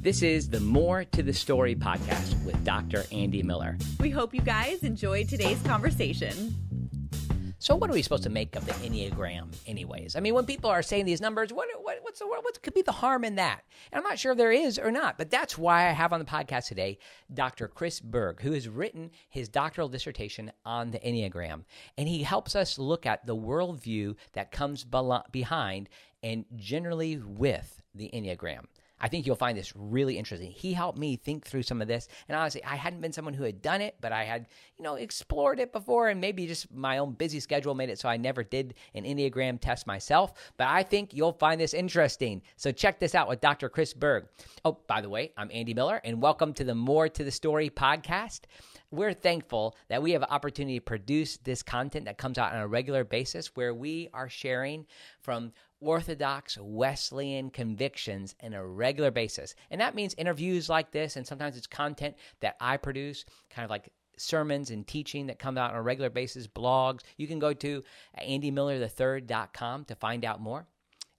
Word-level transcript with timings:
This 0.00 0.22
is 0.22 0.48
the 0.48 0.60
More 0.60 1.02
to 1.02 1.24
the 1.24 1.32
Story 1.32 1.74
podcast 1.74 2.40
with 2.44 2.64
Dr. 2.64 3.02
Andy 3.10 3.42
Miller. 3.42 3.76
We 3.98 4.10
hope 4.10 4.32
you 4.32 4.40
guys 4.40 4.84
enjoyed 4.84 5.28
today's 5.28 5.60
conversation. 5.62 6.54
So, 7.58 7.74
what 7.74 7.90
are 7.90 7.92
we 7.92 8.02
supposed 8.02 8.22
to 8.22 8.30
make 8.30 8.54
of 8.54 8.64
the 8.64 8.72
Enneagram, 8.74 9.52
anyways? 9.66 10.14
I 10.14 10.20
mean, 10.20 10.34
when 10.34 10.46
people 10.46 10.70
are 10.70 10.82
saying 10.82 11.04
these 11.04 11.20
numbers, 11.20 11.52
what, 11.52 11.66
what 11.82 11.98
what's 12.02 12.20
the 12.20 12.28
what 12.28 12.62
could 12.62 12.74
be 12.74 12.82
the 12.82 12.92
harm 12.92 13.24
in 13.24 13.34
that? 13.34 13.64
And 13.90 13.98
I'm 13.98 14.08
not 14.08 14.20
sure 14.20 14.30
if 14.30 14.38
there 14.38 14.52
is 14.52 14.78
or 14.78 14.92
not, 14.92 15.18
but 15.18 15.30
that's 15.30 15.58
why 15.58 15.88
I 15.88 15.90
have 15.90 16.12
on 16.12 16.20
the 16.20 16.24
podcast 16.24 16.68
today 16.68 16.98
Dr. 17.34 17.66
Chris 17.66 17.98
Berg, 17.98 18.40
who 18.40 18.52
has 18.52 18.68
written 18.68 19.10
his 19.28 19.48
doctoral 19.48 19.88
dissertation 19.88 20.52
on 20.64 20.92
the 20.92 21.00
Enneagram, 21.00 21.64
and 21.98 22.08
he 22.08 22.22
helps 22.22 22.54
us 22.54 22.78
look 22.78 23.04
at 23.04 23.26
the 23.26 23.36
worldview 23.36 24.14
that 24.34 24.52
comes 24.52 24.86
behind 25.32 25.88
and 26.22 26.44
generally 26.54 27.16
with 27.16 27.82
the 27.96 28.08
Enneagram. 28.14 28.66
I 29.00 29.08
think 29.08 29.26
you'll 29.26 29.36
find 29.36 29.56
this 29.56 29.72
really 29.76 30.18
interesting. 30.18 30.50
He 30.50 30.72
helped 30.72 30.98
me 30.98 31.16
think 31.16 31.46
through 31.46 31.62
some 31.62 31.80
of 31.80 31.88
this. 31.88 32.08
And 32.28 32.36
honestly, 32.36 32.62
I 32.64 32.76
hadn't 32.76 33.00
been 33.00 33.12
someone 33.12 33.34
who 33.34 33.44
had 33.44 33.62
done 33.62 33.80
it, 33.80 33.96
but 34.00 34.12
I 34.12 34.24
had, 34.24 34.46
you 34.76 34.84
know, 34.84 34.94
explored 34.94 35.60
it 35.60 35.72
before 35.72 36.08
and 36.08 36.20
maybe 36.20 36.46
just 36.46 36.72
my 36.72 36.98
own 36.98 37.12
busy 37.12 37.40
schedule 37.40 37.74
made 37.74 37.90
it 37.90 37.98
so 37.98 38.08
I 38.08 38.16
never 38.16 38.42
did 38.42 38.74
an 38.94 39.04
Enneagram 39.04 39.60
test 39.60 39.86
myself. 39.86 40.32
But 40.56 40.68
I 40.68 40.82
think 40.82 41.14
you'll 41.14 41.32
find 41.32 41.60
this 41.60 41.74
interesting. 41.74 42.42
So 42.56 42.72
check 42.72 42.98
this 42.98 43.14
out 43.14 43.28
with 43.28 43.40
Dr. 43.40 43.68
Chris 43.68 43.94
Berg. 43.94 44.26
Oh, 44.64 44.78
by 44.86 45.00
the 45.00 45.08
way, 45.08 45.32
I'm 45.36 45.50
Andy 45.52 45.74
Miller 45.74 46.00
and 46.04 46.20
welcome 46.20 46.52
to 46.54 46.64
the 46.64 46.74
More 46.74 47.08
to 47.08 47.24
the 47.24 47.30
Story 47.30 47.70
podcast 47.70 48.40
we're 48.90 49.12
thankful 49.12 49.76
that 49.88 50.02
we 50.02 50.12
have 50.12 50.22
an 50.22 50.30
opportunity 50.30 50.78
to 50.78 50.84
produce 50.84 51.36
this 51.38 51.62
content 51.62 52.06
that 52.06 52.18
comes 52.18 52.38
out 52.38 52.52
on 52.52 52.60
a 52.60 52.66
regular 52.66 53.04
basis 53.04 53.48
where 53.54 53.74
we 53.74 54.08
are 54.14 54.28
sharing 54.28 54.86
from 55.20 55.52
Orthodox 55.80 56.58
Wesleyan 56.60 57.50
convictions 57.50 58.34
in 58.40 58.54
a 58.54 58.66
regular 58.66 59.10
basis. 59.10 59.54
And 59.70 59.80
that 59.80 59.94
means 59.94 60.14
interviews 60.14 60.68
like 60.68 60.90
this, 60.90 61.16
and 61.16 61.26
sometimes 61.26 61.56
it's 61.56 61.66
content 61.66 62.16
that 62.40 62.56
I 62.60 62.76
produce, 62.76 63.24
kind 63.50 63.64
of 63.64 63.70
like 63.70 63.92
sermons 64.16 64.70
and 64.70 64.86
teaching 64.86 65.26
that 65.28 65.38
come 65.38 65.56
out 65.56 65.72
on 65.72 65.76
a 65.76 65.82
regular 65.82 66.10
basis, 66.10 66.46
blogs. 66.46 67.00
You 67.16 67.26
can 67.26 67.38
go 67.38 67.52
to 67.54 67.84
andymillerthird.com 68.20 69.84
to 69.84 69.94
find 69.94 70.24
out 70.24 70.40
more. 70.40 70.66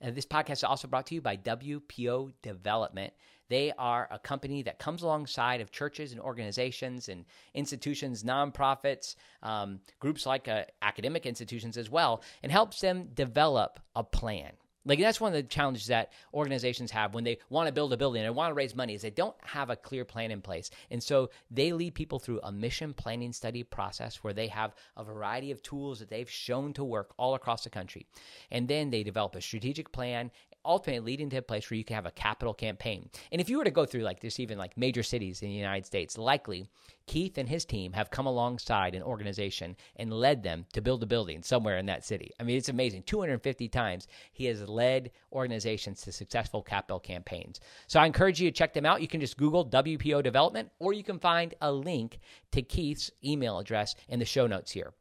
And 0.01 0.15
this 0.15 0.25
podcast 0.25 0.51
is 0.51 0.63
also 0.63 0.87
brought 0.87 1.07
to 1.07 1.15
you 1.15 1.21
by 1.21 1.37
WPO 1.37 2.33
Development. 2.41 3.13
They 3.49 3.73
are 3.77 4.07
a 4.11 4.19
company 4.19 4.61
that 4.63 4.79
comes 4.79 5.01
alongside 5.01 5.61
of 5.61 5.71
churches 5.71 6.11
and 6.11 6.21
organizations 6.21 7.09
and 7.09 7.25
institutions, 7.53 8.23
nonprofits, 8.23 9.15
um, 9.43 9.79
groups 9.99 10.25
like 10.25 10.47
uh, 10.47 10.63
academic 10.81 11.25
institutions 11.25 11.77
as 11.77 11.89
well, 11.89 12.23
and 12.43 12.51
helps 12.51 12.79
them 12.79 13.09
develop 13.13 13.79
a 13.95 14.03
plan. 14.03 14.51
Like 14.85 14.99
that's 14.99 15.19
one 15.19 15.33
of 15.33 15.35
the 15.35 15.43
challenges 15.43 15.87
that 15.87 16.13
organizations 16.33 16.89
have 16.91 17.13
when 17.13 17.23
they 17.23 17.37
want 17.49 17.67
to 17.67 17.73
build 17.73 17.91
a 17.91 17.97
building 17.97 18.23
and 18.23 18.33
want 18.33 18.51
to 18.51 18.55
raise 18.55 18.75
money 18.75 18.95
is 18.95 19.01
they 19.01 19.09
don't 19.09 19.35
have 19.41 19.69
a 19.69 19.75
clear 19.75 20.05
plan 20.05 20.31
in 20.31 20.41
place. 20.41 20.71
And 20.89 21.03
so 21.03 21.29
they 21.51 21.73
lead 21.73 21.95
people 21.95 22.17
through 22.17 22.39
a 22.43 22.51
mission 22.51 22.93
planning 22.93 23.33
study 23.33 23.61
process 23.61 24.23
where 24.23 24.33
they 24.33 24.47
have 24.47 24.73
a 24.95 25.03
variety 25.03 25.51
of 25.51 25.61
tools 25.61 25.99
that 25.99 26.09
they've 26.09 26.29
shown 26.29 26.73
to 26.73 26.83
work 26.83 27.13
all 27.17 27.35
across 27.35 27.65
the 27.65 27.69
country. 27.69 28.07
And 28.51 28.67
then 28.67 28.89
they 28.89 29.03
develop 29.03 29.35
a 29.35 29.41
strategic 29.41 29.91
plan 29.91 30.31
ultimately 30.65 31.11
leading 31.11 31.29
to 31.29 31.37
a 31.37 31.41
place 31.41 31.69
where 31.69 31.77
you 31.77 31.83
can 31.83 31.95
have 31.95 32.05
a 32.05 32.11
capital 32.11 32.53
campaign. 32.53 33.09
And 33.31 33.39
if 33.41 33.49
you 33.49 33.57
were 33.57 33.63
to 33.63 33.71
go 33.71 33.85
through 33.85 34.01
like 34.01 34.19
this, 34.19 34.39
even 34.39 34.57
like 34.57 34.77
major 34.77 35.03
cities 35.03 35.41
in 35.41 35.49
the 35.49 35.55
United 35.55 35.85
States, 35.85 36.17
likely 36.17 36.69
Keith 37.07 37.37
and 37.37 37.49
his 37.49 37.65
team 37.65 37.93
have 37.93 38.11
come 38.11 38.27
alongside 38.27 38.93
an 38.93 39.01
organization 39.01 39.75
and 39.95 40.13
led 40.13 40.43
them 40.43 40.65
to 40.73 40.81
build 40.81 41.01
a 41.01 41.07
building 41.07 41.41
somewhere 41.41 41.77
in 41.77 41.87
that 41.87 42.05
city. 42.05 42.31
I 42.39 42.43
mean, 42.43 42.57
it's 42.57 42.69
amazing. 42.69 43.03
250 43.03 43.67
times 43.69 44.07
he 44.31 44.45
has 44.45 44.69
led 44.69 45.11
organizations 45.33 46.01
to 46.01 46.11
successful 46.11 46.61
capital 46.61 46.99
campaigns. 46.99 47.59
So 47.87 47.99
I 47.99 48.05
encourage 48.05 48.39
you 48.39 48.51
to 48.51 48.55
check 48.55 48.73
them 48.73 48.85
out. 48.85 49.01
You 49.01 49.07
can 49.07 49.21
just 49.21 49.37
Google 49.37 49.65
WPO 49.65 50.21
Development, 50.21 50.69
or 50.77 50.93
you 50.93 51.03
can 51.03 51.17
find 51.17 51.55
a 51.61 51.71
link 51.71 52.19
to 52.51 52.61
Keith's 52.61 53.09
email 53.23 53.57
address 53.57 53.95
in 54.07 54.19
the 54.19 54.25
show 54.25 54.45
notes 54.45 54.71
here. 54.71 54.93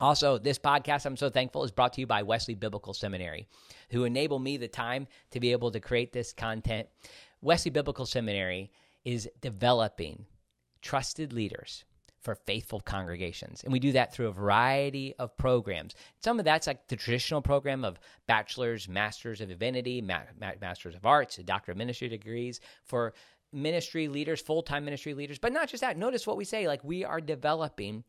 Also, 0.00 0.38
this 0.38 0.58
podcast, 0.58 1.04
I'm 1.04 1.16
so 1.16 1.28
thankful, 1.28 1.62
is 1.64 1.70
brought 1.70 1.92
to 1.94 2.00
you 2.00 2.06
by 2.06 2.22
Wesley 2.22 2.54
Biblical 2.54 2.94
Seminary, 2.94 3.46
who 3.90 4.04
enable 4.04 4.38
me 4.38 4.56
the 4.56 4.68
time 4.68 5.06
to 5.30 5.40
be 5.40 5.52
able 5.52 5.70
to 5.70 5.80
create 5.80 6.12
this 6.12 6.32
content. 6.32 6.88
Wesley 7.42 7.70
Biblical 7.70 8.06
Seminary 8.06 8.70
is 9.04 9.28
developing 9.40 10.24
trusted 10.80 11.32
leaders 11.32 11.84
for 12.20 12.34
faithful 12.34 12.80
congregations. 12.80 13.62
And 13.64 13.72
we 13.72 13.78
do 13.78 13.92
that 13.92 14.12
through 14.12 14.28
a 14.28 14.32
variety 14.32 15.14
of 15.18 15.36
programs. 15.36 15.94
Some 16.22 16.38
of 16.38 16.44
that's 16.44 16.66
like 16.66 16.86
the 16.88 16.96
traditional 16.96 17.40
program 17.40 17.84
of 17.84 17.98
bachelor's, 18.26 18.88
master's 18.88 19.40
of 19.40 19.48
divinity, 19.48 20.02
ma- 20.02 20.20
ma- 20.38 20.52
master's 20.60 20.94
of 20.94 21.06
arts, 21.06 21.38
a 21.38 21.42
doctor 21.42 21.72
of 21.72 21.78
ministry 21.78 22.08
degrees 22.08 22.60
for 22.84 23.14
ministry 23.52 24.06
leaders, 24.08 24.40
full 24.40 24.62
time 24.62 24.84
ministry 24.84 25.14
leaders. 25.14 25.38
But 25.38 25.52
not 25.52 25.68
just 25.68 25.80
that. 25.80 25.96
Notice 25.96 26.26
what 26.26 26.36
we 26.36 26.44
say 26.44 26.66
like 26.68 26.84
we 26.84 27.04
are 27.04 27.20
developing 27.20 28.04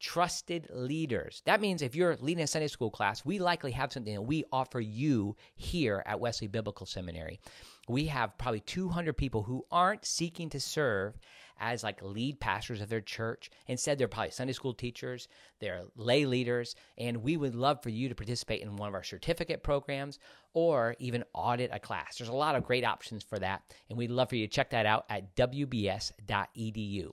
trusted 0.00 0.68
leaders. 0.72 1.42
That 1.44 1.60
means 1.60 1.82
if 1.82 1.94
you're 1.94 2.16
leading 2.16 2.44
a 2.44 2.46
Sunday 2.46 2.68
school 2.68 2.90
class, 2.90 3.24
we 3.24 3.38
likely 3.38 3.72
have 3.72 3.92
something 3.92 4.14
that 4.14 4.22
we 4.22 4.44
offer 4.52 4.80
you 4.80 5.36
here 5.54 6.02
at 6.06 6.20
Wesley 6.20 6.48
Biblical 6.48 6.86
Seminary. 6.86 7.40
We 7.88 8.06
have 8.06 8.36
probably 8.36 8.60
200 8.60 9.16
people 9.16 9.42
who 9.42 9.64
aren't 9.70 10.04
seeking 10.04 10.50
to 10.50 10.60
serve 10.60 11.16
as 11.58 11.82
like 11.82 12.02
lead 12.02 12.38
pastors 12.40 12.80
of 12.80 12.88
their 12.88 13.00
church. 13.00 13.50
Instead, 13.66 13.98
they're 13.98 14.08
probably 14.08 14.30
Sunday 14.30 14.52
school 14.52 14.74
teachers, 14.74 15.28
they're 15.60 15.84
lay 15.96 16.26
leaders, 16.26 16.74
and 16.98 17.22
we 17.22 17.36
would 17.36 17.54
love 17.54 17.82
for 17.82 17.90
you 17.90 18.08
to 18.08 18.14
participate 18.14 18.62
in 18.62 18.76
one 18.76 18.88
of 18.88 18.94
our 18.94 19.02
certificate 19.04 19.62
programs 19.62 20.18
or 20.52 20.96
even 20.98 21.24
audit 21.32 21.70
a 21.72 21.78
class. 21.78 22.18
There's 22.18 22.28
a 22.28 22.34
lot 22.34 22.56
of 22.56 22.64
great 22.64 22.84
options 22.84 23.22
for 23.22 23.38
that, 23.38 23.62
and 23.88 23.98
we'd 23.98 24.10
love 24.10 24.28
for 24.28 24.36
you 24.36 24.46
to 24.46 24.52
check 24.52 24.70
that 24.70 24.86
out 24.86 25.06
at 25.08 25.34
wbs.edu. 25.36 27.10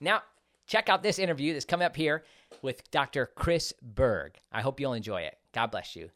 Now, 0.00 0.22
check 0.70 0.88
out 0.88 1.02
this 1.02 1.18
interview 1.18 1.52
that's 1.52 1.64
coming 1.64 1.84
up 1.84 1.96
here 1.96 2.22
with 2.62 2.88
Dr. 2.92 3.30
Chris 3.34 3.74
Berg. 3.82 4.36
I 4.52 4.60
hope 4.60 4.78
you'll 4.78 4.92
enjoy 4.92 5.22
it. 5.22 5.34
God 5.52 5.72
bless 5.72 5.96
you. 5.96 6.10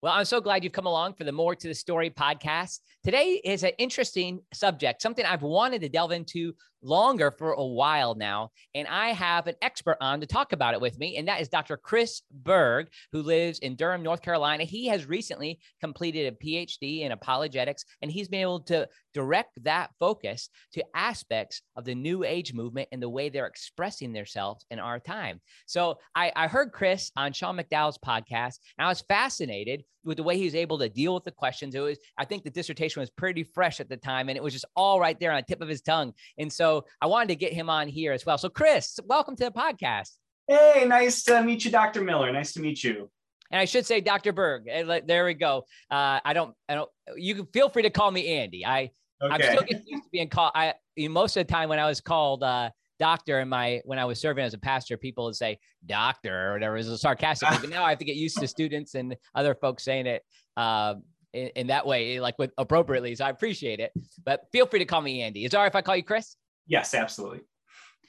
Well, 0.00 0.14
I'm 0.14 0.24
so 0.24 0.40
glad 0.40 0.64
you've 0.64 0.72
come 0.72 0.86
along 0.86 1.14
for 1.14 1.24
the 1.24 1.30
More 1.30 1.54
to 1.54 1.68
the 1.68 1.74
Story 1.74 2.08
podcast. 2.08 2.80
Today 3.04 3.40
is 3.44 3.62
an 3.62 3.72
interesting 3.76 4.40
subject, 4.54 5.02
something 5.02 5.26
I've 5.26 5.42
wanted 5.42 5.82
to 5.82 5.90
delve 5.90 6.10
into 6.10 6.54
longer 6.82 7.30
for 7.30 7.52
a 7.52 7.64
while 7.64 8.14
now. 8.14 8.50
And 8.74 8.86
I 8.88 9.08
have 9.10 9.46
an 9.46 9.54
expert 9.62 9.96
on 10.00 10.20
to 10.20 10.26
talk 10.26 10.52
about 10.52 10.74
it 10.74 10.80
with 10.80 10.98
me, 10.98 11.16
and 11.16 11.28
that 11.28 11.40
is 11.40 11.48
Dr. 11.48 11.76
Chris 11.76 12.22
Berg, 12.30 12.88
who 13.12 13.22
lives 13.22 13.58
in 13.60 13.76
Durham, 13.76 14.02
North 14.02 14.22
Carolina. 14.22 14.64
He 14.64 14.86
has 14.88 15.06
recently 15.06 15.60
completed 15.80 16.32
a 16.32 16.44
PhD 16.44 17.02
in 17.02 17.12
apologetics, 17.12 17.84
and 18.02 18.10
he's 18.10 18.28
been 18.28 18.40
able 18.40 18.60
to 18.60 18.88
direct 19.14 19.62
that 19.64 19.90
focus 19.98 20.48
to 20.72 20.84
aspects 20.94 21.62
of 21.76 21.84
the 21.84 21.94
New 21.94 22.24
Age 22.24 22.52
movement 22.54 22.88
and 22.92 23.02
the 23.02 23.08
way 23.08 23.28
they're 23.28 23.46
expressing 23.46 24.12
themselves 24.12 24.64
in 24.70 24.78
our 24.78 24.98
time. 24.98 25.40
So 25.66 25.98
I, 26.14 26.32
I 26.34 26.48
heard 26.48 26.72
Chris 26.72 27.10
on 27.16 27.32
Sean 27.32 27.56
McDowell's 27.56 27.98
podcast, 27.98 28.58
and 28.78 28.86
I 28.86 28.88
was 28.88 29.02
fascinated 29.02 29.84
with 30.04 30.16
the 30.16 30.22
way 30.22 30.36
he 30.36 30.44
was 30.44 30.54
able 30.54 30.78
to 30.78 30.88
deal 30.88 31.14
with 31.14 31.24
the 31.24 31.30
questions. 31.30 31.74
It 31.74 31.80
was, 31.80 31.98
I 32.18 32.24
think 32.24 32.44
the 32.44 32.50
dissertation 32.50 33.00
was 33.00 33.10
pretty 33.10 33.44
fresh 33.44 33.80
at 33.80 33.88
the 33.88 33.96
time, 33.96 34.28
and 34.28 34.36
it 34.36 34.42
was 34.42 34.52
just 34.52 34.64
all 34.76 35.00
right 35.00 35.18
there 35.18 35.32
on 35.32 35.36
the 35.36 35.42
tip 35.42 35.62
of 35.62 35.68
his 35.68 35.80
tongue. 35.80 36.12
And 36.38 36.52
so 36.52 36.84
I 37.00 37.06
wanted 37.06 37.28
to 37.28 37.36
get 37.36 37.52
him 37.52 37.70
on 37.70 37.88
here 37.88 38.12
as 38.12 38.26
well. 38.26 38.38
So, 38.38 38.48
Chris, 38.48 38.98
welcome 39.04 39.36
to 39.36 39.44
the 39.44 39.50
podcast. 39.50 40.10
Hey, 40.48 40.84
nice 40.86 41.22
to 41.24 41.42
meet 41.42 41.64
you, 41.64 41.70
Dr. 41.70 42.02
Miller. 42.02 42.32
Nice 42.32 42.52
to 42.54 42.60
meet 42.60 42.82
you. 42.82 43.10
And 43.50 43.60
I 43.60 43.64
should 43.64 43.86
say 43.86 44.00
Dr. 44.00 44.32
Berg. 44.32 44.64
Eh, 44.68 45.00
there 45.06 45.26
we 45.26 45.34
go. 45.34 45.64
Uh, 45.90 46.20
I 46.24 46.32
don't, 46.32 46.54
I 46.68 46.74
don't, 46.74 46.90
you 47.16 47.34
can 47.34 47.46
feel 47.46 47.68
free 47.68 47.82
to 47.82 47.90
call 47.90 48.10
me 48.10 48.38
Andy. 48.38 48.64
I, 48.64 48.90
okay. 49.22 49.34
I'm 49.34 49.42
still 49.42 49.62
getting 49.62 49.84
used 49.86 50.04
to 50.04 50.10
being 50.10 50.28
called. 50.28 50.52
I, 50.54 50.74
most 50.98 51.36
of 51.36 51.46
the 51.46 51.52
time 51.52 51.68
when 51.68 51.78
I 51.78 51.86
was 51.86 52.00
called, 52.00 52.42
uh, 52.42 52.70
doctor 53.02 53.40
in 53.40 53.48
my 53.48 53.80
when 53.84 53.98
I 53.98 54.04
was 54.04 54.20
serving 54.20 54.44
as 54.44 54.54
a 54.54 54.58
pastor, 54.58 54.96
people 54.96 55.24
would 55.24 55.34
say 55.34 55.58
doctor 55.86 56.50
or 56.50 56.52
whatever. 56.52 56.76
It 56.76 56.86
was 56.86 57.00
sarcastic, 57.00 57.48
but 57.60 57.68
now 57.68 57.82
I 57.82 57.90
have 57.90 57.98
to 57.98 58.04
get 58.04 58.14
used 58.14 58.38
to 58.38 58.46
students 58.46 58.94
and 58.94 59.16
other 59.34 59.56
folks 59.56 59.82
saying 59.82 60.06
it 60.06 60.22
uh, 60.56 60.94
in, 61.32 61.48
in, 61.56 61.66
that 61.66 61.84
way, 61.84 62.20
like 62.20 62.38
with 62.38 62.52
appropriately. 62.58 63.12
So 63.16 63.24
I 63.24 63.30
appreciate 63.30 63.80
it. 63.80 63.90
But 64.24 64.42
feel 64.52 64.66
free 64.66 64.78
to 64.78 64.84
call 64.84 65.00
me 65.00 65.20
Andy. 65.20 65.44
Is 65.44 65.52
it 65.52 65.56
all 65.56 65.64
right 65.64 65.72
if 65.72 65.74
I 65.74 65.82
call 65.82 65.96
you 65.96 66.04
Chris? 66.04 66.36
Yes, 66.68 66.94
absolutely. 66.94 67.40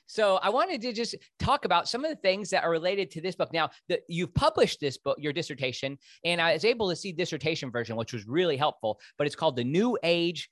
So 0.06 0.36
I 0.44 0.50
wanted 0.52 0.80
to 0.82 0.94
just 0.94 1.16
talk 1.40 1.66
about 1.66 1.90
some 1.90 2.06
of 2.06 2.12
the 2.12 2.18
things 2.18 2.52
that 2.52 2.64
are 2.64 2.70
related 2.70 3.10
to 3.12 3.22
this 3.22 3.36
book. 3.36 3.52
Now 3.52 3.72
that 3.90 4.02
you've 4.08 4.36
published 4.36 4.80
this 4.80 5.00
book, 5.00 5.18
your 5.20 5.34
dissertation, 5.34 5.98
and 6.24 6.40
I 6.40 6.54
was 6.54 6.66
able 6.66 6.88
to 6.92 6.96
see 6.96 7.12
dissertation 7.12 7.72
version, 7.72 7.96
which 7.96 8.14
was 8.14 8.28
really 8.28 8.58
helpful. 8.58 9.00
But 9.18 9.26
it's 9.26 9.36
called 9.36 9.56
the 9.56 9.64
New 9.64 9.98
Age 10.04 10.52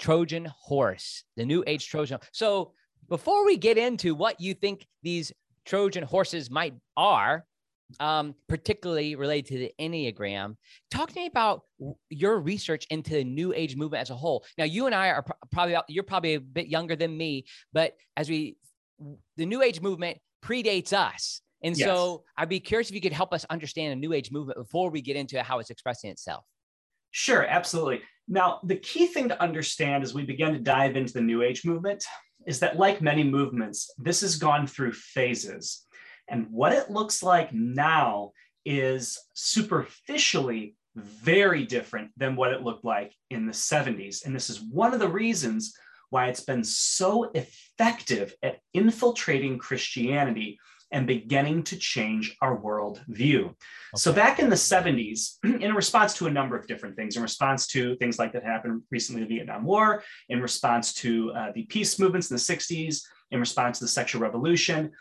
Trojan 0.00 0.46
Horse, 0.46 1.24
the 1.36 1.44
New 1.44 1.62
Age 1.66 1.88
Trojan. 1.88 2.20
So 2.32 2.72
before 3.08 3.44
we 3.44 3.56
get 3.56 3.78
into 3.78 4.14
what 4.14 4.40
you 4.40 4.54
think 4.54 4.86
these 5.02 5.32
Trojan 5.64 6.02
horses 6.02 6.50
might 6.50 6.74
are, 6.96 7.44
um, 8.00 8.34
particularly 8.48 9.14
related 9.16 9.46
to 9.48 9.58
the 9.58 9.72
Enneagram, 9.80 10.56
talk 10.90 11.10
to 11.10 11.14
me 11.14 11.26
about 11.26 11.62
your 12.10 12.40
research 12.40 12.86
into 12.90 13.10
the 13.10 13.24
New 13.24 13.52
Age 13.52 13.76
movement 13.76 14.02
as 14.02 14.10
a 14.10 14.14
whole. 14.14 14.44
Now, 14.56 14.64
you 14.64 14.86
and 14.86 14.94
I 14.94 15.08
are 15.08 15.24
probably 15.50 15.76
you're 15.88 16.04
probably 16.04 16.34
a 16.34 16.40
bit 16.40 16.68
younger 16.68 16.96
than 16.96 17.16
me, 17.16 17.44
but 17.72 17.94
as 18.16 18.28
we 18.28 18.56
the 19.36 19.46
New 19.46 19.62
Age 19.62 19.80
movement 19.80 20.18
predates 20.44 20.92
us. 20.92 21.40
And 21.64 21.76
yes. 21.76 21.86
so 21.86 22.24
I'd 22.36 22.48
be 22.48 22.60
curious 22.60 22.88
if 22.88 22.94
you 22.94 23.00
could 23.00 23.12
help 23.12 23.32
us 23.32 23.44
understand 23.48 23.92
the 23.92 23.96
New 23.96 24.12
Age 24.12 24.32
movement 24.32 24.58
before 24.58 24.90
we 24.90 25.00
get 25.00 25.16
into 25.16 25.42
how 25.42 25.58
it's 25.60 25.70
expressing 25.70 26.10
itself. 26.10 26.44
Sure, 27.12 27.44
absolutely. 27.44 28.02
Now, 28.26 28.60
the 28.64 28.76
key 28.76 29.06
thing 29.06 29.28
to 29.28 29.40
understand 29.40 30.02
as 30.02 30.14
we 30.14 30.24
begin 30.24 30.52
to 30.54 30.58
dive 30.58 30.96
into 30.96 31.12
the 31.12 31.20
New 31.20 31.42
Age 31.42 31.64
movement 31.64 32.04
is 32.46 32.60
that, 32.60 32.78
like 32.78 33.00
many 33.00 33.24
movements, 33.24 33.92
this 33.98 34.20
has 34.22 34.36
gone 34.36 34.66
through 34.66 34.92
phases. 34.92 35.86
And 36.28 36.46
what 36.50 36.72
it 36.72 36.90
looks 36.90 37.22
like 37.22 37.52
now 37.52 38.32
is 38.64 39.18
superficially 39.34 40.76
very 40.94 41.64
different 41.64 42.10
than 42.16 42.36
what 42.36 42.52
it 42.52 42.62
looked 42.62 42.84
like 42.84 43.14
in 43.30 43.46
the 43.46 43.52
70s. 43.52 44.24
And 44.24 44.34
this 44.34 44.50
is 44.50 44.60
one 44.60 44.92
of 44.92 45.00
the 45.00 45.08
reasons 45.08 45.74
why 46.10 46.26
it's 46.26 46.44
been 46.44 46.62
so 46.62 47.30
effective 47.34 48.34
at 48.42 48.58
infiltrating 48.74 49.58
Christianity 49.58 50.58
and 50.92 51.06
beginning 51.06 51.62
to 51.64 51.76
change 51.76 52.36
our 52.40 52.54
world 52.56 53.02
view. 53.08 53.46
Okay. 53.46 53.56
So, 53.96 54.12
back 54.12 54.38
in 54.38 54.48
the 54.48 54.56
70s, 54.56 55.38
in 55.60 55.74
response 55.74 56.14
to 56.14 56.26
a 56.26 56.30
number 56.30 56.56
of 56.56 56.66
different 56.66 56.96
things, 56.96 57.16
in 57.16 57.22
response 57.22 57.66
to 57.68 57.96
things 57.96 58.18
like 58.18 58.32
that 58.32 58.44
happened 58.44 58.82
recently 58.90 59.22
the 59.22 59.28
Vietnam 59.28 59.64
War, 59.64 60.02
in 60.28 60.40
response 60.40 60.92
to 60.94 61.32
uh, 61.32 61.52
the 61.54 61.64
peace 61.64 61.98
movements 61.98 62.30
in 62.30 62.36
the 62.36 62.40
60s, 62.40 63.02
in 63.30 63.40
response 63.40 63.78
to 63.78 63.84
the 63.84 63.88
sexual 63.88 64.20
revolution, 64.20 64.92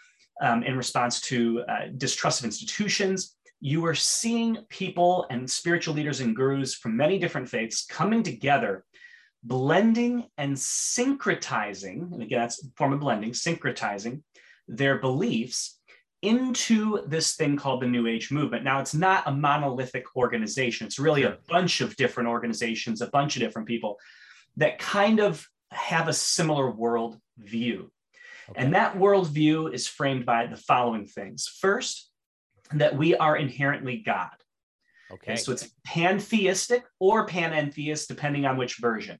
um, 0.41 0.63
in 0.63 0.75
response 0.75 1.21
to 1.21 1.61
uh, 1.67 1.87
distrust 1.97 2.39
of 2.39 2.45
institutions, 2.45 3.35
you 3.59 3.85
are 3.85 3.93
seeing 3.93 4.57
people 4.69 5.27
and 5.29 5.47
spiritual 5.49 5.93
leaders 5.93 6.19
and 6.19 6.35
gurus 6.35 6.73
from 6.73 6.97
many 6.97 7.19
different 7.19 7.47
faiths 7.47 7.85
coming 7.85 8.23
together 8.23 8.83
blending 9.43 10.25
and 10.37 10.55
syncretizing, 10.55 12.13
and 12.13 12.21
again, 12.21 12.41
that's 12.41 12.63
a 12.63 12.67
form 12.75 12.93
of 12.93 12.99
blending, 12.99 13.31
syncretizing 13.31 14.21
their 14.67 14.99
beliefs 14.99 15.79
into 16.21 17.01
this 17.07 17.35
thing 17.35 17.55
called 17.55 17.81
the 17.81 17.87
New 17.87 18.07
Age 18.07 18.31
movement. 18.31 18.63
Now, 18.63 18.79
it's 18.79 18.93
not 18.93 19.23
a 19.25 19.31
monolithic 19.31 20.15
organization, 20.15 20.87
it's 20.87 20.99
really 20.99 21.23
a 21.23 21.37
bunch 21.47 21.81
of 21.81 21.95
different 21.95 22.29
organizations, 22.29 23.01
a 23.01 23.07
bunch 23.07 23.35
of 23.35 23.41
different 23.41 23.67
people 23.67 23.97
that 24.57 24.79
kind 24.79 25.19
of 25.19 25.47
have 25.71 26.07
a 26.07 26.13
similar 26.13 26.69
world 26.69 27.17
view. 27.37 27.91
Okay. 28.49 28.61
And 28.61 28.75
that 28.75 28.97
worldview 28.97 29.73
is 29.73 29.87
framed 29.87 30.25
by 30.25 30.45
the 30.47 30.57
following 30.57 31.07
things. 31.07 31.47
First, 31.47 32.09
that 32.73 32.95
we 32.95 33.15
are 33.15 33.37
inherently 33.37 33.97
God. 33.97 34.29
Okay. 35.11 35.33
okay 35.33 35.35
so 35.35 35.51
it's 35.51 35.69
pantheistic 35.85 36.83
or 36.99 37.27
panentheist, 37.27 38.07
depending 38.07 38.45
on 38.45 38.57
which 38.57 38.77
version 38.77 39.17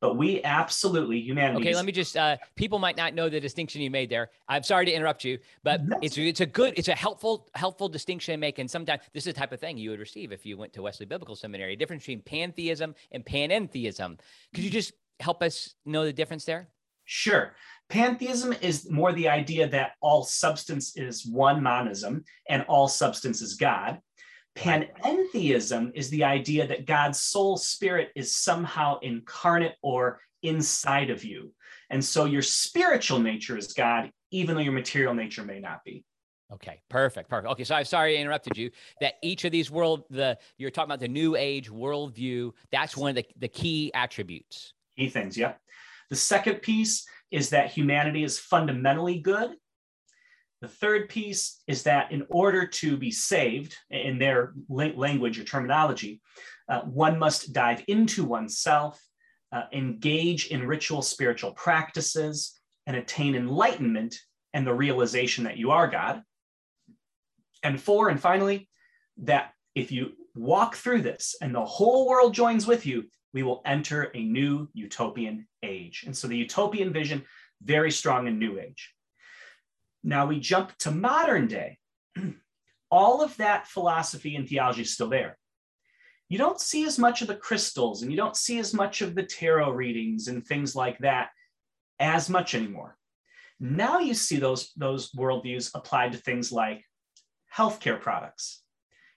but 0.00 0.16
we 0.16 0.42
absolutely 0.42 1.20
humanity. 1.20 1.62
Okay, 1.62 1.74
let 1.74 1.84
me 1.84 1.92
just. 1.92 2.16
Uh, 2.16 2.36
people 2.54 2.78
might 2.78 2.96
not 2.96 3.14
know 3.14 3.28
the 3.28 3.40
distinction 3.40 3.80
you 3.80 3.90
made 3.90 4.10
there. 4.10 4.30
I'm 4.48 4.62
sorry 4.62 4.86
to 4.86 4.92
interrupt 4.92 5.24
you, 5.24 5.38
but 5.62 5.80
it's 6.02 6.18
it's 6.18 6.40
a 6.40 6.46
good, 6.46 6.74
it's 6.76 6.88
a 6.88 6.94
helpful 6.94 7.48
helpful 7.54 7.88
distinction 7.88 8.32
to 8.34 8.38
make. 8.38 8.58
And 8.58 8.70
sometimes 8.70 9.02
this 9.12 9.26
is 9.26 9.34
the 9.34 9.38
type 9.38 9.52
of 9.52 9.60
thing 9.60 9.78
you 9.78 9.90
would 9.90 10.00
receive 10.00 10.32
if 10.32 10.44
you 10.44 10.56
went 10.56 10.72
to 10.74 10.82
Wesley 10.82 11.06
Biblical 11.06 11.36
Seminary. 11.36 11.76
Difference 11.76 12.02
between 12.02 12.22
pantheism 12.22 12.94
and 13.12 13.24
panentheism. 13.24 14.18
Could 14.54 14.64
you 14.64 14.70
just 14.70 14.92
help 15.20 15.42
us 15.42 15.74
know 15.84 16.04
the 16.04 16.12
difference 16.12 16.44
there? 16.44 16.68
Sure. 17.06 17.54
Pantheism 17.88 18.52
is 18.60 18.90
more 18.90 19.12
the 19.12 19.28
idea 19.28 19.68
that 19.68 19.92
all 20.00 20.24
substance 20.24 20.96
is 20.96 21.24
one 21.24 21.62
monism 21.62 22.24
and 22.48 22.64
all 22.68 22.88
substance 22.88 23.40
is 23.40 23.54
God. 23.54 24.00
Panentheism 24.56 25.92
is 25.94 26.08
the 26.08 26.24
idea 26.24 26.66
that 26.66 26.86
God's 26.86 27.20
soul 27.20 27.56
spirit 27.56 28.10
is 28.16 28.34
somehow 28.34 28.98
incarnate 29.00 29.74
or 29.82 30.20
inside 30.42 31.10
of 31.10 31.24
you. 31.24 31.52
And 31.90 32.04
so 32.04 32.24
your 32.24 32.42
spiritual 32.42 33.20
nature 33.20 33.56
is 33.58 33.72
God, 33.74 34.10
even 34.30 34.54
though 34.54 34.62
your 34.62 34.72
material 34.72 35.14
nature 35.14 35.44
may 35.44 35.60
not 35.60 35.84
be. 35.84 36.04
Okay, 36.52 36.80
perfect, 36.88 37.28
perfect. 37.28 37.52
Okay, 37.52 37.64
so 37.64 37.74
I'm 37.74 37.84
sorry 37.84 38.16
I 38.16 38.20
interrupted 38.20 38.56
you. 38.56 38.70
That 39.00 39.14
each 39.22 39.44
of 39.44 39.52
these 39.52 39.70
world, 39.70 40.04
the 40.10 40.38
you're 40.58 40.70
talking 40.70 40.88
about 40.88 41.00
the 41.00 41.08
new 41.08 41.36
age 41.36 41.70
worldview, 41.70 42.52
that's 42.70 42.96
one 42.96 43.10
of 43.10 43.16
the, 43.16 43.26
the 43.38 43.48
key 43.48 43.90
attributes. 43.94 44.72
Key 44.96 45.08
things, 45.08 45.36
yeah. 45.36 45.54
The 46.08 46.16
second 46.16 46.62
piece 46.62 47.04
is 47.30 47.50
that 47.50 47.72
humanity 47.72 48.22
is 48.22 48.38
fundamentally 48.38 49.18
good 49.18 49.56
the 50.62 50.68
third 50.68 51.08
piece 51.08 51.62
is 51.66 51.82
that 51.82 52.12
in 52.12 52.26
order 52.30 52.66
to 52.66 52.96
be 52.96 53.10
saved, 53.10 53.76
in 53.90 54.18
their 54.18 54.54
language 54.68 55.38
or 55.38 55.44
terminology, 55.44 56.20
uh, 56.68 56.80
one 56.80 57.18
must 57.18 57.52
dive 57.52 57.84
into 57.88 58.24
oneself, 58.24 59.00
uh, 59.52 59.64
engage 59.72 60.46
in 60.46 60.66
ritual 60.66 61.02
spiritual 61.02 61.52
practices, 61.52 62.58
and 62.86 62.96
attain 62.96 63.34
enlightenment 63.34 64.18
and 64.54 64.66
the 64.66 64.74
realization 64.74 65.44
that 65.44 65.58
you 65.58 65.70
are 65.70 65.88
God. 65.88 66.22
And 67.62 67.80
four, 67.80 68.08
and 68.08 68.20
finally, 68.20 68.68
that 69.18 69.52
if 69.74 69.92
you 69.92 70.12
walk 70.34 70.76
through 70.76 71.02
this 71.02 71.36
and 71.40 71.54
the 71.54 71.64
whole 71.64 72.08
world 72.08 72.32
joins 72.32 72.66
with 72.66 72.86
you, 72.86 73.04
we 73.34 73.42
will 73.42 73.60
enter 73.66 74.10
a 74.14 74.22
new 74.22 74.68
utopian 74.72 75.46
age. 75.62 76.04
And 76.06 76.16
so 76.16 76.28
the 76.28 76.36
utopian 76.36 76.92
vision, 76.92 77.24
very 77.62 77.90
strong 77.90 78.26
in 78.26 78.38
New 78.38 78.58
Age. 78.58 78.94
Now 80.06 80.26
we 80.26 80.38
jump 80.38 80.70
to 80.78 80.92
modern 80.92 81.48
day. 81.48 81.78
All 82.92 83.22
of 83.22 83.36
that 83.38 83.66
philosophy 83.66 84.36
and 84.36 84.48
theology 84.48 84.82
is 84.82 84.94
still 84.94 85.08
there. 85.08 85.36
You 86.28 86.38
don't 86.38 86.60
see 86.60 86.84
as 86.84 86.96
much 86.96 87.22
of 87.22 87.28
the 87.28 87.34
crystals 87.34 88.02
and 88.02 88.10
you 88.12 88.16
don't 88.16 88.36
see 88.36 88.58
as 88.60 88.72
much 88.72 89.02
of 89.02 89.16
the 89.16 89.24
tarot 89.24 89.72
readings 89.72 90.28
and 90.28 90.46
things 90.46 90.76
like 90.76 90.98
that 90.98 91.30
as 91.98 92.30
much 92.30 92.54
anymore. 92.54 92.96
Now 93.58 93.98
you 93.98 94.14
see 94.14 94.36
those, 94.36 94.72
those 94.76 95.10
worldviews 95.10 95.72
applied 95.74 96.12
to 96.12 96.18
things 96.18 96.52
like 96.52 96.84
healthcare 97.54 98.00
products. 98.00 98.62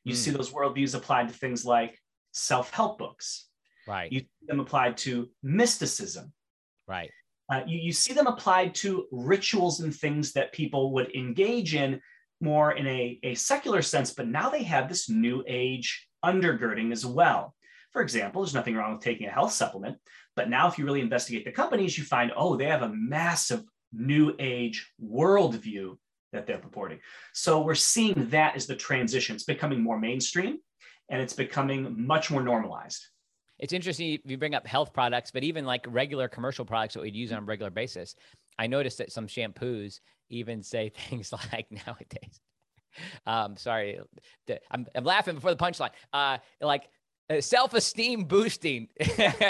You 0.03 0.13
mm. 0.13 0.17
see 0.17 0.31
those 0.31 0.51
worldviews 0.51 0.95
applied 0.95 1.27
to 1.27 1.35
things 1.35 1.63
like 1.63 1.99
self 2.31 2.71
help 2.71 2.97
books. 2.97 3.47
Right. 3.87 4.11
You 4.11 4.21
see 4.21 4.47
them 4.47 4.59
applied 4.59 4.97
to 4.97 5.29
mysticism. 5.43 6.33
Right. 6.87 7.11
Uh, 7.49 7.61
you, 7.65 7.79
you 7.79 7.91
see 7.91 8.13
them 8.13 8.27
applied 8.27 8.75
to 8.75 9.07
rituals 9.11 9.79
and 9.79 9.95
things 9.95 10.33
that 10.33 10.53
people 10.53 10.93
would 10.93 11.13
engage 11.15 11.75
in 11.75 11.99
more 12.41 12.73
in 12.73 12.87
a, 12.87 13.19
a 13.23 13.35
secular 13.35 13.81
sense, 13.81 14.11
but 14.13 14.27
now 14.27 14.49
they 14.49 14.63
have 14.63 14.87
this 14.87 15.09
new 15.09 15.43
age 15.47 16.07
undergirding 16.23 16.91
as 16.91 17.05
well. 17.05 17.55
For 17.91 18.01
example, 18.01 18.41
there's 18.41 18.53
nothing 18.53 18.75
wrong 18.75 18.93
with 18.93 19.01
taking 19.01 19.27
a 19.27 19.31
health 19.31 19.51
supplement, 19.51 19.97
but 20.35 20.49
now 20.49 20.67
if 20.67 20.77
you 20.77 20.85
really 20.85 21.01
investigate 21.01 21.43
the 21.43 21.51
companies, 21.51 21.97
you 21.97 22.03
find, 22.03 22.31
oh, 22.35 22.55
they 22.55 22.65
have 22.65 22.83
a 22.83 22.93
massive 22.93 23.63
new 23.91 24.35
age 24.39 24.91
worldview 25.03 25.97
that 26.31 26.45
they're 26.45 26.59
purporting. 26.59 26.99
So 27.33 27.61
we're 27.61 27.75
seeing 27.75 28.29
that 28.29 28.55
as 28.55 28.67
the 28.67 28.75
transition. 28.75 29.35
It's 29.35 29.43
becoming 29.43 29.81
more 29.81 29.99
mainstream 29.99 30.59
and 31.09 31.19
it's 31.19 31.33
becoming 31.33 32.05
much 32.05 32.29
more 32.29 32.43
normalized 32.43 33.03
it's 33.59 33.73
interesting 33.73 34.19
you 34.23 34.37
bring 34.37 34.55
up 34.55 34.65
health 34.65 34.93
products, 34.93 35.31
but 35.31 35.43
even 35.43 35.65
like 35.65 35.85
regular 35.87 36.27
commercial 36.27 36.65
products 36.65 36.93
that 36.93 37.01
we'd 37.01 37.15
use 37.15 37.31
on 37.31 37.39
a 37.39 37.41
regular 37.41 37.69
basis. 37.69 38.15
I 38.57 38.67
noticed 38.67 38.97
that 38.97 39.11
some 39.11 39.27
shampoos 39.27 39.99
even 40.29 40.63
say 40.63 40.89
things 41.09 41.31
like 41.31 41.67
nowadays. 41.71 42.39
Um, 43.25 43.55
sorry, 43.55 43.99
I'm, 44.71 44.87
I'm 44.95 45.03
laughing 45.03 45.35
before 45.35 45.51
the 45.51 45.63
punchline. 45.63 45.91
Uh, 46.11 46.37
like 46.61 46.89
uh, 47.29 47.41
self-esteem 47.41 48.23
boosting, 48.23 48.87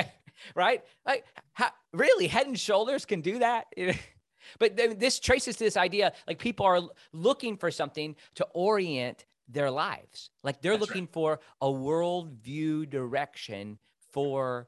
right? 0.55 0.83
Like, 1.05 1.25
how, 1.53 1.69
really, 1.93 2.27
Head 2.27 2.47
and 2.47 2.59
Shoulders 2.59 3.05
can 3.05 3.21
do 3.21 3.39
that. 3.39 3.67
but 4.59 4.75
this 4.99 5.19
traces 5.19 5.55
to 5.57 5.63
this 5.63 5.77
idea 5.77 6.13
like 6.27 6.39
people 6.39 6.65
are 6.65 6.81
looking 7.13 7.57
for 7.57 7.71
something 7.71 8.15
to 8.35 8.45
orient 8.53 9.25
their 9.47 9.71
lives. 9.71 10.29
Like 10.43 10.61
they're 10.61 10.77
That's 10.77 10.81
looking 10.89 11.03
right. 11.03 11.13
for 11.13 11.39
a 11.61 11.67
worldview 11.67 12.89
direction 12.89 13.79
for 14.11 14.67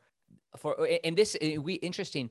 for 0.57 0.87
and 1.03 1.17
this 1.17 1.37
we 1.59 1.75
interesting 1.75 2.29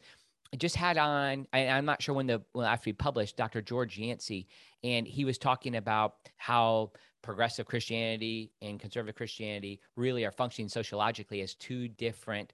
I 0.52 0.56
just 0.56 0.74
had 0.74 0.98
on 0.98 1.46
I, 1.52 1.60
am 1.60 1.84
not 1.84 2.02
sure 2.02 2.14
when 2.14 2.26
the 2.26 2.42
when 2.52 2.66
after 2.66 2.88
we 2.88 2.92
published 2.92 3.36
dr 3.36 3.60
george 3.62 3.98
yancey 3.98 4.46
and 4.82 5.06
he 5.06 5.24
was 5.24 5.38
talking 5.38 5.76
about 5.76 6.16
how 6.36 6.92
progressive 7.22 7.66
christianity 7.66 8.52
and 8.60 8.78
conservative 8.80 9.14
christianity 9.14 9.80
really 9.96 10.24
are 10.24 10.32
functioning 10.32 10.68
sociologically 10.68 11.40
as 11.40 11.54
two 11.54 11.88
different 11.88 12.52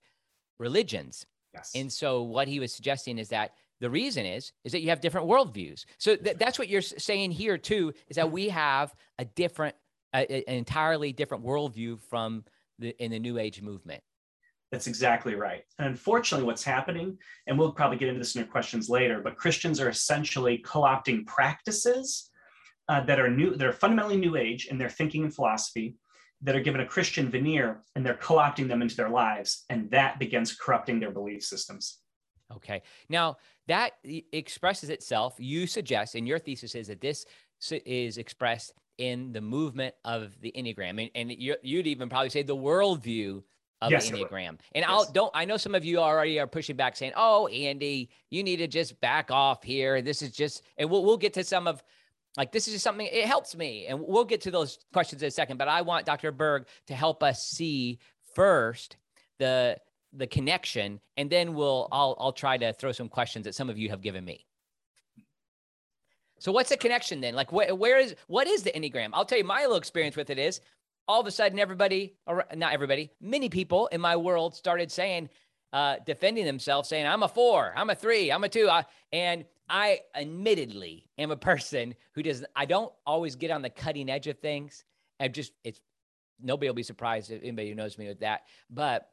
religions. 0.58 1.26
Yes. 1.54 1.72
and 1.74 1.90
so 1.90 2.22
what 2.22 2.48
he 2.48 2.60
was 2.60 2.72
suggesting 2.72 3.18
is 3.18 3.30
that 3.30 3.54
the 3.80 3.88
reason 3.88 4.26
is 4.26 4.52
is 4.64 4.72
that 4.72 4.82
you 4.82 4.90
have 4.90 5.00
different 5.00 5.26
worldviews. 5.26 5.84
So 5.96 6.16
th- 6.16 6.36
that's 6.36 6.58
what 6.58 6.68
you're 6.68 6.82
saying 6.82 7.30
here 7.30 7.56
too 7.56 7.94
is 8.08 8.16
that 8.16 8.30
we 8.30 8.48
have 8.50 8.94
a 9.18 9.24
different 9.24 9.74
an 10.12 10.42
entirely 10.46 11.12
different 11.12 11.44
worldview 11.44 12.00
from 12.00 12.44
the 12.78 12.94
in 13.02 13.10
the 13.10 13.18
new 13.18 13.38
age 13.38 13.62
movement 13.62 14.02
that's 14.72 14.86
exactly 14.86 15.34
right. 15.34 15.62
And 15.78 15.88
unfortunately, 15.88 16.46
what's 16.46 16.64
happening, 16.64 17.18
and 17.46 17.58
we'll 17.58 17.72
probably 17.72 17.98
get 17.98 18.08
into 18.08 18.18
this 18.18 18.34
in 18.34 18.40
your 18.40 18.50
questions 18.50 18.88
later, 18.88 19.20
but 19.22 19.36
Christians 19.36 19.80
are 19.80 19.88
essentially 19.88 20.58
co-opting 20.58 21.24
practices 21.26 22.30
uh, 22.88 23.00
that 23.04 23.20
are 23.20 23.30
new, 23.30 23.54
that 23.56 23.66
are 23.66 23.72
fundamentally 23.72 24.16
new 24.16 24.36
age 24.36 24.66
in 24.66 24.78
their 24.78 24.90
thinking 24.90 25.22
and 25.24 25.34
philosophy, 25.34 25.96
that 26.42 26.54
are 26.54 26.60
given 26.60 26.80
a 26.80 26.86
Christian 26.86 27.30
veneer, 27.30 27.82
and 27.94 28.04
they're 28.04 28.14
co-opting 28.14 28.68
them 28.68 28.82
into 28.82 28.96
their 28.96 29.08
lives, 29.08 29.64
and 29.70 29.90
that 29.90 30.18
begins 30.18 30.54
corrupting 30.54 31.00
their 31.00 31.10
belief 31.10 31.42
systems. 31.42 32.00
Okay. 32.54 32.82
Now 33.08 33.36
that 33.66 33.92
expresses 34.32 34.90
itself. 34.90 35.34
You 35.38 35.66
suggest, 35.66 36.14
and 36.14 36.28
your 36.28 36.38
thesis 36.38 36.74
is 36.74 36.88
that 36.88 37.00
this 37.00 37.24
is 37.70 38.18
expressed 38.18 38.72
in 38.98 39.32
the 39.32 39.40
movement 39.40 39.94
of 40.04 40.40
the 40.40 40.52
Enneagram, 40.56 41.00
and, 41.00 41.10
and 41.14 41.32
you'd 41.32 41.86
even 41.86 42.08
probably 42.08 42.30
say 42.30 42.42
the 42.42 42.56
worldview 42.56 43.42
of 43.82 43.90
Yes. 43.90 44.10
Enneagram. 44.10 44.58
And 44.74 44.84
I'll 44.84 45.04
don't 45.10 45.30
I 45.34 45.44
know 45.44 45.56
some 45.56 45.74
of 45.74 45.84
you 45.84 45.98
already 45.98 46.38
are 46.40 46.46
pushing 46.46 46.76
back 46.76 46.96
saying, 46.96 47.12
"Oh, 47.16 47.46
Andy, 47.48 48.10
you 48.30 48.42
need 48.42 48.56
to 48.56 48.66
just 48.66 49.00
back 49.00 49.30
off 49.30 49.62
here. 49.62 50.00
This 50.02 50.22
is 50.22 50.32
just 50.32 50.62
and 50.78 50.90
we'll 50.90 51.04
we'll 51.04 51.16
get 51.16 51.34
to 51.34 51.44
some 51.44 51.66
of 51.66 51.82
like 52.36 52.52
this 52.52 52.66
is 52.66 52.74
just 52.74 52.84
something 52.84 53.06
it 53.10 53.26
helps 53.26 53.56
me 53.56 53.86
and 53.86 54.00
we'll 54.00 54.24
get 54.24 54.40
to 54.42 54.50
those 54.50 54.78
questions 54.92 55.22
in 55.22 55.28
a 55.28 55.30
second, 55.30 55.56
but 55.56 55.68
I 55.68 55.82
want 55.82 56.06
Dr. 56.06 56.32
Berg 56.32 56.66
to 56.86 56.94
help 56.94 57.22
us 57.22 57.46
see 57.46 57.98
first 58.34 58.96
the 59.38 59.78
the 60.12 60.26
connection 60.26 61.00
and 61.16 61.28
then 61.28 61.54
we'll 61.54 61.88
I'll 61.92 62.16
I'll 62.18 62.32
try 62.32 62.56
to 62.58 62.72
throw 62.72 62.92
some 62.92 63.08
questions 63.08 63.44
that 63.44 63.54
some 63.54 63.68
of 63.70 63.78
you 63.78 63.90
have 63.90 64.00
given 64.00 64.24
me. 64.24 64.46
So 66.38 66.52
what's 66.52 66.68
the 66.68 66.76
connection 66.76 67.20
then? 67.20 67.34
Like 67.34 67.50
where, 67.52 67.74
where 67.74 67.98
is 67.98 68.14
what 68.26 68.46
is 68.46 68.62
the 68.62 68.70
Enneagram? 68.72 69.10
I'll 69.12 69.24
tell 69.24 69.38
you 69.38 69.44
my 69.44 69.62
little 69.62 69.76
experience 69.76 70.16
with 70.16 70.30
it 70.30 70.38
is 70.38 70.60
all 71.08 71.20
of 71.20 71.26
a 71.26 71.30
sudden 71.30 71.58
everybody 71.58 72.14
or 72.26 72.44
not 72.54 72.72
everybody, 72.72 73.10
many 73.20 73.48
people 73.48 73.86
in 73.88 74.00
my 74.00 74.16
world 74.16 74.54
started 74.54 74.90
saying 74.90 75.28
uh 75.72 75.96
defending 76.06 76.44
themselves 76.44 76.88
saying 76.88 77.06
I'm 77.06 77.22
a 77.22 77.28
4, 77.28 77.74
I'm 77.76 77.90
a 77.90 77.94
3, 77.94 78.30
I'm 78.30 78.44
a 78.44 78.48
2. 78.48 78.68
I, 78.68 78.84
and 79.12 79.44
I 79.68 80.00
admittedly 80.14 81.08
am 81.18 81.30
a 81.30 81.36
person 81.36 81.94
who 82.12 82.22
does 82.22 82.44
I 82.54 82.66
don't 82.66 82.92
always 83.04 83.36
get 83.36 83.50
on 83.50 83.62
the 83.62 83.70
cutting 83.70 84.08
edge 84.08 84.26
of 84.26 84.38
things. 84.38 84.84
I 85.18 85.28
just 85.28 85.52
it's 85.64 85.80
nobody 86.40 86.68
will 86.68 86.74
be 86.74 86.82
surprised 86.82 87.30
if 87.30 87.42
anybody 87.42 87.68
who 87.68 87.74
knows 87.74 87.98
me 87.98 88.08
with 88.08 88.20
that. 88.20 88.42
But 88.70 89.08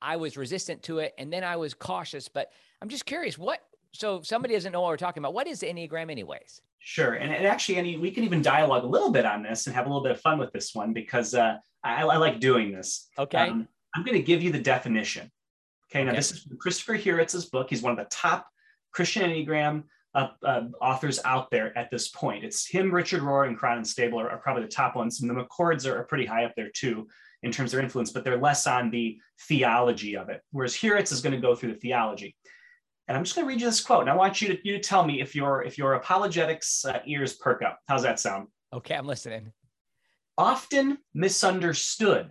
I 0.00 0.16
was 0.16 0.36
resistant 0.36 0.82
to 0.84 0.98
it 0.98 1.14
and 1.18 1.32
then 1.32 1.42
I 1.42 1.56
was 1.56 1.74
cautious, 1.74 2.28
but 2.28 2.52
I'm 2.80 2.88
just 2.88 3.06
curious 3.06 3.38
what 3.38 3.60
so 4.00 4.16
if 4.16 4.26
somebody 4.26 4.54
doesn't 4.54 4.72
know 4.72 4.80
what 4.80 4.88
we're 4.88 4.96
talking 4.96 5.20
about. 5.20 5.34
What 5.34 5.46
is 5.46 5.60
the 5.60 5.66
Enneagram 5.66 6.10
anyways? 6.10 6.60
Sure. 6.78 7.14
And, 7.14 7.32
and 7.32 7.46
actually, 7.46 7.76
Andy, 7.76 7.96
we 7.96 8.10
can 8.10 8.24
even 8.24 8.42
dialogue 8.42 8.84
a 8.84 8.86
little 8.86 9.10
bit 9.10 9.24
on 9.26 9.42
this 9.42 9.66
and 9.66 9.74
have 9.74 9.86
a 9.86 9.88
little 9.88 10.02
bit 10.02 10.12
of 10.12 10.20
fun 10.20 10.38
with 10.38 10.52
this 10.52 10.74
one 10.74 10.92
because 10.92 11.34
uh, 11.34 11.56
I, 11.82 12.02
I 12.02 12.16
like 12.16 12.38
doing 12.38 12.72
this. 12.72 13.08
Okay. 13.18 13.38
Um, 13.38 13.66
I'm 13.94 14.04
going 14.04 14.16
to 14.16 14.22
give 14.22 14.42
you 14.42 14.52
the 14.52 14.60
definition. 14.60 15.30
Okay. 15.90 16.04
Now, 16.04 16.10
Okay. 16.10 16.18
this 16.18 16.32
is 16.32 16.42
from 16.44 16.58
Christopher 16.58 16.94
Heuertz's 16.94 17.46
book. 17.46 17.68
He's 17.70 17.82
one 17.82 17.92
of 17.92 17.98
the 17.98 18.08
top 18.10 18.46
Christian 18.92 19.28
Enneagram 19.28 19.84
uh, 20.14 20.28
uh, 20.44 20.62
authors 20.80 21.20
out 21.24 21.50
there 21.50 21.76
at 21.76 21.90
this 21.90 22.08
point. 22.08 22.44
It's 22.44 22.66
him, 22.66 22.92
Richard 22.92 23.20
Rohr, 23.20 23.46
and 23.46 23.56
Cron 23.56 23.78
and 23.78 23.86
Stabile 23.86 24.20
are, 24.20 24.30
are 24.30 24.38
probably 24.38 24.62
the 24.62 24.68
top 24.68 24.96
ones. 24.96 25.20
And 25.20 25.28
the 25.28 25.34
McCords 25.34 25.86
are, 25.90 25.98
are 25.98 26.04
pretty 26.04 26.24
high 26.24 26.44
up 26.44 26.52
there 26.56 26.70
too 26.74 27.06
in 27.42 27.52
terms 27.52 27.72
of 27.72 27.76
their 27.76 27.84
influence, 27.84 28.12
but 28.12 28.24
they're 28.24 28.40
less 28.40 28.66
on 28.66 28.90
the 28.90 29.18
theology 29.48 30.16
of 30.16 30.28
it. 30.30 30.40
Whereas 30.52 30.74
Heuertz 30.74 31.12
is 31.12 31.20
going 31.20 31.34
to 31.34 31.40
go 31.40 31.54
through 31.54 31.74
the 31.74 31.78
theology. 31.78 32.34
And 33.08 33.16
I'm 33.16 33.24
just 33.24 33.36
going 33.36 33.46
to 33.46 33.48
read 33.48 33.60
you 33.60 33.66
this 33.66 33.80
quote, 33.80 34.02
and 34.02 34.10
I 34.10 34.16
want 34.16 34.40
you 34.42 34.48
to, 34.48 34.58
you 34.64 34.72
to 34.72 34.80
tell 34.80 35.06
me 35.06 35.20
if 35.20 35.34
your 35.34 35.62
if 35.62 35.78
your 35.78 35.94
apologetics 35.94 36.84
uh, 36.84 37.00
ears 37.06 37.34
perk 37.34 37.62
up. 37.62 37.78
How's 37.86 38.02
that 38.02 38.18
sound? 38.18 38.48
Okay, 38.72 38.94
I'm 38.94 39.06
listening. 39.06 39.52
often 40.36 40.98
misunderstood 41.14 42.30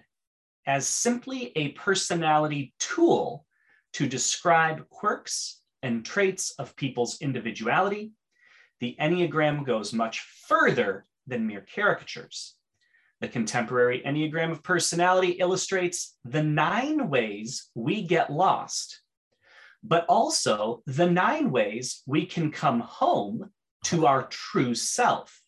as 0.67 0.87
simply 0.87 1.51
a 1.55 1.69
personality 1.69 2.73
tool 2.79 3.45
to 3.93 4.07
describe 4.07 4.89
quirks 4.89 5.61
and 5.83 6.05
traits 6.05 6.51
of 6.57 6.75
people's 6.75 7.21
individuality, 7.21 8.11
the 8.79 8.95
Enneagram 8.99 9.65
goes 9.65 9.93
much 9.93 10.19
further 10.47 11.05
than 11.27 11.47
mere 11.47 11.65
caricatures. 11.73 12.55
The 13.21 13.27
contemporary 13.27 14.01
Enneagram 14.05 14.51
of 14.51 14.63
personality 14.63 15.31
illustrates 15.39 16.17
the 16.25 16.43
nine 16.43 17.09
ways 17.09 17.69
we 17.73 18.01
get 18.01 18.31
lost, 18.31 19.01
but 19.87 20.05
also 20.07 20.81
the 20.87 21.09
nine 21.09 21.51
ways 21.51 22.01
we 22.07 22.25
can 22.25 22.51
come 22.51 22.79
home 22.79 23.51
to 23.83 24.07
our 24.07 24.23
true 24.27 24.73
self. 24.73 25.41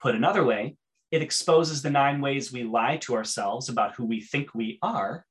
Put 0.00 0.16
another 0.16 0.44
way, 0.44 0.76
it 1.12 1.22
exposes 1.22 1.80
the 1.80 1.90
nine 1.90 2.20
ways 2.20 2.52
we 2.52 2.64
lie 2.64 2.96
to 2.98 3.14
ourselves 3.14 3.68
about 3.68 3.94
who 3.94 4.04
we 4.04 4.20
think 4.20 4.54
we 4.54 4.78
are, 4.82 5.24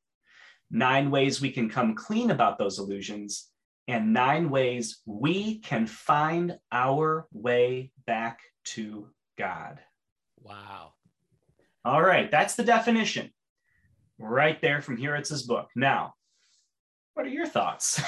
nine 0.69 1.11
ways 1.11 1.41
we 1.41 1.51
can 1.51 1.69
come 1.69 1.93
clean 1.93 2.31
about 2.31 2.57
those 2.57 2.79
illusions, 2.79 3.50
and 3.88 4.13
nine 4.13 4.50
ways 4.50 5.01
we 5.05 5.59
can 5.59 5.85
find 5.85 6.57
our 6.71 7.27
way 7.33 7.91
back 8.05 8.39
to 8.63 9.09
God. 9.38 9.79
Wow. 10.39 10.93
All 11.83 12.01
right, 12.01 12.31
that's 12.31 12.55
the 12.55 12.63
definition 12.63 13.31
right 14.17 14.61
there 14.61 14.81
from 14.81 14.97
Heuertz's 14.97 15.43
book. 15.43 15.69
Now, 15.75 16.13
what 17.13 17.25
are 17.25 17.29
your 17.29 17.45
thoughts 17.45 18.01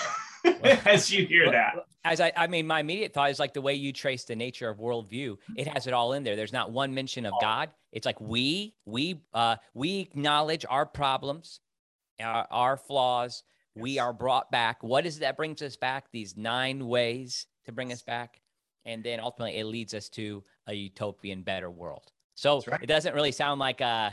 as 0.86 1.12
you 1.12 1.26
hear 1.26 1.52
that? 1.52 1.86
As 2.06 2.20
I, 2.20 2.32
I 2.36 2.48
mean, 2.48 2.68
my 2.68 2.80
immediate 2.80 3.14
thought 3.14 3.30
is 3.30 3.40
like 3.40 3.54
the 3.54 3.62
way 3.62 3.74
you 3.74 3.94
trace 3.94 4.26
the 4.26 4.36
nature 4.36 4.70
of 4.70 4.78
worldview. 4.78 5.38
It 5.56 5.68
has 5.68 5.88
it 5.88 5.94
all 5.94 6.14
in 6.14 6.24
there. 6.24 6.36
There's 6.36 6.54
not 6.54 6.72
one 6.72 6.94
mention 6.94 7.26
of 7.26 7.34
God. 7.40 7.70
It's 7.92 8.06
like 8.06 8.20
we, 8.20 8.76
we, 8.86 9.22
uh, 9.34 9.58
we 9.74 10.00
acknowledge 10.00 10.66
our 10.70 10.86
problems, 10.86 11.60
our, 12.20 12.48
our 12.52 12.78
flaws. 12.78 13.44
We 13.76 14.00
are 14.00 14.14
brought 14.14 14.52
back. 14.52 14.84
What 14.84 15.06
is 15.06 15.18
it 15.18 15.22
that 15.22 15.38
brings 15.38 15.62
us 15.62 15.76
back? 15.76 16.06
These 16.12 16.38
nine 16.38 16.88
ways 16.88 17.48
to 17.66 17.72
bring 17.72 17.92
us 17.92 18.02
back, 18.02 18.42
and 18.86 19.04
then 19.04 19.20
ultimately 19.20 19.58
it 19.58 19.66
leads 19.66 19.94
us 19.94 20.10
to 20.10 20.44
a 20.68 20.74
utopian, 20.74 21.42
better 21.42 21.72
world. 21.72 22.12
So 22.36 22.62
right. 22.68 22.82
it 22.84 22.88
doesn't 22.88 23.16
really 23.16 23.32
sound 23.32 23.60
like 23.60 23.82
uh, 23.82 24.12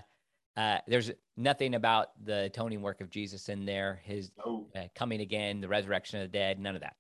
uh, 0.61 0.79
there's 0.87 1.11
nothing 1.39 1.75
about 1.75 2.09
the 2.23 2.45
atoning 2.45 2.83
work 2.83 3.01
of 3.01 3.09
Jesus 3.09 3.49
in 3.49 3.65
there. 3.65 4.01
His 4.05 4.31
Oh, 4.45 4.67
uh, 4.77 4.83
coming 4.95 5.23
again, 5.23 5.61
the 5.63 5.69
resurrection 5.69 6.21
of 6.21 6.31
the 6.31 6.39
dead, 6.39 6.59
none 6.59 6.77
of 6.77 6.83
that. 6.83 6.97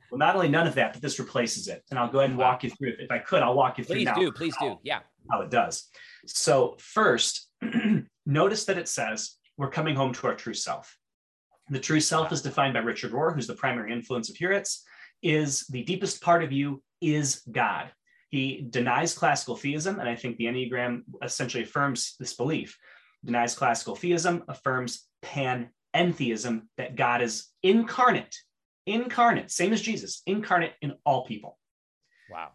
well, 0.10 0.18
not 0.18 0.34
only 0.34 0.48
none 0.48 0.66
of 0.66 0.74
that, 0.74 0.94
but 0.94 1.02
this 1.02 1.20
replaces 1.20 1.68
it. 1.68 1.84
And 1.90 1.98
I'll 1.98 2.10
go 2.10 2.18
ahead 2.18 2.30
and 2.30 2.38
Wow. 2.38 2.50
walk 2.52 2.64
you 2.64 2.70
through 2.70 2.88
it. 2.88 2.96
If 2.98 3.10
I 3.12 3.18
could, 3.18 3.42
I'll 3.42 3.54
walk 3.54 3.78
you 3.78 3.84
through 3.84 4.02
now. 4.02 4.14
please 4.14 4.24
now. 4.24 4.30
do, 4.30 4.32
please 4.32 4.54
do. 4.60 4.78
Yeah. 4.82 5.00
how 5.30 5.42
it 5.42 5.50
does. 5.50 5.88
So, 6.26 6.76
first, 6.80 7.48
notice 8.26 8.64
that 8.64 8.78
it 8.78 8.88
says 8.88 9.36
we're 9.56 9.70
coming 9.70 9.94
home 9.94 10.12
to 10.14 10.26
our 10.26 10.34
true 10.34 10.54
self. 10.54 10.96
The 11.70 11.78
true 11.78 12.00
self 12.00 12.32
is 12.32 12.42
defined 12.42 12.74
by 12.74 12.80
Richard 12.80 13.12
Rohr, 13.12 13.32
who's 13.34 13.46
the 13.46 13.54
primary 13.54 13.92
influence 13.92 14.28
of 14.30 14.36
Heuertz, 14.36 14.82
is 15.22 15.66
the 15.68 15.82
deepest 15.84 16.20
part 16.20 16.42
of 16.42 16.50
you 16.50 16.82
is 17.00 17.42
God. 17.52 17.92
He 18.30 18.66
denies 18.68 19.16
classical 19.16 19.56
theism, 19.56 20.00
and 20.00 20.08
I 20.08 20.14
think 20.14 20.36
the 20.36 20.44
Enneagram 20.44 21.02
essentially 21.22 21.64
affirms 21.64 22.14
this 22.18 22.34
belief. 22.34 22.78
Denies 23.24 23.54
classical 23.54 23.96
theism, 23.96 24.44
affirms 24.48 25.06
panentheism, 25.22 26.62
that 26.76 26.94
God 26.94 27.22
is 27.22 27.48
incarnate, 27.62 28.36
incarnate, 28.86 29.50
same 29.50 29.72
as 29.72 29.80
Jesus, 29.80 30.22
incarnate 30.26 30.74
in 30.82 30.94
all 31.04 31.24
people. 31.24 31.58
Wow. 32.30 32.50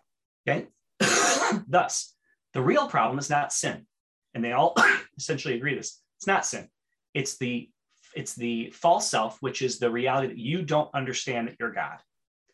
Okay. 0.47 0.67
Thus, 1.67 2.15
the 2.53 2.61
real 2.61 2.87
problem 2.87 3.17
is 3.19 3.29
not 3.29 3.51
sin. 3.51 3.85
And 4.33 4.43
they 4.43 4.51
all 4.51 4.75
essentially 5.17 5.55
agree 5.55 5.75
this. 5.75 6.01
It's 6.17 6.27
not 6.27 6.45
sin. 6.45 6.67
It's 7.13 7.37
the 7.37 7.69
it's 8.15 8.35
the 8.35 8.69
false 8.69 9.09
self, 9.09 9.37
which 9.41 9.63
is 9.63 9.79
the 9.79 9.89
reality 9.89 10.27
that 10.27 10.37
you 10.37 10.61
don't 10.61 10.93
understand 10.93 11.47
that 11.47 11.55
you're 11.59 11.73
God. 11.73 11.97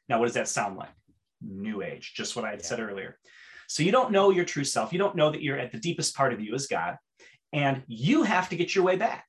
Now, 0.07 0.19
what 0.19 0.25
does 0.25 0.35
that 0.35 0.47
sound 0.47 0.77
like? 0.77 0.89
New 1.41 1.81
age, 1.81 2.13
just 2.15 2.36
what 2.36 2.46
I 2.46 2.51
had 2.51 2.60
Yeah. 2.60 2.65
said 2.65 2.79
earlier. 2.79 3.17
So 3.67 3.84
you 3.84 3.91
don't 3.91 4.12
know 4.12 4.31
your 4.31 4.46
true 4.46 4.63
self. 4.63 4.91
You 4.91 5.00
don't 5.00 5.15
know 5.15 5.31
that 5.31 5.43
you're 5.43 5.60
at 5.60 5.72
the 5.72 5.79
deepest 5.79 6.15
part 6.15 6.34
of 6.34 6.41
you 6.41 6.55
is 6.55 6.67
God. 6.67 6.98
And 7.53 7.84
you 7.88 8.24
have 8.24 8.50
to 8.50 8.55
get 8.55 8.74
your 8.75 8.84
way 8.84 8.96
back. 8.96 9.25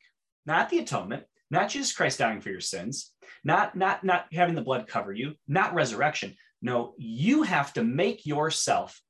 Not 0.47 0.71
the 0.71 0.79
atonement, 0.79 1.25
not 1.51 1.69
Jesus 1.69 1.93
Christ 1.93 2.19
dying 2.19 2.41
for 2.41 2.51
your 2.51 2.61
sins, 2.61 3.13
not, 3.45 3.77
not, 3.77 4.05
not 4.05 4.27
having 4.33 4.55
the 4.55 4.63
blood 4.63 4.87
cover 4.87 5.13
you, 5.13 5.35
not 5.47 5.75
resurrection. 5.75 6.37
No, 6.63 6.95
you 6.99 7.43
have 7.43 7.73
to 7.75 7.85
make 7.85 8.27
yourself 8.27 9.01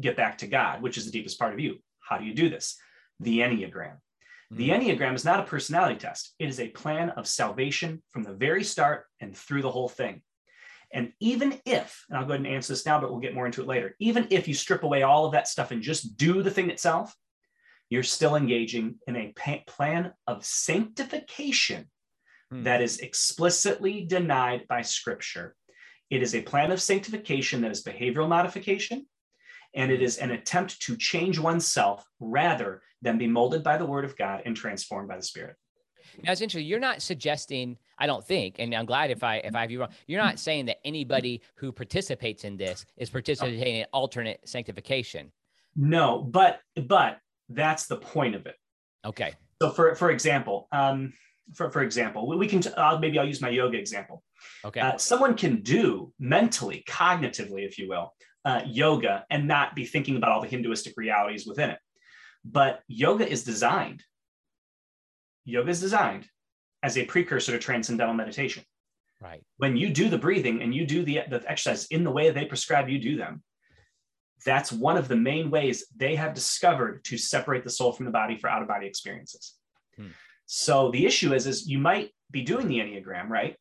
get 0.00 0.16
back 0.16 0.38
to 0.38 0.46
God, 0.46 0.82
which 0.82 0.96
is 0.96 1.04
the 1.04 1.12
deepest 1.12 1.38
part 1.38 1.52
of 1.52 1.60
you. 1.60 1.78
How 2.00 2.18
do 2.18 2.24
you 2.24 2.34
do 2.34 2.48
this? 2.48 2.76
The 3.20 3.40
Enneagram. 3.40 3.96
The 4.50 4.68
mm-hmm. 4.68 4.82
Enneagram 4.82 5.14
is 5.14 5.24
not 5.24 5.40
a 5.40 5.44
personality 5.44 5.96
test, 5.96 6.34
it 6.38 6.48
is 6.48 6.60
a 6.60 6.68
plan 6.68 7.10
of 7.10 7.26
salvation 7.26 8.02
from 8.10 8.22
the 8.22 8.34
very 8.34 8.64
start 8.64 9.06
and 9.20 9.36
through 9.36 9.62
the 9.62 9.70
whole 9.70 9.88
thing. 9.88 10.22
And 10.94 11.12
even 11.20 11.58
if, 11.64 12.04
and 12.08 12.18
I'll 12.18 12.24
go 12.24 12.34
ahead 12.34 12.44
and 12.44 12.54
answer 12.54 12.72
this 12.72 12.86
now, 12.86 13.00
but 13.00 13.10
we'll 13.10 13.20
get 13.20 13.34
more 13.34 13.46
into 13.46 13.62
it 13.62 13.68
later, 13.68 13.96
even 13.98 14.26
if 14.30 14.46
you 14.46 14.54
strip 14.54 14.82
away 14.82 15.02
all 15.02 15.24
of 15.24 15.32
that 15.32 15.48
stuff 15.48 15.70
and 15.70 15.82
just 15.82 16.16
do 16.16 16.42
the 16.42 16.50
thing 16.50 16.70
itself, 16.70 17.14
you're 17.88 18.02
still 18.02 18.36
engaging 18.36 18.96
in 19.06 19.16
a 19.16 19.32
plan 19.66 20.12
of 20.26 20.44
sanctification 20.44 21.90
Hmm. 22.52 22.64
that 22.64 22.82
is 22.82 22.98
explicitly 22.98 24.04
denied 24.04 24.68
by 24.68 24.82
scripture. 24.82 25.56
It 26.10 26.22
is 26.22 26.34
a 26.34 26.42
plan 26.42 26.70
of 26.70 26.82
sanctification 26.82 27.62
that 27.62 27.70
is 27.70 27.82
behavioral 27.82 28.28
modification, 28.28 29.06
and 29.74 29.90
it 29.90 30.02
is 30.02 30.18
an 30.18 30.32
attempt 30.32 30.82
to 30.82 30.96
change 30.98 31.38
oneself 31.38 32.06
rather 32.20 32.82
than 33.00 33.16
be 33.16 33.26
molded 33.26 33.64
by 33.64 33.78
the 33.78 33.86
word 33.86 34.04
of 34.04 34.18
God 34.18 34.42
and 34.44 34.54
transformed 34.54 35.08
by 35.08 35.16
the 35.16 35.22
Spirit. 35.22 35.56
Now 36.22 36.32
it's 36.32 36.40
interesting. 36.40 36.68
You're 36.68 36.80
not 36.80 37.02
suggesting, 37.02 37.78
I 37.98 38.06
don't 38.06 38.24
think, 38.24 38.56
and 38.58 38.74
I'm 38.74 38.86
glad 38.86 39.10
if 39.10 39.22
I 39.22 39.36
if 39.36 39.54
I 39.54 39.60
have 39.60 39.70
you 39.70 39.80
wrong. 39.80 39.90
You're 40.06 40.22
not 40.22 40.38
saying 40.38 40.66
that 40.66 40.78
anybody 40.84 41.42
who 41.56 41.72
participates 41.72 42.44
in 42.44 42.56
this 42.56 42.84
is 42.96 43.10
participating 43.10 43.76
in 43.76 43.86
alternate 43.92 44.40
sanctification. 44.44 45.32
No, 45.76 46.22
but 46.22 46.60
but 46.86 47.18
that's 47.48 47.86
the 47.86 47.96
point 47.96 48.34
of 48.34 48.46
it. 48.46 48.56
Okay. 49.04 49.34
So 49.60 49.70
for 49.70 49.94
for 49.94 50.10
example, 50.10 50.68
um, 50.72 51.12
for 51.54 51.70
for 51.70 51.82
example, 51.82 52.26
we, 52.26 52.36
we 52.36 52.46
can 52.46 52.62
uh, 52.76 52.98
maybe 53.00 53.18
I'll 53.18 53.26
use 53.26 53.40
my 53.40 53.48
yoga 53.48 53.78
example. 53.78 54.22
Okay. 54.64 54.80
Uh, 54.80 54.96
someone 54.96 55.34
can 55.36 55.62
do 55.62 56.12
mentally, 56.18 56.84
cognitively, 56.88 57.66
if 57.66 57.78
you 57.78 57.88
will, 57.88 58.14
uh, 58.44 58.62
yoga 58.66 59.24
and 59.30 59.46
not 59.46 59.74
be 59.74 59.84
thinking 59.84 60.16
about 60.16 60.32
all 60.32 60.40
the 60.40 60.48
Hinduistic 60.48 60.94
realities 60.96 61.46
within 61.46 61.70
it. 61.70 61.78
But 62.44 62.80
yoga 62.88 63.28
is 63.28 63.44
designed 63.44 64.02
yoga 65.44 65.70
is 65.70 65.80
designed 65.80 66.26
as 66.82 66.96
a 66.98 67.04
precursor 67.04 67.52
to 67.52 67.58
transcendental 67.58 68.14
meditation. 68.14 68.64
Right. 69.20 69.42
When 69.58 69.76
you 69.76 69.90
do 69.90 70.08
the 70.08 70.18
breathing 70.18 70.62
and 70.62 70.74
you 70.74 70.84
do 70.84 71.04
the, 71.04 71.20
the 71.28 71.42
exercise 71.48 71.86
in 71.86 72.02
the 72.02 72.10
way 72.10 72.30
they 72.30 72.44
prescribe 72.44 72.88
you 72.88 72.98
do 72.98 73.16
them, 73.16 73.42
that's 74.44 74.72
one 74.72 74.96
of 74.96 75.06
the 75.06 75.16
main 75.16 75.50
ways 75.50 75.86
they 75.96 76.16
have 76.16 76.34
discovered 76.34 77.04
to 77.04 77.16
separate 77.16 77.62
the 77.62 77.70
soul 77.70 77.92
from 77.92 78.06
the 78.06 78.12
body 78.12 78.36
for 78.36 78.50
out 78.50 78.62
of 78.62 78.68
body 78.68 78.86
experiences. 78.86 79.54
Hmm. 79.96 80.08
So 80.46 80.90
the 80.90 81.06
issue 81.06 81.32
is, 81.34 81.46
is 81.46 81.68
you 81.68 81.78
might 81.78 82.10
be 82.30 82.42
doing 82.42 82.66
the 82.66 82.78
Enneagram, 82.78 83.28
right? 83.28 83.56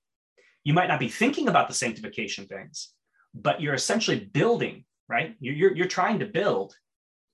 You 0.63 0.73
might 0.73 0.87
not 0.87 0.99
be 0.99 1.09
thinking 1.09 1.47
about 1.47 1.67
the 1.67 1.73
sanctification 1.73 2.47
things, 2.47 2.93
but 3.33 3.61
you're 3.61 3.73
essentially 3.73 4.19
building, 4.19 4.85
right? 5.07 5.35
You're, 5.39 5.55
you're, 5.55 5.75
you're 5.75 5.87
trying 5.87 6.19
to 6.19 6.25
build 6.25 6.73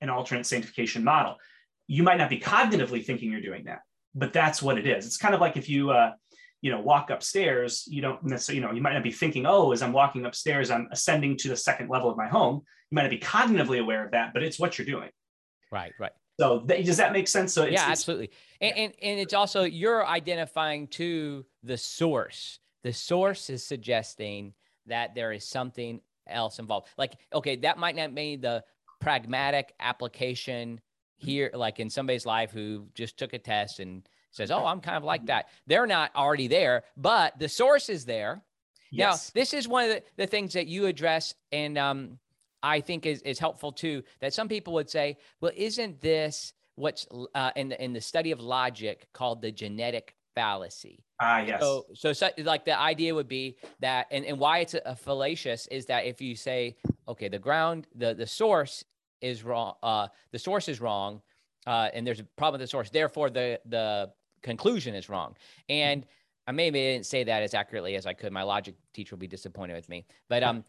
an 0.02 0.10
alternate 0.10 0.46
sanctification 0.46 1.04
model. 1.04 1.38
You 1.88 2.04
might 2.04 2.18
not 2.18 2.30
be 2.30 2.40
cognitively 2.40 3.06
thinking 3.06 3.32
you're 3.32 3.42
doing 3.42 3.66
that, 3.66 3.80
but 4.18 4.34
that's 4.34 4.62
what 4.62 4.78
it 4.78 4.88
is. 4.88 5.06
It's 5.06 5.18
kind 5.18 5.36
of 5.36 5.42
like 5.42 5.58
if 5.58 5.70
you, 5.70 5.92
uh, 5.92 6.12
you 6.62 6.72
know, 6.72 6.82
walk 6.82 7.12
upstairs, 7.12 7.86
you 7.88 8.02
don't 8.02 8.24
necessarily, 8.24 8.60
you 8.60 8.68
know, 8.68 8.74
you 8.74 8.82
might 8.82 8.94
not 8.94 9.04
be 9.04 9.12
thinking, 9.12 9.46
oh, 9.46 9.72
as 9.72 9.84
I'm 9.84 9.94
walking 9.94 10.26
upstairs, 10.26 10.72
I'm 10.72 10.88
ascending 10.92 11.38
to 11.38 11.50
the 11.50 11.56
second 11.56 11.90
level 11.90 12.10
of 12.10 12.18
my 12.18 12.28
home. 12.28 12.64
You 12.90 12.96
might 12.96 13.04
not 13.04 13.12
be 13.12 13.20
cognitively 13.20 13.80
aware 13.80 14.04
of 14.04 14.12
that, 14.12 14.34
but 14.34 14.42
it's 14.42 14.60
what 14.60 14.78
you're 14.78 14.88
doing. 14.88 15.10
Right, 15.72 15.94
right. 16.00 16.12
So 16.40 16.60
does 16.60 16.98
that 16.98 17.14
make 17.14 17.28
sense? 17.28 17.54
So 17.54 17.66
yeah, 17.66 17.86
absolutely. 17.88 18.32
And, 18.62 18.78
and 18.78 18.94
and 19.02 19.20
it's 19.20 19.34
also 19.34 19.64
you're 19.64 20.06
identifying 20.06 20.88
to 20.90 21.46
the 21.64 21.78
source. 21.78 22.60
The 22.84 22.94
source 22.94 23.50
is 23.50 23.64
suggesting 23.64 24.54
that 24.86 25.16
there 25.16 25.32
is 25.32 25.44
something 25.46 26.00
else 26.28 26.60
involved. 26.60 26.90
Like, 26.98 27.18
okay, 27.34 27.56
that 27.58 27.78
might 27.80 27.96
not 27.96 28.14
be 28.14 28.36
the 28.36 28.64
pragmatic 29.00 29.74
application 29.80 30.80
here, 31.18 31.52
like 31.54 31.80
in 31.80 31.90
somebody's 31.90 32.26
life 32.26 32.52
who 32.52 32.88
just 32.94 33.18
took 33.18 33.34
a 33.34 33.40
test 33.40 33.80
and 33.80 34.08
says, 34.32 34.52
"Oh, 34.52 34.66
I'm 34.66 34.82
kind 34.82 34.98
of 34.98 35.04
like 35.04 35.26
that." 35.26 35.50
They're 35.66 35.88
not 35.88 36.12
already 36.16 36.48
there, 36.48 36.84
but 36.96 37.38
the 37.40 37.50
source 37.50 37.90
is 37.90 38.06
there. 38.06 38.44
Yes. 38.92 39.32
Now, 39.36 39.42
this 39.42 39.54
is 39.54 39.68
one 39.68 39.86
of 39.86 39.90
the, 39.90 40.04
the 40.16 40.28
things 40.28 40.54
that 40.54 40.68
you 40.68 40.86
address, 40.86 41.34
and 41.52 41.78
um, 41.78 42.20
I 42.64 42.82
think 42.82 43.06
is 43.06 43.22
is 43.24 43.40
helpful 43.40 43.72
too. 43.72 44.04
That 44.22 44.34
some 44.34 44.48
people 44.48 44.74
would 44.74 44.90
say, 44.90 45.18
"Well, 45.42 45.52
isn't 45.56 46.00
this 46.02 46.54
what's 46.76 47.08
uh, 47.34 47.52
in 47.56 47.70
the 47.70 47.84
in 47.84 47.94
the 47.94 48.02
study 48.02 48.32
of 48.32 48.40
logic 48.40 49.08
called 49.14 49.42
the 49.42 49.52
genetic 49.52 50.16
fallacy?" 50.36 51.04
Ah, 51.20 51.40
yes. 51.40 51.60
So, 51.60 51.86
so, 51.96 52.14
so, 52.14 52.30
like 52.44 52.64
the 52.64 52.80
idea 52.80 53.16
would 53.16 53.28
be 53.28 53.58
that, 53.80 54.06
and, 54.12 54.24
and 54.24 54.38
why 54.38 54.60
it's 54.60 54.76
a, 54.76 54.82
a 54.86 54.96
fallacious 54.96 55.66
is 55.68 55.88
that 55.88 56.06
if 56.06 56.22
you 56.22 56.36
say, 56.36 56.78
okay, 57.08 57.28
the 57.28 57.40
ground, 57.40 57.88
the 57.96 58.14
the 58.14 58.28
source 58.28 58.84
is 59.22 59.44
wrong, 59.44 59.76
uh, 59.84 60.08
the 60.32 60.40
source 60.40 60.68
is 60.68 60.82
wrong, 60.82 61.22
uh, 61.66 61.90
and 61.94 62.06
there's 62.06 62.20
a 62.20 62.24
problem 62.38 62.60
with 62.60 62.68
the 62.68 62.72
source, 62.72 62.90
therefore 62.90 63.30
the 63.30 63.60
the 63.66 64.12
conclusion 64.44 64.96
is 64.96 65.10
wrong. 65.10 65.36
And 65.70 66.06
I 66.48 66.52
maybe 66.52 66.80
didn't 66.80 67.06
say 67.06 67.24
that 67.26 67.44
as 67.44 67.54
accurately 67.54 67.96
as 67.96 68.06
I 68.06 68.14
could. 68.14 68.32
My 68.32 68.44
logic 68.44 68.76
teacher 68.94 69.16
will 69.16 69.20
be 69.20 69.28
disappointed 69.28 69.76
with 69.76 69.90
me. 69.90 70.06
But 70.30 70.44
um, 70.44 70.64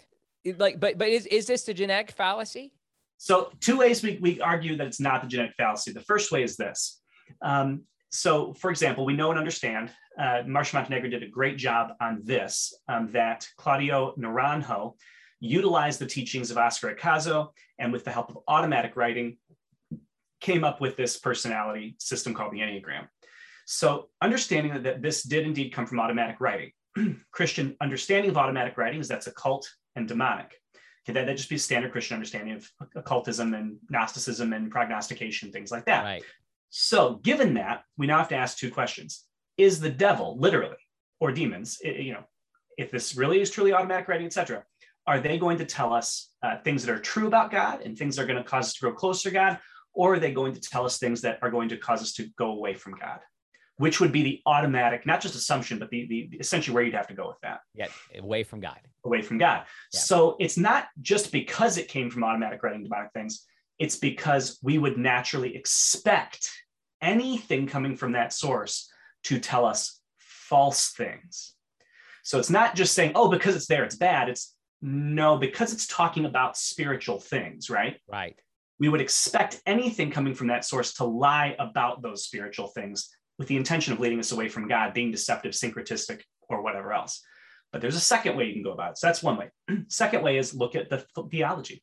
like, 0.57 0.81
but 0.81 0.99
but 0.99 1.09
is 1.09 1.27
is 1.27 1.47
this 1.47 1.63
the 1.63 1.75
genetic 1.75 2.11
fallacy? 2.11 2.73
So 3.17 3.53
two 3.61 3.79
ways 3.79 4.03
we 4.03 4.19
we 4.21 4.41
argue 4.41 4.77
that 4.77 4.87
it's 4.87 5.01
not 5.01 5.23
the 5.23 5.29
genetic 5.29 5.55
fallacy. 5.57 5.93
The 5.93 6.01
first 6.01 6.33
way 6.33 6.43
is 6.43 6.57
this. 6.57 7.01
Um, 7.43 7.83
so, 8.11 8.55
for 8.55 8.71
example, 8.71 9.05
we 9.05 9.13
know 9.13 9.31
and 9.31 9.39
understand. 9.39 9.91
Uh, 10.19 10.43
Marcia 10.47 10.77
Montenegro 10.77 11.11
did 11.11 11.23
a 11.23 11.29
great 11.29 11.59
job 11.59 11.91
on 12.01 12.21
this. 12.25 12.75
Um, 12.89 13.13
that 13.13 13.47
Claudio 13.57 14.15
Naranjo 14.19 14.95
utilized 15.41 15.99
the 15.99 16.07
teachings 16.07 16.51
of 16.51 16.59
Oscar 16.59 16.95
Ichazo 16.95 17.51
and, 17.79 17.93
with 17.93 18.05
the 18.05 18.11
help 18.11 18.31
of 18.31 18.39
automatic 18.49 18.97
writing, 18.97 19.37
came 20.41 20.65
up 20.65 20.81
with 20.81 20.97
this 20.97 21.19
personality 21.19 21.97
system 21.99 22.35
called 22.35 22.53
the 22.53 22.61
Enneagram. 22.61 23.09
So 23.67 24.09
understanding 24.23 24.73
that, 24.73 24.83
that 24.85 25.03
this 25.03 25.23
did 25.23 25.47
indeed 25.47 25.73
come 25.73 25.87
from 25.87 26.01
automatic 26.01 26.41
writing. 26.41 26.73
Christian 27.33 27.77
understanding 27.81 28.31
of 28.31 28.37
automatic 28.37 28.79
writing 28.79 29.01
is 29.01 29.09
that's 29.09 29.27
occult 29.27 29.69
and 29.95 30.09
demonic. 30.09 30.53
Okay, 31.05 31.13
that, 31.13 31.27
that 31.27 31.37
just 31.37 31.49
be 31.49 31.57
a 31.57 31.59
standard 31.59 31.93
Christian 31.93 32.15
understanding 32.15 32.55
of 32.55 32.69
occultism 32.97 33.55
and 33.55 33.77
Gnosticism 33.91 34.53
and 34.53 34.71
prognostication, 34.71 35.53
things 35.53 35.71
like 35.71 35.87
that. 35.87 36.05
Right. 36.05 36.23
So 36.71 37.17
given 37.17 37.55
that, 37.55 37.83
we 37.97 38.07
now 38.07 38.19
have 38.19 38.29
to 38.29 38.37
ask 38.37 38.59
two 38.59 38.71
questions. 38.71 39.25
Is 39.57 39.81
the 39.81 39.91
devil 39.91 40.39
literally, 40.39 40.77
or 41.21 41.33
demons, 41.33 41.79
you 41.83 42.13
know, 42.13 42.25
if 42.77 42.91
this 42.91 43.17
really 43.17 43.41
is 43.41 43.51
truly 43.51 43.73
automatic 43.73 44.07
writing, 44.07 44.27
etc., 44.27 44.65
are 45.09 45.19
they 45.19 45.39
going 45.39 45.59
to 45.59 45.65
tell 45.65 45.93
us 45.93 46.31
uh, 46.43 46.59
things 46.59 46.85
that 46.85 46.95
are 46.95 47.01
true 47.01 47.27
about 47.27 47.51
God 47.51 47.81
and 47.81 47.97
things 47.97 48.17
that 48.17 48.23
are 48.23 48.27
going 48.27 48.43
to 48.43 48.49
cause 48.49 48.67
us 48.67 48.75
to 48.75 48.81
grow 48.81 48.93
closer 48.93 49.31
to 49.31 49.35
God? 49.35 49.59
Or 49.95 50.15
are 50.15 50.19
they 50.21 50.33
going 50.33 50.53
to 50.53 50.61
tell 50.61 50.85
us 50.85 50.99
things 50.99 51.23
that 51.23 51.39
are 51.43 51.51
going 51.51 51.71
to 51.71 51.77
cause 51.77 52.03
us 52.03 52.13
to 52.15 52.29
go 52.37 52.53
away 52.53 52.75
from 52.75 52.95
God? 52.95 53.21
which 53.79 54.01
would 54.01 54.13
be 54.13 54.23
the 54.23 54.43
automatic, 54.45 55.07
not 55.07 55.21
just 55.21 55.37
assumption, 55.37 55.79
but 55.79 55.89
the, 55.91 56.07
the, 56.07 56.37
essentially 56.39 56.75
where 56.75 56.83
you'd 56.83 56.95
have 56.95 57.07
to 57.07 57.15
go 57.15 57.29
with 57.29 57.41
that. 57.43 57.61
Yeah, 57.75 57.87
away 58.19 58.43
from 58.43 58.61
God. 58.61 58.79
Away 59.05 59.23
from 59.23 59.39
God. 59.39 59.63
Yeah. 59.93 60.01
So 60.01 60.37
it's 60.41 60.59
not 60.59 60.89
just 61.01 61.31
because 61.31 61.79
it 61.79 61.87
came 61.87 62.11
from 62.11 62.25
automatic 62.25 62.63
writing 62.63 62.83
demonic 62.83 63.13
things, 63.13 63.47
it's 63.79 63.97
because 63.97 64.59
we 64.63 64.79
would 64.79 64.99
naturally 64.99 65.57
expect 65.57 66.51
anything 67.01 67.69
coming 67.69 67.97
from 67.97 68.13
that 68.13 68.33
source 68.33 68.91
to 69.25 69.39
tell 69.39 69.65
us 69.65 70.01
false 70.19 70.91
things. 70.91 71.55
So 72.25 72.39
it's 72.39 72.51
not 72.51 72.75
just 72.75 72.95
saying, 72.95 73.13
oh, 73.15 73.29
because 73.29 73.55
it's 73.55 73.69
there, 73.69 73.85
it's 73.85 73.97
bad. 73.97 74.29
It's 74.29 74.57
no, 74.81 75.37
because 75.37 75.73
it's 75.73 75.87
talking 75.87 76.25
about 76.25 76.57
spiritual 76.57 77.19
things, 77.19 77.69
right? 77.69 77.99
Right. 78.07 78.39
We 78.79 78.89
would 78.89 79.01
expect 79.01 79.61
anything 79.67 80.11
coming 80.11 80.35
from 80.35 80.49
that 80.49 80.65
source 80.65 80.95
to 80.95 81.05
lie 81.05 81.57
about 81.59 82.01
those 82.01 82.25
spiritual 82.25 82.69
things 82.69 83.11
with 83.39 83.49
the 83.49 83.57
intention 83.57 83.93
of 83.93 84.01
leading 84.01 84.21
us 84.21 84.33
away 84.33 84.49
from 84.49 84.69
God, 84.69 84.95
being 84.95 85.11
deceptive, 85.11 85.53
syncretistic, 85.53 86.23
or 86.49 86.63
whatever 86.63 86.93
else. 86.93 87.23
But 87.73 87.81
there's 87.81 87.97
a 87.97 88.01
second 88.01 88.37
way 88.37 88.47
you 88.47 88.55
can 88.55 88.63
go 88.63 88.73
about 88.73 88.93
it. 88.93 88.99
So 88.99 89.07
that's 89.07 89.23
one 89.23 89.37
way. 89.37 89.51
second 89.89 90.23
way 90.23 90.39
is 90.39 90.55
look 90.55 90.75
at 90.75 90.89
the 90.89 91.05
theology. 91.31 91.83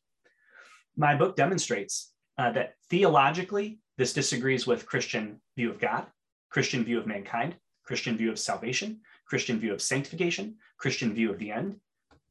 My 0.96 1.14
book 1.14 1.36
demonstrates 1.36 2.12
uh, 2.38 2.52
that 2.52 2.74
theologically, 2.90 3.78
this 3.98 4.12
disagrees 4.12 4.66
with 4.66 4.86
Christian 4.86 5.40
view 5.56 5.70
of 5.70 5.78
God, 5.78 6.06
Christian 6.50 6.84
view 6.84 6.98
of 6.98 7.06
mankind, 7.06 7.56
Christian 7.84 8.16
view 8.16 8.30
of 8.30 8.38
salvation, 8.38 9.00
Christian 9.26 9.58
view 9.58 9.72
of 9.72 9.82
sanctification, 9.82 10.56
Christian 10.78 11.14
view 11.14 11.30
of 11.30 11.38
the 11.38 11.52
end. 11.52 11.78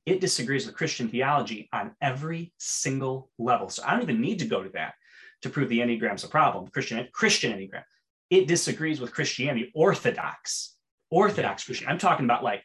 It 0.06 0.22
disagrees 0.22 0.65
with 0.65 0.76
Christian 0.76 1.10
theology 1.10 1.70
on 1.74 1.96
every 2.02 2.54
single 2.58 3.32
level. 3.39 3.70
So 3.70 3.84
I 3.86 3.91
don't 3.91 4.04
even 4.04 4.22
need 4.22 4.39
to 4.39 4.46
go 4.46 4.63
to 4.63 4.70
that 4.70 4.94
to 5.41 5.50
prove 5.50 5.70
the 5.70 5.80
Enneagram's 5.80 6.24
a 6.24 6.28
problem, 6.28 6.68
Christian, 6.68 7.08
Christian 7.12 7.52
Enneagram 7.52 7.84
it 8.30 8.48
disagrees 8.48 9.00
with 9.00 9.13
Christianity, 9.13 9.72
Orthodox, 9.76 10.76
Orthodox 11.12 11.63
yeah. 11.63 11.65
Christian. 11.65 11.88
I'm 11.88 11.98
talking 11.98 12.26
about 12.26 12.44
like 12.44 12.63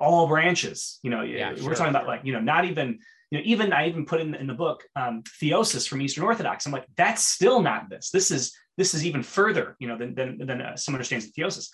all 0.00 0.26
branches. 0.26 0.98
You 1.02 1.10
know, 1.10 1.22
yeah, 1.22 1.50
we're 1.52 1.58
sure, 1.58 1.74
talking 1.74 1.94
about 1.94 2.06
like 2.06 2.20
you 2.24 2.32
know 2.32 2.40
not 2.40 2.64
even 2.64 2.98
you 3.30 3.38
know 3.38 3.44
even 3.44 3.72
I 3.72 3.88
even 3.88 4.04
put 4.04 4.20
in 4.20 4.34
in 4.34 4.46
the 4.46 4.54
book 4.54 4.84
um, 4.96 5.22
theosis 5.40 5.88
from 5.88 6.02
Eastern 6.02 6.24
Orthodox. 6.24 6.66
I'm 6.66 6.72
like 6.72 6.86
that's 6.96 7.24
still 7.24 7.62
not 7.62 7.88
this. 7.88 8.10
This 8.10 8.30
is 8.30 8.54
this 8.76 8.94
is 8.94 9.06
even 9.06 9.22
further 9.22 9.76
you 9.78 9.88
know 9.88 9.96
than 9.96 10.14
than, 10.14 10.38
than 10.38 10.60
uh, 10.60 10.76
someone 10.76 10.98
understands 10.98 11.30
the 11.30 11.40
theosis. 11.40 11.68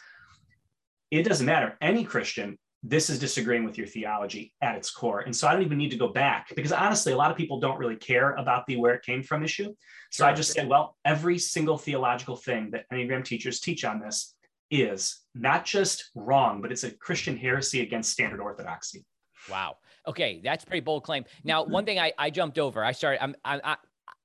It 1.10 1.24
doesn't 1.24 1.46
matter. 1.46 1.76
Any 1.80 2.04
Christian 2.04 2.58
this 2.86 3.08
is 3.08 3.18
disagreeing 3.18 3.64
with 3.64 3.78
your 3.78 3.86
theology 3.86 4.52
at 4.60 4.76
its 4.76 4.90
core. 4.90 5.20
And 5.20 5.34
so 5.34 5.48
I 5.48 5.54
don't 5.54 5.62
even 5.62 5.78
need 5.78 5.90
to 5.92 5.96
go 5.96 6.08
back 6.08 6.54
because 6.54 6.70
honestly, 6.70 7.14
a 7.14 7.16
lot 7.16 7.30
of 7.30 7.36
people 7.36 7.58
don't 7.58 7.78
really 7.78 7.96
care 7.96 8.32
about 8.34 8.66
the 8.66 8.76
where 8.76 8.92
it 8.94 9.02
came 9.02 9.22
from 9.22 9.42
issue. 9.42 9.74
So 10.10 10.24
sure. 10.24 10.26
I 10.26 10.34
just 10.34 10.52
say, 10.52 10.66
well, 10.66 10.98
every 11.02 11.38
single 11.38 11.78
theological 11.78 12.36
thing 12.36 12.70
that 12.72 12.84
Enneagram 12.92 13.24
teachers 13.24 13.60
teach 13.60 13.86
on 13.86 14.00
this 14.00 14.34
is 14.70 15.22
not 15.34 15.64
just 15.64 16.10
wrong, 16.14 16.60
but 16.60 16.70
it's 16.70 16.84
a 16.84 16.90
Christian 16.90 17.38
heresy 17.38 17.80
against 17.80 18.12
standard 18.12 18.40
orthodoxy. 18.40 19.06
Wow. 19.50 19.78
Okay, 20.06 20.42
that's 20.44 20.66
pretty 20.66 20.80
bold 20.80 21.04
claim. 21.04 21.24
Now, 21.42 21.64
one 21.64 21.86
thing 21.86 21.98
I, 21.98 22.12
I 22.18 22.28
jumped 22.28 22.58
over, 22.58 22.84
I 22.84 22.92
started, 22.92 23.22
I'm, 23.22 23.34
I'm 23.44 23.60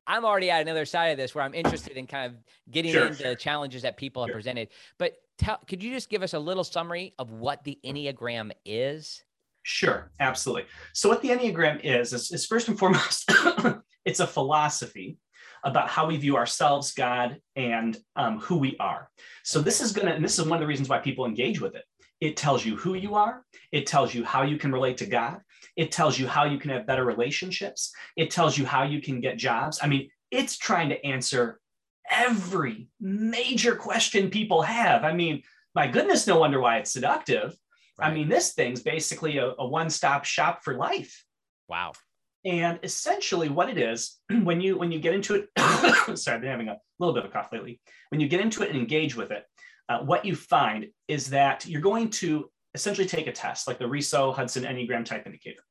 I'm 0.09 0.25
already 0.25 0.49
at 0.49 0.61
another 0.61 0.85
side 0.85 1.09
of 1.09 1.17
this 1.17 1.35
where 1.35 1.43
I'm 1.43 1.53
interested 1.53 1.95
in 1.95 2.07
kind 2.07 2.33
of 2.33 2.39
getting 2.71 2.91
sure. 2.91 3.07
into 3.07 3.35
challenges 3.35 3.83
that 3.83 3.95
people 3.95 4.23
sure. 4.23 4.29
have 4.29 4.33
presented. 4.33 4.69
But 4.97 5.13
tell, 5.39 5.60
could 5.67 5.82
you 5.82 5.91
just 5.91 6.10
give 6.10 6.21
us 6.21 6.34
a 6.34 6.39
little 6.39 6.63
summary 6.63 7.13
of 7.17 7.32
what 7.32 7.63
the 7.63 7.80
Enneagram 7.84 8.52
is? 8.65 9.23
Sure, 9.63 10.12
absolutely. 10.19 10.65
So, 10.93 11.10
what 11.10 11.21
the 11.21 11.30
Enneagram 11.30 11.82
is, 11.84 12.13
is, 12.13 12.32
is 12.32 12.45
first 12.45 12.67
and 12.67 12.78
foremost, 12.78 13.32
it's 14.06 14.19
a 14.19 14.28
philosophy 14.28 15.17
about 15.63 15.89
how 15.89 16.08
we 16.08 16.17
view 16.17 16.38
ourselves, 16.38 16.93
God, 16.93 17.38
and 17.56 17.97
um, 18.15 18.39
who 18.39 18.58
we 18.58 18.78
are. 18.80 19.10
So, 19.43 19.62
this 19.62 19.82
is 19.82 19.91
going 19.91 20.08
to, 20.08 20.13
and 20.13 20.23
this 20.23 20.38
is 20.38 20.45
one 20.45 20.58
of 20.58 20.62
the 20.62 20.67
reasons 20.67 20.89
why 20.89 20.99
people 20.99 21.25
engage 21.25 21.60
with 21.60 21.75
it. 21.75 21.84
It 22.21 22.38
tells 22.38 22.65
you 22.65 22.75
who 22.75 22.95
you 22.95 23.15
are, 23.15 23.43
it 23.71 23.88
tells 23.88 24.13
you 24.13 24.23
how 24.23 24.43
you 24.43 24.58
can 24.58 24.71
relate 24.71 24.97
to 24.97 25.06
God, 25.06 25.39
it 25.75 25.91
tells 25.91 26.19
you 26.19 26.28
how 26.28 26.45
you 26.45 26.58
can 26.58 26.71
have 26.71 26.88
better 26.88 27.06
relationships, 27.06 27.91
it 28.15 28.32
tells 28.32 28.58
you 28.58 28.65
how 28.65 28.84
you 28.84 29.02
can 29.02 29.21
get 29.21 29.38
jobs. 29.38 29.80
I 29.82 29.88
mean, 29.88 30.10
it's 30.32 30.58
trying 30.58 30.89
to 30.89 31.06
answer 31.06 31.60
every 32.09 32.89
major 32.99 33.75
question 33.75 34.29
people 34.29 34.61
have. 34.61 35.03
I 35.03 35.13
mean, 35.13 35.43
my 35.75 35.87
goodness, 35.87 36.27
no 36.27 36.39
wonder 36.39 36.59
why 36.59 36.77
it's 36.77 36.91
seductive. 36.91 37.55
Right. 37.97 38.09
I 38.09 38.13
mean, 38.13 38.29
this 38.29 38.53
thing's 38.53 38.81
basically 38.81 39.37
a, 39.37 39.53
a 39.57 39.67
one 39.67 39.89
stop 39.89 40.25
shop 40.25 40.63
for 40.63 40.75
life. 40.75 41.23
Wow. 41.67 41.93
And 42.45 42.79
essentially, 42.83 43.49
what 43.49 43.69
it 43.69 43.77
is 43.77 44.17
when 44.43 44.61
you 44.61 44.77
when 44.77 44.91
you 44.91 44.99
get 44.99 45.13
into 45.13 45.35
it, 45.35 45.49
sorry, 46.17 46.35
I've 46.35 46.41
been 46.41 46.49
having 46.49 46.69
a 46.69 46.77
little 46.99 47.13
bit 47.13 47.25
of 47.25 47.29
a 47.29 47.33
cough 47.33 47.51
lately. 47.51 47.79
When 48.09 48.21
you 48.21 48.27
get 48.27 48.41
into 48.41 48.63
it 48.63 48.69
and 48.69 48.77
engage 48.77 49.15
with 49.15 49.31
it, 49.31 49.43
uh, 49.89 49.99
what 49.99 50.25
you 50.25 50.35
find 50.35 50.87
is 51.07 51.29
that 51.29 51.65
you're 51.65 51.81
going 51.81 52.09
to 52.09 52.49
essentially 52.73 53.07
take 53.07 53.27
a 53.27 53.31
test 53.31 53.67
like 53.67 53.79
the 53.79 53.87
Riso 53.87 54.31
Hudson 54.31 54.63
Enneagram 54.63 55.03
Type 55.03 55.25
Indicator, 55.25 55.63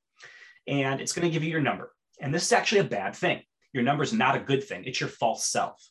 and 0.66 1.00
it's 1.00 1.12
going 1.12 1.26
to 1.26 1.32
give 1.32 1.42
you 1.42 1.50
your 1.50 1.60
number. 1.60 1.92
And 2.20 2.34
this 2.34 2.44
is 2.44 2.52
actually 2.52 2.80
a 2.80 2.84
bad 2.84 3.14
thing. 3.16 3.42
Your 3.72 3.82
number 3.82 4.02
is 4.02 4.12
not 4.12 4.36
a 4.36 4.40
good 4.40 4.64
thing. 4.64 4.84
It's 4.84 5.00
your 5.00 5.08
false 5.08 5.46
self. 5.46 5.82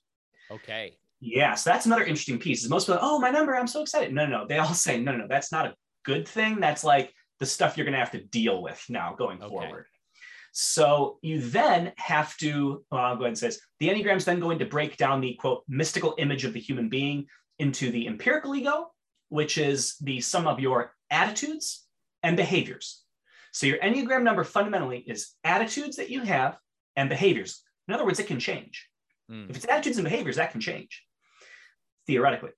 Okay. 0.52 0.98
Yeah, 1.20 1.56
so 1.56 1.72
that's 1.72 1.86
another 1.86 2.04
interesting 2.04 2.40
piece. 2.40 2.64
Is 2.64 2.70
most 2.70 2.86
people, 2.88 3.00
oh, 3.02 3.20
my 3.20 3.32
number, 3.32 3.56
I'm 3.56 3.68
so 3.68 3.82
excited. 3.82 4.14
No, 4.14 4.26
no, 4.26 4.42
no. 4.42 4.48
They 4.48 4.60
all 4.60 4.74
say, 4.74 5.00
no, 5.00 5.12
no, 5.12 5.20
no, 5.20 5.28
that's 5.28 5.52
not 5.52 5.66
a 5.66 5.74
good 6.06 6.28
thing. 6.28 6.60
That's 6.60 6.84
like 6.84 7.14
the 7.40 7.46
stuff 7.46 7.76
you're 7.76 7.86
going 7.86 7.94
to 7.94 8.00
have 8.00 8.12
to 8.12 8.24
deal 8.24 8.62
with 8.62 8.84
now 8.90 9.16
going 9.18 9.42
okay. 9.42 9.50
forward. 9.50 9.86
So 10.52 11.20
you 11.22 11.42
then 11.42 11.92
have 11.98 12.36
to, 12.38 12.84
well, 12.92 13.02
I'll 13.02 13.16
go 13.16 13.24
ahead 13.24 13.30
and 13.30 13.38
say 13.38 13.48
this. 13.48 13.60
The 13.80 13.90
Enneagram 13.90 14.18
is 14.18 14.26
then 14.26 14.40
going 14.40 14.60
to 14.60 14.66
break 14.66 14.98
down 14.98 15.22
the 15.22 15.36
quote 15.36 15.64
mystical 15.68 16.16
image 16.18 16.46
of 16.46 16.54
the 16.54 16.60
human 16.60 16.90
being 16.90 17.26
into 17.60 17.92
the 17.92 18.08
empirical 18.08 18.56
ego, 18.56 18.92
which 19.30 19.58
is 19.58 19.98
the 20.02 20.22
sum 20.22 20.48
of 20.48 20.60
your 20.60 20.94
attitudes 21.12 21.86
and 22.24 22.38
behaviors. 22.38 23.04
So 23.52 23.68
your 23.68 23.80
Enneagram 23.80 24.24
number 24.24 24.44
fundamentally 24.44 25.00
is 25.00 25.36
attitudes 25.44 25.98
that 25.98 26.10
you 26.10 26.22
have 26.22 26.58
and 26.96 27.10
behaviors. 27.10 27.64
In 27.88 27.94
other 27.94 28.06
words, 28.06 28.20
it 28.20 28.28
can 28.28 28.40
change. 28.40 28.88
Mm. 29.32 29.50
If 29.50 29.58
it's 29.58 29.68
attitudes 29.68 29.98
and 29.98 30.06
behaviors, 30.06 30.38
that 30.38 30.52
can 30.52 30.62
change 30.62 31.04
theoretically. 32.08 32.52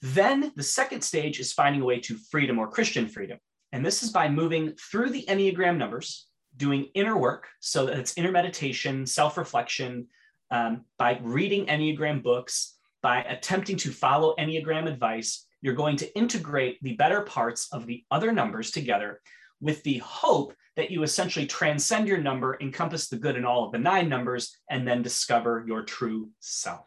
Then 0.00 0.52
the 0.54 0.62
second 0.62 1.02
stage 1.02 1.40
is 1.40 1.52
finding 1.52 1.82
a 1.82 1.84
way 1.84 1.98
to 2.00 2.16
freedom 2.30 2.58
or 2.58 2.68
Christian 2.68 3.08
freedom. 3.08 3.38
And 3.72 3.84
this 3.84 4.02
is 4.02 4.10
by 4.10 4.28
moving 4.28 4.74
through 4.90 5.10
the 5.10 5.24
Enneagram 5.28 5.76
numbers, 5.76 6.28
doing 6.56 6.88
inner 6.94 7.18
work. 7.18 7.48
So 7.60 7.86
that 7.86 7.98
it's 7.98 8.16
inner 8.16 8.30
meditation, 8.30 9.06
self 9.06 9.36
reflection, 9.36 10.06
um, 10.50 10.84
by 10.98 11.18
reading 11.22 11.66
Enneagram 11.66 12.22
books, 12.22 12.76
by 13.02 13.22
attempting 13.22 13.76
to 13.78 13.90
follow 13.90 14.34
Enneagram 14.38 14.86
advice. 14.86 15.44
You're 15.60 15.74
going 15.74 15.96
to 15.96 16.16
integrate 16.16 16.78
the 16.82 16.94
better 16.94 17.22
parts 17.22 17.68
of 17.72 17.86
the 17.86 18.04
other 18.12 18.30
numbers 18.30 18.70
together 18.70 19.20
with 19.60 19.82
the 19.82 19.98
hope 19.98 20.54
that 20.76 20.90
you 20.90 21.02
essentially 21.02 21.46
transcend 21.46 22.06
your 22.06 22.18
number, 22.18 22.56
encompass 22.60 23.08
the 23.08 23.16
good 23.16 23.36
in 23.36 23.44
all 23.44 23.64
of 23.64 23.72
the 23.72 23.78
nine 23.78 24.08
numbers, 24.08 24.56
and 24.70 24.86
then 24.86 25.02
discover 25.02 25.64
your 25.66 25.82
true 25.82 26.30
self. 26.40 26.86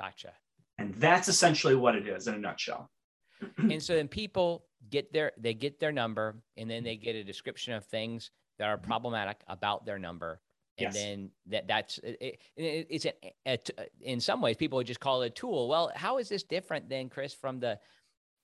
Gotcha. 0.00 0.32
And 0.78 0.94
that's 0.94 1.28
essentially 1.28 1.74
what 1.74 1.94
it 1.94 2.08
is 2.08 2.26
in 2.26 2.34
a 2.34 2.38
nutshell. 2.38 2.90
and 3.58 3.82
so 3.82 3.94
then 3.94 4.08
people 4.08 4.64
get 4.90 5.12
their 5.12 5.32
they 5.38 5.54
get 5.54 5.78
their 5.80 5.92
number 5.92 6.36
and 6.56 6.70
then 6.70 6.84
they 6.84 6.96
get 6.96 7.14
a 7.14 7.24
description 7.24 7.72
of 7.74 7.84
things 7.84 8.30
that 8.58 8.68
are 8.68 8.78
problematic 8.78 9.40
about 9.48 9.84
their 9.84 9.98
number 9.98 10.40
and 10.78 10.86
yes. 10.86 10.94
then 10.94 11.30
that 11.46 11.66
that's 11.66 11.98
it, 11.98 12.40
it, 12.56 12.86
it's 12.88 13.04
a, 13.04 13.12
a, 13.46 13.58
in 14.00 14.20
some 14.20 14.40
ways 14.40 14.56
people 14.56 14.76
would 14.76 14.86
just 14.86 15.00
call 15.00 15.22
it 15.22 15.26
a 15.26 15.30
tool 15.30 15.68
well 15.68 15.90
how 15.94 16.18
is 16.18 16.28
this 16.28 16.42
different 16.42 16.88
than 16.88 17.08
chris 17.08 17.34
from 17.34 17.58
the 17.58 17.78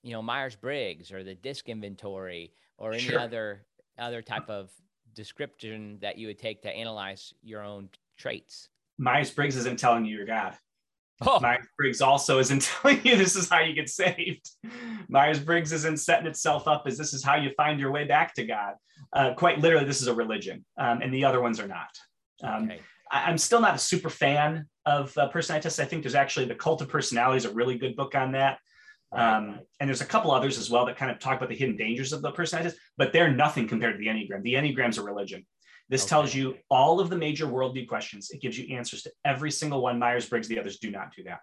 you 0.03 0.11
know 0.11 0.21
myers-briggs 0.21 1.11
or 1.11 1.23
the 1.23 1.35
disc 1.35 1.69
inventory 1.69 2.51
or 2.77 2.93
any 2.93 3.03
sure. 3.03 3.19
other 3.19 3.65
other 3.97 4.21
type 4.21 4.49
of 4.49 4.69
description 5.13 5.97
that 6.01 6.17
you 6.17 6.27
would 6.27 6.39
take 6.39 6.61
to 6.61 6.69
analyze 6.69 7.33
your 7.41 7.63
own 7.63 7.89
traits 8.17 8.69
myers-briggs 8.97 9.55
isn't 9.55 9.79
telling 9.79 10.05
you 10.05 10.17
you're 10.17 10.25
god 10.25 10.55
Oh. 11.21 11.39
Myers 11.39 11.65
Briggs 11.77 12.01
also 12.01 12.39
isn't 12.39 12.61
telling 12.81 12.99
you 13.03 13.15
this 13.15 13.35
is 13.35 13.49
how 13.49 13.61
you 13.61 13.73
get 13.73 13.89
saved. 13.89 14.49
Myers 15.07 15.39
Briggs 15.39 15.71
isn't 15.71 15.99
setting 15.99 16.27
itself 16.27 16.67
up 16.67 16.83
as 16.87 16.97
this 16.97 17.13
is 17.13 17.23
how 17.23 17.35
you 17.35 17.51
find 17.55 17.79
your 17.79 17.91
way 17.91 18.05
back 18.05 18.33
to 18.35 18.45
God. 18.45 18.73
Uh, 19.13 19.33
quite 19.33 19.59
literally, 19.59 19.85
this 19.85 20.01
is 20.01 20.07
a 20.07 20.13
religion, 20.13 20.65
um, 20.77 21.01
and 21.01 21.13
the 21.13 21.23
other 21.23 21.41
ones 21.41 21.59
are 21.59 21.67
not. 21.67 21.89
Um, 22.43 22.65
okay. 22.65 22.81
I, 23.09 23.29
am 23.29 23.37
still 23.37 23.61
not 23.61 23.75
a 23.75 23.79
super 23.79 24.09
fan 24.09 24.67
of 24.85 25.17
uh, 25.17 25.29
personality 25.29 25.63
tests. 25.63 25.79
I 25.79 25.85
think 25.85 26.03
there's 26.03 26.15
actually 26.15 26.47
the 26.47 26.55
Cult 26.55 26.81
of 26.81 26.89
Personality 26.89 27.37
is 27.37 27.45
a 27.45 27.53
really 27.53 27.77
good 27.77 27.95
book 27.95 28.15
on 28.15 28.33
that. 28.33 28.59
Um, 29.15 29.59
and 29.79 29.87
there's 29.89 30.01
a 30.01 30.05
couple 30.05 30.31
others 30.31 30.57
as 30.57 30.69
well 30.69 30.85
that 30.85 30.97
kind 30.97 31.11
of 31.11 31.19
talk 31.19 31.37
about 31.37 31.49
the 31.49 31.55
hidden 31.55 31.77
dangers 31.77 32.13
of 32.13 32.21
the 32.21 32.31
personality 32.31 32.75
but 32.97 33.13
they're 33.13 33.31
nothing 33.31 33.67
compared 33.67 33.93
to 33.93 33.99
the 33.99 34.07
Enneagram. 34.07 34.43
The 34.43 34.53
Enneagram's 34.53 34.97
a 34.97 35.03
religion. 35.03 35.45
This 35.89 36.03
okay. 36.03 36.09
tells 36.09 36.33
you 36.33 36.55
all 36.69 36.99
of 36.99 37.09
the 37.09 37.17
major 37.17 37.45
worldview 37.45 37.87
questions. 37.87 38.31
It 38.31 38.41
gives 38.41 38.57
you 38.57 38.75
answers 38.75 39.03
to 39.03 39.11
every 39.23 39.51
single 39.51 39.81
one. 39.81 39.99
Myers 39.99 40.27
Briggs, 40.27 40.47
the 40.47 40.59
others 40.59 40.79
do 40.79 40.89
not 40.91 41.13
do 41.15 41.23
that. 41.23 41.39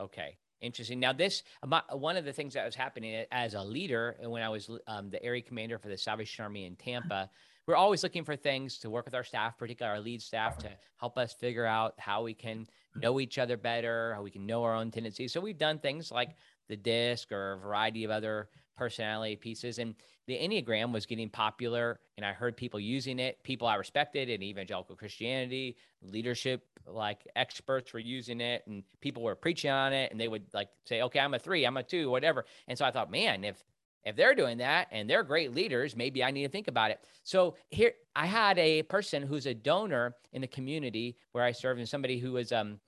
Okay. 0.00 0.38
Interesting. 0.60 0.98
Now, 0.98 1.12
this 1.12 1.44
one 1.92 2.16
of 2.16 2.24
the 2.24 2.32
things 2.32 2.54
that 2.54 2.64
was 2.64 2.74
happening 2.74 3.24
as 3.30 3.54
a 3.54 3.62
leader, 3.62 4.16
and 4.20 4.30
when 4.30 4.42
I 4.42 4.48
was 4.48 4.68
um, 4.88 5.08
the 5.08 5.22
area 5.22 5.40
commander 5.40 5.78
for 5.78 5.88
the 5.88 5.96
Salvation 5.96 6.42
Army 6.42 6.66
in 6.66 6.74
Tampa, 6.74 7.30
we're 7.68 7.76
always 7.76 8.02
looking 8.02 8.24
for 8.24 8.34
things 8.34 8.78
to 8.78 8.90
work 8.90 9.04
with 9.04 9.14
our 9.14 9.22
staff, 9.22 9.56
particularly 9.56 9.98
our 9.98 10.02
lead 10.02 10.20
staff, 10.20 10.58
to 10.58 10.70
help 10.96 11.16
us 11.16 11.32
figure 11.32 11.66
out 11.66 11.94
how 11.98 12.24
we 12.24 12.34
can 12.34 12.66
know 12.96 13.20
each 13.20 13.38
other 13.38 13.56
better, 13.56 14.14
how 14.14 14.22
we 14.22 14.30
can 14.30 14.46
know 14.46 14.64
our 14.64 14.74
own 14.74 14.90
tendencies. 14.90 15.32
So 15.32 15.40
we've 15.40 15.58
done 15.58 15.78
things 15.78 16.10
like 16.10 16.30
the 16.68 16.76
disc 16.76 17.32
or 17.32 17.52
a 17.52 17.56
variety 17.58 18.04
of 18.04 18.10
other 18.10 18.48
personality 18.76 19.36
pieces. 19.36 19.78
And 19.78 19.94
the 20.26 20.38
Enneagram 20.38 20.92
was 20.92 21.06
getting 21.06 21.28
popular, 21.28 22.00
and 22.16 22.24
I 22.24 22.32
heard 22.32 22.56
people 22.56 22.78
using 22.78 23.18
it. 23.18 23.42
People 23.42 23.66
I 23.66 23.74
respected 23.74 24.28
in 24.28 24.42
evangelical 24.42 24.94
Christianity, 24.94 25.76
leadership 26.02 26.64
like 26.86 27.26
experts 27.34 27.92
were 27.92 27.98
using 27.98 28.40
it, 28.40 28.62
and 28.66 28.82
people 29.00 29.22
were 29.22 29.34
preaching 29.34 29.70
on 29.70 29.92
it, 29.92 30.12
and 30.12 30.20
they 30.20 30.28
would 30.28 30.44
like 30.54 30.68
say, 30.84 31.02
"Okay, 31.02 31.18
I'm 31.18 31.34
a 31.34 31.38
three, 31.38 31.64
I'm 31.64 31.76
a 31.76 31.82
two, 31.82 32.10
whatever." 32.10 32.44
And 32.68 32.78
so 32.78 32.84
I 32.84 32.90
thought, 32.90 33.10
man, 33.10 33.42
if 33.44 33.64
if 34.04 34.16
they're 34.16 34.34
doing 34.34 34.58
that 34.58 34.88
and 34.90 35.10
they're 35.10 35.24
great 35.24 35.54
leaders, 35.54 35.96
maybe 35.96 36.22
I 36.22 36.30
need 36.30 36.44
to 36.44 36.48
think 36.48 36.68
about 36.68 36.90
it. 36.90 37.00
So 37.24 37.56
here, 37.70 37.92
I 38.14 38.26
had 38.26 38.58
a 38.58 38.82
person 38.84 39.22
who's 39.22 39.46
a 39.46 39.54
donor 39.54 40.14
in 40.32 40.40
the 40.40 40.46
community 40.46 41.16
where 41.32 41.44
I 41.44 41.52
served, 41.52 41.80
and 41.80 41.88
somebody 41.88 42.18
who 42.18 42.32
was 42.32 42.52
um 42.52 42.80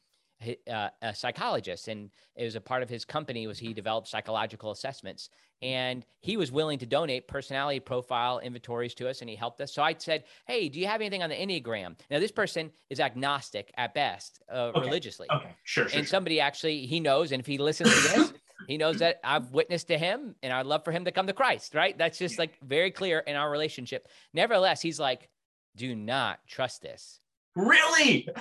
uh, 0.71 0.89
a 1.03 1.15
psychologist 1.15 1.89
and 1.89 2.11
it 2.35 2.45
was 2.45 2.55
a 2.55 2.61
part 2.61 2.83
of 2.83 2.89
his 2.89 3.05
company 3.05 3.47
was 3.47 3.59
he 3.59 3.75
developed 3.75 4.09
psychological 4.09 4.71
assessments 4.71 5.29
and 5.61 6.07
he 6.21 6.39
was 6.39 6.51
willing 6.51 6.79
to 6.79 6.87
donate 6.87 7.29
personality 7.29 7.79
profile 7.79 8.39
inventories 8.39 8.95
to 8.95 9.09
us 9.09 9.21
and 9.21 9.29
he 9.29 9.37
helped 9.37 9.61
us. 9.61 9.73
So 9.75 9.83
i 9.83 9.95
said 9.99 10.25
hey 10.47 10.69
do 10.69 10.81
you 10.81 10.87
have 10.87 11.01
anything 11.01 11.23
on 11.23 11.29
the 11.29 11.37
enneagram? 11.37 11.97
Now 12.11 12.19
this 12.19 12.31
person 12.31 12.71
is 12.89 13.01
agnostic 13.01 13.73
at 13.77 13.93
best 13.93 14.43
uh, 14.51 14.73
okay. 14.75 14.81
religiously. 14.81 15.27
Okay. 15.31 15.55
Sure, 15.65 15.89
sure 15.89 15.99
and 15.99 16.07
sure. 16.07 16.11
somebody 16.11 16.41
actually 16.41 16.87
he 16.87 17.01
knows 17.01 17.33
and 17.33 17.41
if 17.41 17.47
he 17.47 17.59
listens 17.59 17.91
to 17.91 18.01
this 18.01 18.33
he 18.67 18.79
knows 18.79 18.99
that 18.99 19.21
i've 19.25 19.51
witnessed 19.53 19.89
to 19.89 19.99
him 19.99 20.35
and 20.43 20.53
i'd 20.53 20.67
love 20.67 20.85
for 20.85 20.93
him 20.93 21.05
to 21.05 21.13
come 21.13 21.27
to 21.27 21.33
christ 21.35 21.75
right? 21.75 21.97
That's 21.99 22.19
just 22.19 22.39
like 22.39 22.59
very 22.63 22.91
clear 22.91 23.19
in 23.19 23.37
our 23.37 23.51
relationship. 23.51 24.09
Nevertheless 24.33 24.81
he's 24.81 24.99
like 24.99 25.29
do 25.77 25.95
not 25.95 26.41
trust 26.49 26.81
this 26.81 27.21
Really? 27.57 28.29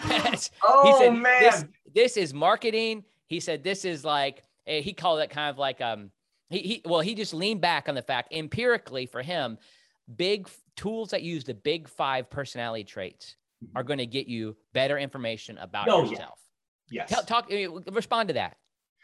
Oh 0.63 0.99
said, 0.99 1.15
man, 1.15 1.41
this, 1.41 1.65
this, 1.93 2.17
is 2.17 2.33
marketing. 2.33 3.03
He 3.27 3.39
said 3.39 3.63
this 3.63 3.85
is 3.85 4.05
like 4.05 4.43
eh, 4.67 4.81
he 4.81 4.93
called 4.93 5.19
it 5.19 5.29
kind 5.29 5.49
of 5.49 5.57
like 5.57 5.81
um 5.81 6.11
he, 6.49 6.59
he 6.59 6.81
well 6.85 7.01
he 7.01 7.15
just 7.15 7.33
leaned 7.33 7.61
back 7.61 7.89
on 7.89 7.95
the 7.95 8.01
fact 8.01 8.33
empirically 8.33 9.05
for 9.05 9.21
him 9.21 9.57
big 10.15 10.47
tools 10.75 11.11
that 11.11 11.21
use 11.23 11.43
the 11.43 11.53
big 11.53 11.87
five 11.87 12.29
personality 12.29 12.83
traits 12.83 13.35
are 13.75 13.81
mm-hmm. 13.81 13.87
going 13.87 13.97
to 13.99 14.05
get 14.05 14.27
you 14.27 14.55
better 14.73 14.97
information 14.97 15.57
about 15.57 15.89
oh, 15.89 16.09
yourself. 16.09 16.39
Yeah. 16.89 17.01
Yes. 17.01 17.09
Tell, 17.09 17.23
talk 17.23 17.47
eh, 17.51 17.67
respond 17.91 18.29
to 18.29 18.33
that. 18.35 18.57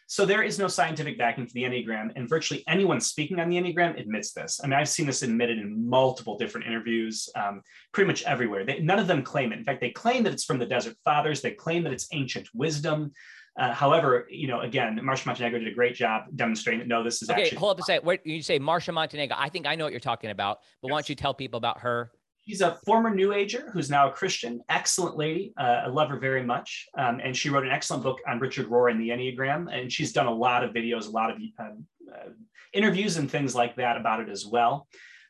So 0.08 0.26
there 0.26 0.44
is 0.44 0.60
no 0.60 0.68
scientific 0.68 1.18
backing 1.18 1.48
for 1.48 1.54
the 1.54 1.64
Enneagram, 1.64 2.12
and 2.16 2.30
virtually 2.30 2.64
anyone 2.68 3.02
speaking 3.02 3.40
on 3.40 3.50
the 3.50 3.58
Enneagram 3.58 4.00
admits 4.00 4.34
this. 4.34 4.60
I 4.64 4.68
mean, 4.68 4.74
I've 4.74 4.90
seen 4.90 5.08
this 5.08 5.24
admitted 5.24 5.58
in 5.58 5.90
multiple 5.90 6.38
different 6.38 6.68
interviews, 6.68 7.28
um, 7.36 7.62
pretty 7.92 8.08
much 8.08 8.22
everywhere. 8.24 8.66
They, 8.66 8.80
none 8.80 9.00
of 9.00 9.08
them 9.08 9.24
claim 9.24 9.52
it. 9.52 9.58
In 9.58 9.66
fact, 9.66 9.82
they 9.82 9.90
claim 9.90 10.24
that 10.24 10.34
it's 10.34 10.46
from 10.46 10.60
the 10.60 10.66
Desert 10.66 10.96
Fathers. 11.04 11.42
They 11.42 11.52
claim 11.52 11.84
that 11.84 11.94
it's 11.94 12.08
ancient 12.12 12.48
wisdom. 12.54 13.14
Uh, 13.58 13.74
however, 13.74 14.28
you 14.30 14.48
know, 14.48 14.60
again, 14.60 15.00
Marcia 15.02 15.28
Montenegro 15.28 15.60
did 15.60 15.68
a 15.70 15.74
great 15.74 15.96
job 15.96 16.26
demonstrating 16.36 16.80
that 16.80 16.88
no, 16.88 17.04
this 17.04 17.22
is 17.22 17.30
okay. 17.30 17.44
Actually- 17.44 17.58
hold 17.58 17.72
up 17.72 17.80
a 17.80 17.84
second. 17.84 18.06
Where 18.06 18.20
you 18.26 18.42
say 18.42 18.60
Marcia 18.60 18.92
Montenegro? 18.92 19.36
I 19.40 19.50
think 19.50 19.66
I 19.66 19.76
know 19.76 19.86
what 19.86 19.94
you're 19.94 20.00
talking 20.02 20.30
about, 20.30 20.60
but 20.82 20.90
yes. 20.90 20.92
why 20.92 20.98
don't 20.98 21.10
you 21.10 21.16
tell 21.16 21.34
people 21.34 21.58
about 21.58 21.80
her? 21.80 22.12
She's 22.48 22.62
a 22.62 22.78
former 22.86 23.10
New 23.10 23.34
Ager 23.34 23.72
who's 23.74 23.90
now 23.90 24.10
a 24.10 24.12
Christian. 24.12 24.62
Excellent 24.70 25.18
lady. 25.18 25.52
Uh, 25.58 25.82
I 25.86 25.88
love 25.88 26.10
her 26.10 26.20
very 26.20 26.44
much. 26.44 26.88
Um, 26.96 27.20
and 27.24 27.36
she 27.36 27.50
wrote 27.50 27.66
an 27.66 27.72
excellent 27.72 28.04
book 28.04 28.20
on 28.28 28.40
Richard 28.40 28.68
Rohr 28.68 28.92
and 28.92 29.02
the 29.02 29.10
Enneagram. 29.10 29.68
And 29.76 29.92
she's 29.92 30.14
done 30.14 30.28
a 30.28 30.34
lot 30.34 30.64
of 30.64 30.72
videos, 30.72 31.08
a 31.08 31.12
lot 31.12 31.32
of 31.32 31.38
um, 31.60 31.86
uh, 32.14 32.30
interviews 32.72 33.18
and 33.18 33.30
things 33.30 33.56
like 33.56 33.76
that 33.78 33.98
about 33.98 34.20
it 34.20 34.30
as 34.30 34.46
well. 34.46 34.88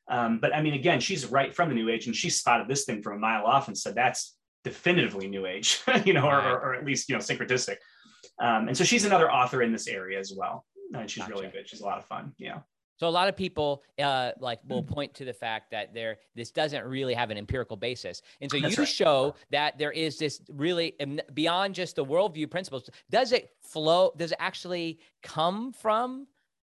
Um, 0.10 0.40
but 0.40 0.54
I 0.54 0.62
mean, 0.62 0.74
again, 0.74 1.00
she's 1.00 1.26
right 1.26 1.56
from 1.56 1.70
the 1.70 1.76
New 1.76 1.90
Age 1.90 2.06
and 2.06 2.16
she 2.16 2.30
spotted 2.30 2.68
this 2.68 2.84
thing 2.84 3.02
from 3.02 3.16
a 3.16 3.20
mile 3.20 3.46
off 3.46 3.70
and 3.70 3.78
said, 3.78 3.96
that's 3.96 4.36
definitively 4.66 5.30
New 5.30 5.46
Age, 5.46 5.82
you 6.06 6.14
know, 6.14 6.28
or, 6.28 6.40
or, 6.40 6.60
or, 6.60 6.76
at 6.76 6.86
least, 6.86 7.08
you 7.08 7.16
know, 7.16 7.22
syncretistic. 7.22 7.78
Um, 8.40 8.68
and 8.68 8.78
so 8.78 8.84
she's 8.84 9.06
another 9.06 9.32
author 9.32 9.62
in 9.62 9.72
this 9.72 9.88
area 9.88 10.20
as 10.20 10.34
well. 10.36 10.66
And 10.94 11.10
she's 11.10 11.24
gotcha. 11.24 11.34
really 11.34 11.48
good. 11.48 11.68
She's 11.68 11.82
a 11.82 11.86
lot 11.86 11.98
of 11.98 12.06
fun. 12.06 12.34
Yeah. 12.38 12.60
So 12.98 13.08
a 13.08 13.10
lot 13.10 13.28
of 13.28 13.36
people 13.36 13.84
uh, 14.02 14.32
like 14.40 14.60
will 14.68 14.84
mm. 14.84 14.88
point 14.88 15.14
to 15.16 15.26
the 15.26 15.34
fact 15.34 15.72
that 15.72 15.94
there 15.94 16.18
this 16.36 16.52
doesn't 16.52 16.84
really 16.86 17.14
have 17.14 17.30
an 17.30 17.38
empirical 17.38 17.78
basis, 17.78 18.22
and 18.42 18.50
so 18.50 18.60
That's 18.62 18.78
you 18.78 18.84
right. 18.84 18.90
show 18.90 19.36
that 19.52 19.78
there 19.78 19.92
is 19.92 20.18
this 20.18 20.42
really 20.50 20.96
beyond 21.34 21.76
just 21.76 21.96
the 21.98 22.06
worldview 22.06 22.50
principles. 22.50 22.90
Does 23.10 23.32
it 23.32 23.50
flow? 23.64 24.12
Does 24.16 24.32
it 24.32 24.38
actually 24.40 25.00
come 25.24 25.74
from 25.74 26.28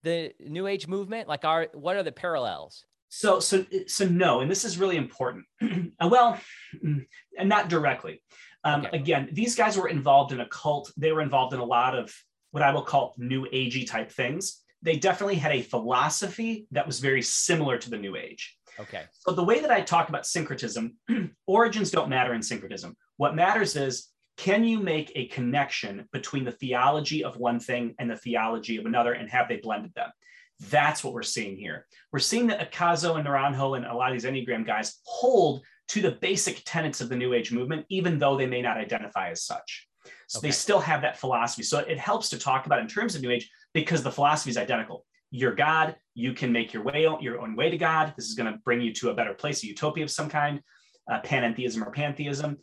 the 0.03 0.33
New 0.39 0.67
Age 0.67 0.87
movement? 0.87 1.27
Like, 1.27 1.45
are 1.45 1.67
what 1.73 1.95
are 1.95 2.03
the 2.03 2.11
parallels? 2.11 2.85
So 3.09 3.39
so 3.39 3.65
so 3.87 4.05
no, 4.05 4.41
and 4.41 4.49
this 4.49 4.65
is 4.65 4.77
really 4.77 4.97
important. 4.97 5.45
well, 6.01 6.39
and 6.83 7.49
not 7.49 7.69
directly. 7.69 8.21
Um, 8.63 8.85
okay. 8.85 8.97
Again, 8.97 9.29
these 9.31 9.55
guys 9.55 9.77
were 9.77 9.87
involved 9.87 10.31
in 10.31 10.41
a 10.41 10.47
cult. 10.47 10.91
They 10.97 11.11
were 11.11 11.21
involved 11.21 11.53
in 11.53 11.59
a 11.59 11.65
lot 11.65 11.97
of 11.97 12.13
what 12.51 12.61
I 12.61 12.71
will 12.71 12.81
call 12.81 13.15
new 13.17 13.47
agey 13.53 13.87
type 13.89 14.11
things, 14.11 14.61
they 14.81 14.97
definitely 14.97 15.35
had 15.35 15.51
a 15.51 15.61
philosophy 15.61 16.67
that 16.71 16.87
was 16.87 16.99
very 16.99 17.21
similar 17.21 17.77
to 17.77 17.89
the 17.89 17.97
New 17.97 18.15
Age. 18.15 18.57
Okay. 18.79 19.03
So 19.11 19.33
the 19.33 19.43
way 19.43 19.59
that 19.59 19.71
I 19.71 19.81
talk 19.81 20.09
about 20.09 20.25
syncretism, 20.25 20.95
origins 21.47 21.91
don't 21.91 22.09
matter 22.09 22.33
in 22.33 22.41
syncretism. 22.41 22.95
What 23.17 23.35
matters 23.35 23.75
is 23.75 24.07
can 24.37 24.63
you 24.63 24.79
make 24.79 25.11
a 25.15 25.27
connection 25.27 26.07
between 26.13 26.45
the 26.45 26.51
theology 26.53 27.25
of 27.25 27.35
one 27.35 27.59
thing 27.59 27.93
and 27.99 28.09
the 28.09 28.15
theology 28.15 28.77
of 28.77 28.85
another 28.85 29.11
and 29.11 29.29
have 29.29 29.49
they 29.49 29.57
blended 29.57 29.93
them? 29.95 30.09
That's 30.69 31.03
what 31.03 31.13
we're 31.13 31.23
seeing 31.23 31.57
here. 31.57 31.87
We're 32.13 32.19
seeing 32.19 32.47
that 32.47 32.71
Ichazo 32.71 33.17
and 33.17 33.27
Naranjo 33.27 33.75
and 33.75 33.85
a 33.85 33.93
lot 33.93 34.13
of 34.13 34.21
these 34.21 34.29
Enneagram 34.29 34.65
guys 34.65 34.99
hold 35.03 35.63
to 35.89 36.01
the 36.01 36.11
basic 36.11 36.61
tenets 36.65 37.01
of 37.01 37.09
the 37.09 37.15
New 37.17 37.33
Age 37.33 37.51
movement, 37.51 37.85
even 37.89 38.17
though 38.17 38.37
they 38.37 38.45
may 38.45 38.61
not 38.61 38.77
identify 38.77 39.29
as 39.29 39.43
such. 39.43 39.87
So 40.27 40.39
okay. 40.39 40.47
they 40.47 40.51
still 40.51 40.79
have 40.79 41.01
that 41.01 41.17
philosophy. 41.17 41.63
So 41.63 41.79
it 41.79 41.97
helps 41.97 42.29
to 42.29 42.39
talk 42.39 42.65
about 42.65 42.79
in 42.79 42.87
terms 42.87 43.15
of 43.15 43.21
New 43.21 43.31
Age 43.31 43.49
because 43.73 44.03
the 44.03 44.11
philosophy 44.11 44.49
is 44.49 44.57
identical. 44.57 45.05
You're 45.31 45.55
God. 45.55 45.95
You 46.15 46.33
can 46.33 46.51
make 46.51 46.73
your 46.73 46.83
way 46.83 47.07
your 47.21 47.39
own 47.39 47.55
way 47.55 47.69
to 47.69 47.77
God. 47.77 48.13
This 48.15 48.27
is 48.27 48.35
going 48.35 48.51
to 48.51 48.59
bring 48.59 48.81
you 48.81 48.93
to 48.95 49.09
a 49.09 49.13
better 49.13 49.33
place, 49.33 49.63
a 49.63 49.67
utopia 49.67 50.03
of 50.03 50.11
some 50.11 50.29
kind, 50.29 50.61
uh, 51.09 51.21
panentheism 51.21 51.85
or 51.85 51.91
pantheism. 51.91 52.57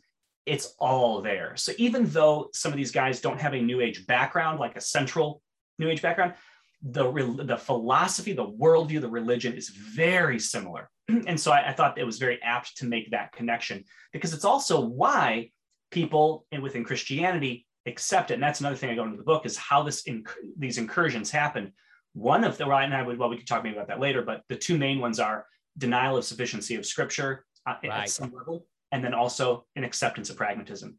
It's 0.47 0.75
all 0.79 1.23
there. 1.23 1.57
So 1.57 1.73
even 1.79 2.07
though 2.07 2.51
some 2.53 2.73
of 2.73 2.77
these 2.77 2.93
guys 2.93 3.21
don't 3.21 3.41
have 3.41 3.55
a 3.55 3.61
New 3.61 3.81
Age 3.81 4.07
background, 4.07 4.61
like 4.61 4.77
a 4.77 4.81
central 4.81 5.43
New 5.79 5.89
Age 5.89 6.03
background, 6.03 6.35
the 6.83 7.11
the 7.45 7.57
philosophy, 7.57 8.33
the 8.33 8.47
worldview, 8.47 9.01
the 9.01 9.09
religion 9.09 9.55
is 9.55 9.69
very 9.69 10.39
similar. 10.39 10.91
And 11.27 11.39
so 11.39 11.53
I, 11.53 11.69
I 11.69 11.73
thought 11.73 11.99
it 11.99 12.05
was 12.05 12.19
very 12.19 12.43
apt 12.43 12.77
to 12.79 12.87
make 12.87 13.11
that 13.11 13.33
connection 13.33 13.85
because 14.13 14.35
it's 14.35 14.45
also 14.45 14.81
why 14.81 15.51
people 15.91 16.47
and 16.53 16.63
within 16.63 16.85
Christianity 16.85 17.66
accept 17.87 18.31
it. 18.31 18.35
And 18.35 18.43
that's 18.43 18.61
another 18.61 18.77
thing 18.77 18.91
I 18.91 18.95
go 18.95 19.05
into 19.05 19.17
the 19.17 19.23
book 19.23 19.47
is 19.47 19.57
how 19.57 19.83
this 19.83 20.03
inc- 20.05 20.29
these 20.59 20.79
incursions 20.79 21.31
happen. 21.31 21.73
One 22.13 22.45
of 22.45 22.57
the 22.59 22.67
right, 22.67 22.85
and 22.85 22.95
I 22.95 23.03
would 23.03 23.19
well, 23.19 23.29
we 23.29 23.37
could 23.37 23.47
talk 23.47 23.63
maybe 23.63 23.77
about 23.77 23.89
that 23.89 24.01
later, 24.01 24.23
but 24.23 24.43
the 24.49 24.57
two 24.57 24.77
main 24.79 25.01
ones 25.01 25.21
are 25.21 25.47
denial 25.79 26.17
of 26.17 26.25
sufficiency 26.25 26.75
of 26.75 26.87
scripture 26.87 27.45
uh, 27.67 27.75
right. 27.83 28.03
at 28.03 28.11
some 28.11 28.33
level, 28.33 28.67
and 28.93 29.05
then 29.05 29.15
also 29.15 29.67
an 29.77 29.85
acceptance 29.85 30.31
of 30.31 30.37
pragmatism. 30.37 30.99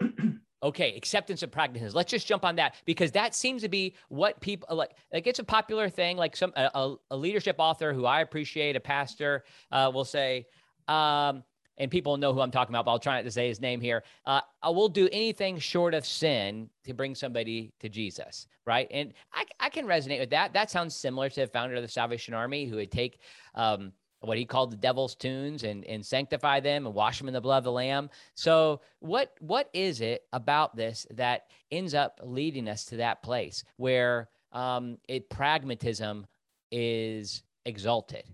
okay, 0.62 0.96
acceptance 0.96 1.42
of 1.42 1.50
pragmatism. 1.50 1.96
Let's 1.96 2.10
just 2.10 2.26
jump 2.26 2.44
on 2.44 2.56
that 2.56 2.76
because 2.84 3.10
that 3.12 3.34
seems 3.34 3.62
to 3.62 3.68
be 3.68 3.94
what 4.08 4.40
people 4.40 4.76
like. 4.76 4.92
Like 5.12 5.26
it's 5.26 5.40
a 5.40 5.44
popular 5.44 5.88
thing. 5.88 6.16
Like 6.16 6.36
some 6.36 6.52
a, 6.56 6.94
a 7.10 7.16
leadership 7.16 7.56
author 7.58 7.92
who 7.92 8.06
I 8.06 8.20
appreciate, 8.20 8.76
a 8.76 8.80
pastor, 8.80 9.44
uh, 9.70 9.90
will 9.92 10.04
say. 10.04 10.46
Um, 10.88 11.44
and 11.78 11.90
people 11.90 12.16
know 12.16 12.32
who 12.32 12.40
I'm 12.40 12.50
talking 12.50 12.74
about, 12.74 12.84
but 12.84 12.92
I'll 12.92 12.98
try 12.98 13.16
not 13.16 13.24
to 13.24 13.30
say 13.30 13.48
his 13.48 13.60
name 13.60 13.80
here. 13.80 14.02
Uh, 14.26 14.40
I 14.62 14.70
will 14.70 14.88
do 14.88 15.08
anything 15.12 15.58
short 15.58 15.94
of 15.94 16.06
sin 16.06 16.68
to 16.84 16.94
bring 16.94 17.14
somebody 17.14 17.72
to 17.80 17.88
Jesus, 17.88 18.46
right? 18.66 18.86
And 18.90 19.12
I, 19.32 19.44
I 19.60 19.68
can 19.68 19.86
resonate 19.86 20.20
with 20.20 20.30
that. 20.30 20.52
That 20.52 20.70
sounds 20.70 20.94
similar 20.94 21.28
to 21.30 21.40
the 21.40 21.46
founder 21.46 21.76
of 21.76 21.82
the 21.82 21.88
Salvation 21.88 22.34
Army 22.34 22.66
who 22.66 22.76
would 22.76 22.92
take 22.92 23.20
um, 23.54 23.92
what 24.20 24.38
he 24.38 24.44
called 24.44 24.70
the 24.70 24.76
devil's 24.76 25.14
tunes 25.14 25.64
and, 25.64 25.84
and 25.84 26.04
sanctify 26.04 26.60
them 26.60 26.86
and 26.86 26.94
wash 26.94 27.18
them 27.18 27.28
in 27.28 27.34
the 27.34 27.40
blood 27.40 27.58
of 27.58 27.64
the 27.64 27.72
lamb. 27.72 28.08
So 28.34 28.80
what 29.00 29.34
what 29.40 29.68
is 29.72 30.00
it 30.00 30.22
about 30.32 30.76
this 30.76 31.06
that 31.10 31.46
ends 31.70 31.94
up 31.94 32.20
leading 32.22 32.68
us 32.68 32.84
to 32.86 32.96
that 32.98 33.22
place 33.22 33.64
where 33.76 34.28
um, 34.52 34.98
it 35.08 35.28
pragmatism 35.28 36.26
is 36.70 37.42
exalted? 37.64 38.24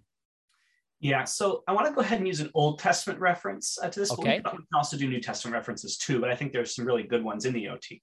Yeah, 1.01 1.25
so 1.25 1.63
I 1.69 1.73
want 1.73 1.87
to 1.87 1.93
go 1.93 2.01
ahead 2.01 2.19
and 2.19 2.27
use 2.27 2.41
an 2.41 2.51
Old 2.55 2.81
Testament 2.81 3.21
reference 3.21 3.79
uh, 3.81 3.89
to 3.89 4.01
this. 4.01 4.11
Okay. 4.13 4.41
we 4.45 4.51
can 4.51 4.67
also 4.75 4.97
do 4.97 5.09
New 5.09 5.21
Testament 5.21 5.55
references 5.55 5.97
too, 5.97 6.21
but 6.21 6.31
I 6.31 6.35
think 6.35 6.53
there's 6.53 6.75
some 6.75 6.85
really 6.85 7.05
good 7.05 7.23
ones 7.23 7.45
in 7.45 7.53
the 7.53 7.69
OT. 7.69 8.03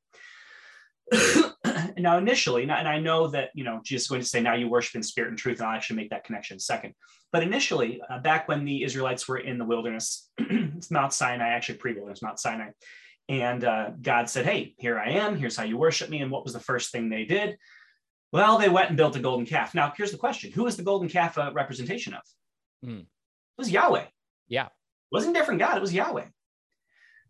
now, 1.98 2.18
initially, 2.18 2.64
and 2.64 2.72
I 2.72 3.00
know 3.00 3.28
that 3.28 3.50
you 3.54 3.64
know 3.64 3.82
Jesus 3.84 4.06
is 4.06 4.10
going 4.10 4.22
to 4.22 4.28
say, 4.28 4.42
"Now 4.42 4.56
you 4.56 4.70
worship 4.70 4.96
in 4.96 5.04
spirit 5.04 5.30
and 5.30 5.38
truth," 5.38 5.60
and 5.60 5.68
I'll 5.68 5.76
actually 5.76 5.98
make 5.98 6.10
that 6.12 6.24
connection 6.24 6.58
second. 6.58 6.94
But 7.34 7.44
initially, 7.44 8.02
uh, 8.10 8.20
back 8.20 8.48
when 8.48 8.64
the 8.64 8.84
Israelites 8.84 9.28
were 9.28 9.38
in 9.38 9.58
the 9.58 9.66
wilderness, 9.66 10.30
it's 10.38 10.90
Mount 10.90 11.14
Sinai, 11.14 11.50
actually 11.50 11.78
pre-wilderness, 11.80 12.22
Mount 12.22 12.40
Sinai, 12.40 12.70
and 13.28 13.64
uh, 13.66 13.90
God 14.02 14.30
said, 14.30 14.46
"Hey, 14.46 14.74
here 14.78 14.98
I 14.98 15.12
am. 15.12 15.38
Here's 15.38 15.58
how 15.58 15.64
you 15.64 15.78
worship 15.78 16.10
me." 16.10 16.22
And 16.22 16.32
what 16.32 16.46
was 16.46 16.54
the 16.54 16.60
first 16.62 16.92
thing 16.92 17.10
they 17.10 17.26
did? 17.26 17.58
Well, 18.32 18.58
they 18.58 18.70
went 18.70 18.88
and 18.88 18.98
built 18.98 19.16
a 19.16 19.20
golden 19.20 19.46
calf. 19.46 19.76
Now, 19.76 19.94
here's 19.96 20.12
the 20.12 20.18
question: 20.18 20.52
Who 20.54 20.66
is 20.66 20.78
the 20.78 20.84
golden 20.84 21.10
calf 21.10 21.38
a 21.38 21.52
representation 21.52 22.14
of? 22.14 22.22
Mm. 22.84 23.02
It 23.02 23.08
was 23.58 23.72
Yahweh. 23.72 24.06
Yeah. 24.48 24.66
It 24.66 24.72
wasn't 25.12 25.36
a 25.36 25.40
different 25.40 25.60
God, 25.60 25.78
it 25.78 25.82
was 25.82 25.94
Yahweh. 25.94 26.26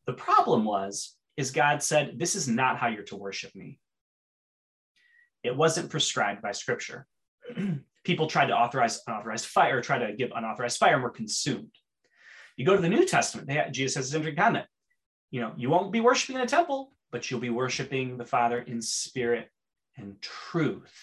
The 0.06 0.14
problem 0.14 0.66
was, 0.66 1.16
is 1.38 1.52
God 1.52 1.84
said, 1.84 2.18
This 2.18 2.36
is 2.36 2.48
not 2.48 2.78
how 2.78 2.88
you're 2.88 3.04
to 3.04 3.16
worship 3.16 3.56
me. 3.56 3.80
It 5.44 5.56
wasn't 5.56 5.90
prescribed 5.90 6.42
by 6.42 6.52
scripture. 6.52 7.06
People 8.04 8.28
tried 8.28 8.48
to 8.48 8.58
authorize 8.58 9.02
unauthorized 9.08 9.48
fire, 9.48 9.82
try 9.82 9.98
to 10.00 10.14
give 10.14 10.32
unauthorized 10.36 10.78
fire, 10.78 10.96
and 10.96 11.04
were 11.04 11.10
consumed. 11.10 11.72
You 12.58 12.66
go 12.66 12.76
to 12.76 12.82
the 12.82 12.90
New 12.90 13.06
Testament, 13.06 13.48
they, 13.48 13.64
Jesus 13.72 13.96
has 13.96 14.06
his 14.06 14.16
interesting 14.16 14.42
comment. 14.42 14.66
You 15.32 15.42
know, 15.42 15.54
you 15.58 15.70
won't 15.70 15.92
be 15.92 16.02
worshiping 16.02 16.38
in 16.38 16.44
a 16.44 16.48
temple, 16.48 16.92
but 17.12 17.30
you'll 17.30 17.40
be 17.40 17.50
worshiping 17.50 18.18
the 18.18 18.26
Father 18.26 18.60
in 18.60 18.82
spirit 18.82 19.50
and 19.98 20.22
truth. 20.22 20.94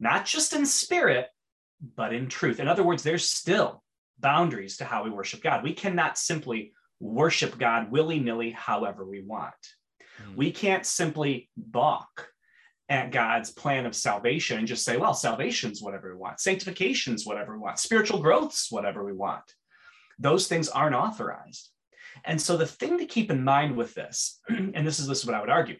Not 0.00 0.26
just 0.26 0.52
in 0.52 0.64
spirit, 0.64 1.28
but 1.80 2.14
in 2.14 2.28
truth. 2.28 2.60
In 2.60 2.68
other 2.68 2.82
words, 2.82 3.02
there's 3.02 3.28
still 3.28 3.82
boundaries 4.18 4.78
to 4.78 4.84
how 4.84 5.04
we 5.04 5.10
worship 5.10 5.42
God. 5.42 5.62
We 5.62 5.72
cannot 5.72 6.18
simply 6.18 6.72
worship 7.00 7.58
God 7.58 7.90
willy 7.90 8.18
nilly 8.18 8.50
however 8.50 9.04
we 9.04 9.22
want. 9.22 9.54
Mm. 10.22 10.36
We 10.36 10.50
can't 10.52 10.86
simply 10.86 11.50
balk 11.56 12.30
at 12.88 13.10
God's 13.10 13.50
plan 13.50 13.84
of 13.84 13.96
salvation 13.96 14.58
and 14.58 14.66
just 14.66 14.84
say, 14.84 14.96
well, 14.96 15.12
salvation's 15.12 15.82
whatever 15.82 16.12
we 16.12 16.18
want, 16.18 16.40
sanctification's 16.40 17.26
whatever 17.26 17.52
we 17.52 17.58
want, 17.58 17.78
spiritual 17.78 18.20
growth's 18.20 18.70
whatever 18.70 19.04
we 19.04 19.12
want. 19.12 19.42
Those 20.18 20.46
things 20.46 20.68
aren't 20.68 20.94
authorized. 20.94 21.70
And 22.24 22.40
so 22.40 22.56
the 22.56 22.66
thing 22.66 22.98
to 22.98 23.06
keep 23.06 23.30
in 23.30 23.44
mind 23.44 23.76
with 23.76 23.94
this, 23.94 24.40
and 24.48 24.86
this 24.86 24.98
is 24.98 25.06
this 25.06 25.20
is 25.20 25.26
what 25.26 25.34
I 25.34 25.40
would 25.40 25.50
argue, 25.50 25.76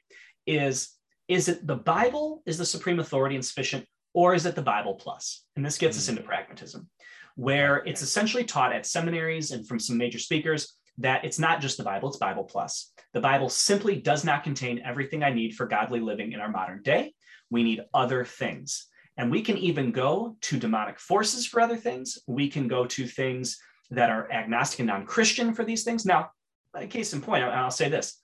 is 0.47 0.91
is 1.29 1.49
it 1.49 1.67
the 1.67 1.77
Bible 1.77 2.43
is 2.47 2.59
the 2.59 2.67
supreme 2.67 3.01
authority 3.01 3.35
and 3.35 3.45
sufficient, 3.45 3.87
or 4.17 4.35
is 4.35 4.47
it 4.47 4.55
the 4.55 4.63
Bible 4.63 4.95
plus? 4.95 5.45
And 5.57 5.65
this 5.65 5.77
gets 5.77 5.95
mm-hmm. 5.95 6.03
us 6.03 6.09
into 6.09 6.23
pragmatism, 6.23 6.89
where 7.35 7.83
it's 7.85 8.01
essentially 8.01 8.45
taught 8.45 8.73
at 8.73 8.87
seminaries 8.87 9.53
and 9.53 9.69
from 9.69 9.79
some 9.79 9.99
major 9.99 10.19
speakers 10.19 10.75
that 10.97 11.27
it's 11.27 11.39
not 11.39 11.61
just 11.61 11.77
the 11.77 11.85
Bible, 11.85 12.09
it's 12.09 12.17
Bible 12.17 12.45
plus. 12.45 12.95
The 13.13 13.21
Bible 13.21 13.51
simply 13.51 14.01
does 14.01 14.25
not 14.25 14.43
contain 14.43 14.81
everything 14.83 15.23
I 15.23 15.35
need 15.35 15.55
for 15.55 15.67
godly 15.67 16.01
living 16.01 16.33
in 16.33 16.41
our 16.41 16.49
modern 16.49 16.83
day. 16.83 17.13
We 17.51 17.63
need 17.63 17.83
other 17.93 18.25
things. 18.25 18.87
And 19.19 19.31
we 19.31 19.43
can 19.43 19.59
even 19.59 19.93
go 19.93 20.39
to 20.41 20.59
demonic 20.59 20.99
forces 20.99 21.47
for 21.47 21.61
other 21.61 21.77
things. 21.77 22.19
We 22.27 22.49
can 22.49 22.69
go 22.69 22.87
to 22.87 23.07
things 23.07 23.59
that 23.91 24.09
are 24.09 24.33
agnostic 24.33 24.81
and 24.81 24.89
non 24.89 25.05
Christian 25.05 25.53
for 25.53 25.63
these 25.63 25.85
things. 25.85 26.07
Now, 26.07 26.31
a 26.75 26.87
case 26.87 27.13
in 27.13 27.21
point, 27.21 27.45
I'll 27.45 27.71
say 27.71 27.91
this 27.91 28.19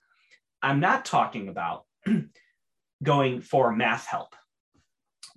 I'm 0.59 0.79
not 0.79 1.05
talking 1.05 1.49
about 1.49 1.83
going 3.03 3.41
for 3.41 3.75
math 3.75 4.07
help 4.07 4.35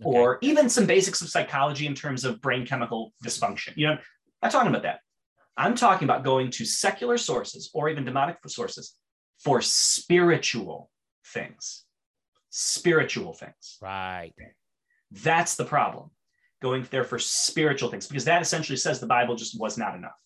okay. 0.04 0.18
or 0.18 0.38
even 0.40 0.68
some 0.68 0.86
basics 0.86 1.20
of 1.22 1.28
psychology 1.28 1.86
in 1.86 1.94
terms 1.94 2.24
of 2.24 2.40
brain 2.40 2.66
chemical 2.66 3.12
dysfunction. 3.24 3.72
You 3.76 3.88
know, 3.88 3.92
I'm 3.92 4.00
not 4.42 4.52
talking 4.52 4.70
about 4.70 4.82
that. 4.82 5.00
I'm 5.56 5.74
talking 5.74 6.04
about 6.06 6.24
going 6.24 6.50
to 6.52 6.64
secular 6.64 7.16
sources 7.16 7.70
or 7.72 7.88
even 7.88 8.04
demonic 8.04 8.36
sources 8.46 8.94
for 9.42 9.60
spiritual 9.62 10.90
things. 11.26 11.84
Spiritual 12.50 13.32
things. 13.32 13.78
Right. 13.80 14.32
That's 15.10 15.56
the 15.56 15.64
problem. 15.64 16.10
Going 16.62 16.86
there 16.90 17.04
for 17.04 17.18
spiritual 17.18 17.90
things, 17.90 18.06
because 18.06 18.24
that 18.24 18.42
essentially 18.42 18.76
says 18.76 18.98
the 18.98 19.06
Bible 19.06 19.36
just 19.36 19.58
was 19.60 19.76
not 19.76 19.94
enough. 19.94 20.16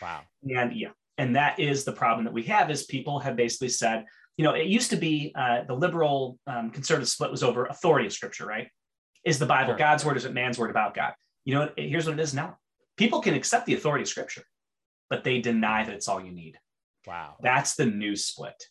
Wow. 0.00 0.22
And 0.42 0.74
yeah, 0.74 0.88
and 1.18 1.36
that 1.36 1.60
is 1.60 1.84
the 1.84 1.92
problem 1.92 2.24
that 2.24 2.32
we 2.32 2.42
have 2.44 2.70
is 2.70 2.84
people 2.84 3.18
have 3.20 3.36
basically 3.36 3.68
said, 3.68 4.04
you 4.36 4.44
know, 4.44 4.52
it 4.52 4.66
used 4.66 4.90
to 4.90 4.96
be 4.96 5.32
uh, 5.34 5.64
the 5.66 5.74
liberal 5.74 6.38
um, 6.46 6.70
conservative 6.70 7.08
split 7.08 7.30
was 7.30 7.42
over 7.42 7.66
authority 7.66 8.06
of 8.06 8.12
scripture, 8.12 8.46
right? 8.46 8.68
Is 9.26 9.38
the 9.38 9.46
Bible 9.46 9.72
sure. 9.72 9.78
God's 9.78 10.04
word? 10.04 10.16
Is 10.16 10.24
it 10.24 10.32
man's 10.32 10.58
word 10.58 10.70
about 10.70 10.94
God? 10.94 11.12
You 11.44 11.54
know, 11.54 11.70
here's 11.76 12.06
what 12.06 12.18
it 12.18 12.22
is 12.22 12.32
now. 12.32 12.56
People 12.96 13.20
can 13.20 13.34
accept 13.34 13.66
the 13.66 13.74
authority 13.74 14.02
of 14.02 14.08
Scripture, 14.08 14.44
but 15.10 15.24
they 15.24 15.40
deny 15.40 15.84
that 15.84 15.92
it's 15.92 16.08
all 16.08 16.24
you 16.24 16.32
need. 16.32 16.58
Wow. 17.06 17.36
That's 17.42 17.74
the 17.74 17.86
new 17.86 18.16
split. 18.16 18.64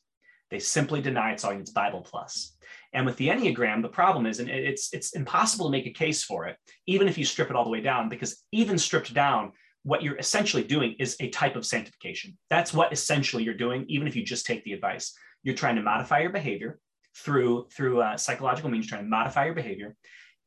They 0.50 0.60
simply 0.60 1.02
deny 1.02 1.34
it's 1.34 1.44
all 1.44 1.52
you 1.52 1.58
need. 1.58 1.64
It's 1.64 1.72
Bible 1.72 2.02
plus. 2.02 2.56
And 2.94 3.06
with 3.06 3.18
the 3.18 3.28
Enneagram, 3.28 3.82
the 3.82 3.90
problem 3.90 4.26
is, 4.26 4.40
and 4.40 4.50
it's 4.50 4.94
it's 4.94 5.12
impossible 5.12 5.66
to 5.66 5.72
make 5.72 5.88
a 5.88 5.92
case 5.92 6.24
for 6.24 6.48
it, 6.48 6.56
even 6.88 7.08
if 7.10 7.18
you 7.18 7.26
strip 7.26 7.50
it 7.50 7.56
all 7.56 7.66
the 7.66 7.70
way 7.70 7.82
down, 7.82 8.08
because 8.08 8.44
even 8.52 8.78
stripped 8.78 9.14
down, 9.14 9.52
what 9.84 10.02
you're 10.02 10.18
essentially 10.18 10.64
doing 10.64 10.96
is 11.00 11.18
a 11.20 11.30
type 11.30 11.56
of 11.56 11.66
sanctification. 11.66 12.38
That's 12.50 12.74
what 12.74 12.94
essentially 12.94 13.44
you're 13.44 13.54
doing, 13.54 13.86
even 13.90 14.08
if 14.08 14.16
you 14.16 14.24
just 14.24 14.46
take 14.46 14.64
the 14.64 14.74
advice. 14.74 15.14
You're 15.44 15.56
trying 15.56 15.76
to 15.76 15.82
modify 15.82 16.22
your 16.22 16.32
behavior 16.32 16.80
through 17.16 17.68
through 17.72 18.02
uh, 18.02 18.18
psychological 18.18 18.70
means. 18.70 18.86
You're 18.86 18.98
trying 18.98 19.06
to 19.06 19.10
modify 19.10 19.46
your 19.46 19.54
behavior, 19.54 19.96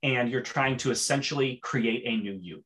and 0.02 0.30
you're 0.30 0.42
trying 0.42 0.76
to 0.78 0.90
essentially 0.90 1.60
create 1.62 2.02
a 2.06 2.16
new 2.16 2.38
you. 2.40 2.64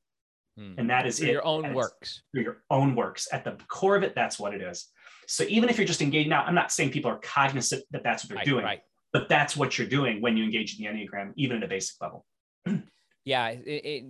Hmm. 0.59 0.75
And 0.79 0.91
that 0.91 1.07
is 1.07 1.19
through 1.19 1.29
it. 1.29 1.33
Your 1.33 1.47
own 1.47 1.75
works. 1.75 2.23
Through 2.33 2.43
your 2.43 2.63
own 2.71 2.95
works. 2.95 3.29
At 3.33 3.45
the 3.45 3.57
core 3.69 3.97
of 3.97 4.03
it, 4.03 4.15
that's 4.15 4.39
what 4.39 4.55
it 4.55 4.61
is. 4.61 4.89
So 5.27 5.45
even 5.45 5.69
if 5.69 5.79
you're 5.79 5.87
just 5.87 6.03
engaged 6.03 6.29
now, 6.29 6.43
I'm 6.43 6.55
not 6.55 6.73
saying 6.73 6.91
people 6.91 7.11
are 7.11 7.19
cognizant 7.19 7.85
that 7.91 8.03
that's 8.03 8.25
what 8.25 8.31
they're 8.31 8.37
right, 8.39 8.47
doing. 8.47 8.65
Right. 8.65 8.81
but 9.13 9.29
that's 9.29 9.57
what 9.57 9.79
you're 9.79 9.87
doing 9.87 10.21
when 10.21 10.37
you 10.37 10.45
engage 10.45 10.79
in 10.79 10.85
the 10.85 10.91
Enneagram, 10.91 11.33
even 11.37 11.59
at 11.59 11.63
a 11.63 11.69
basic 11.69 12.01
level. 12.01 12.27
yeah. 13.25 13.49
It, 13.49 13.63
it, 13.65 14.05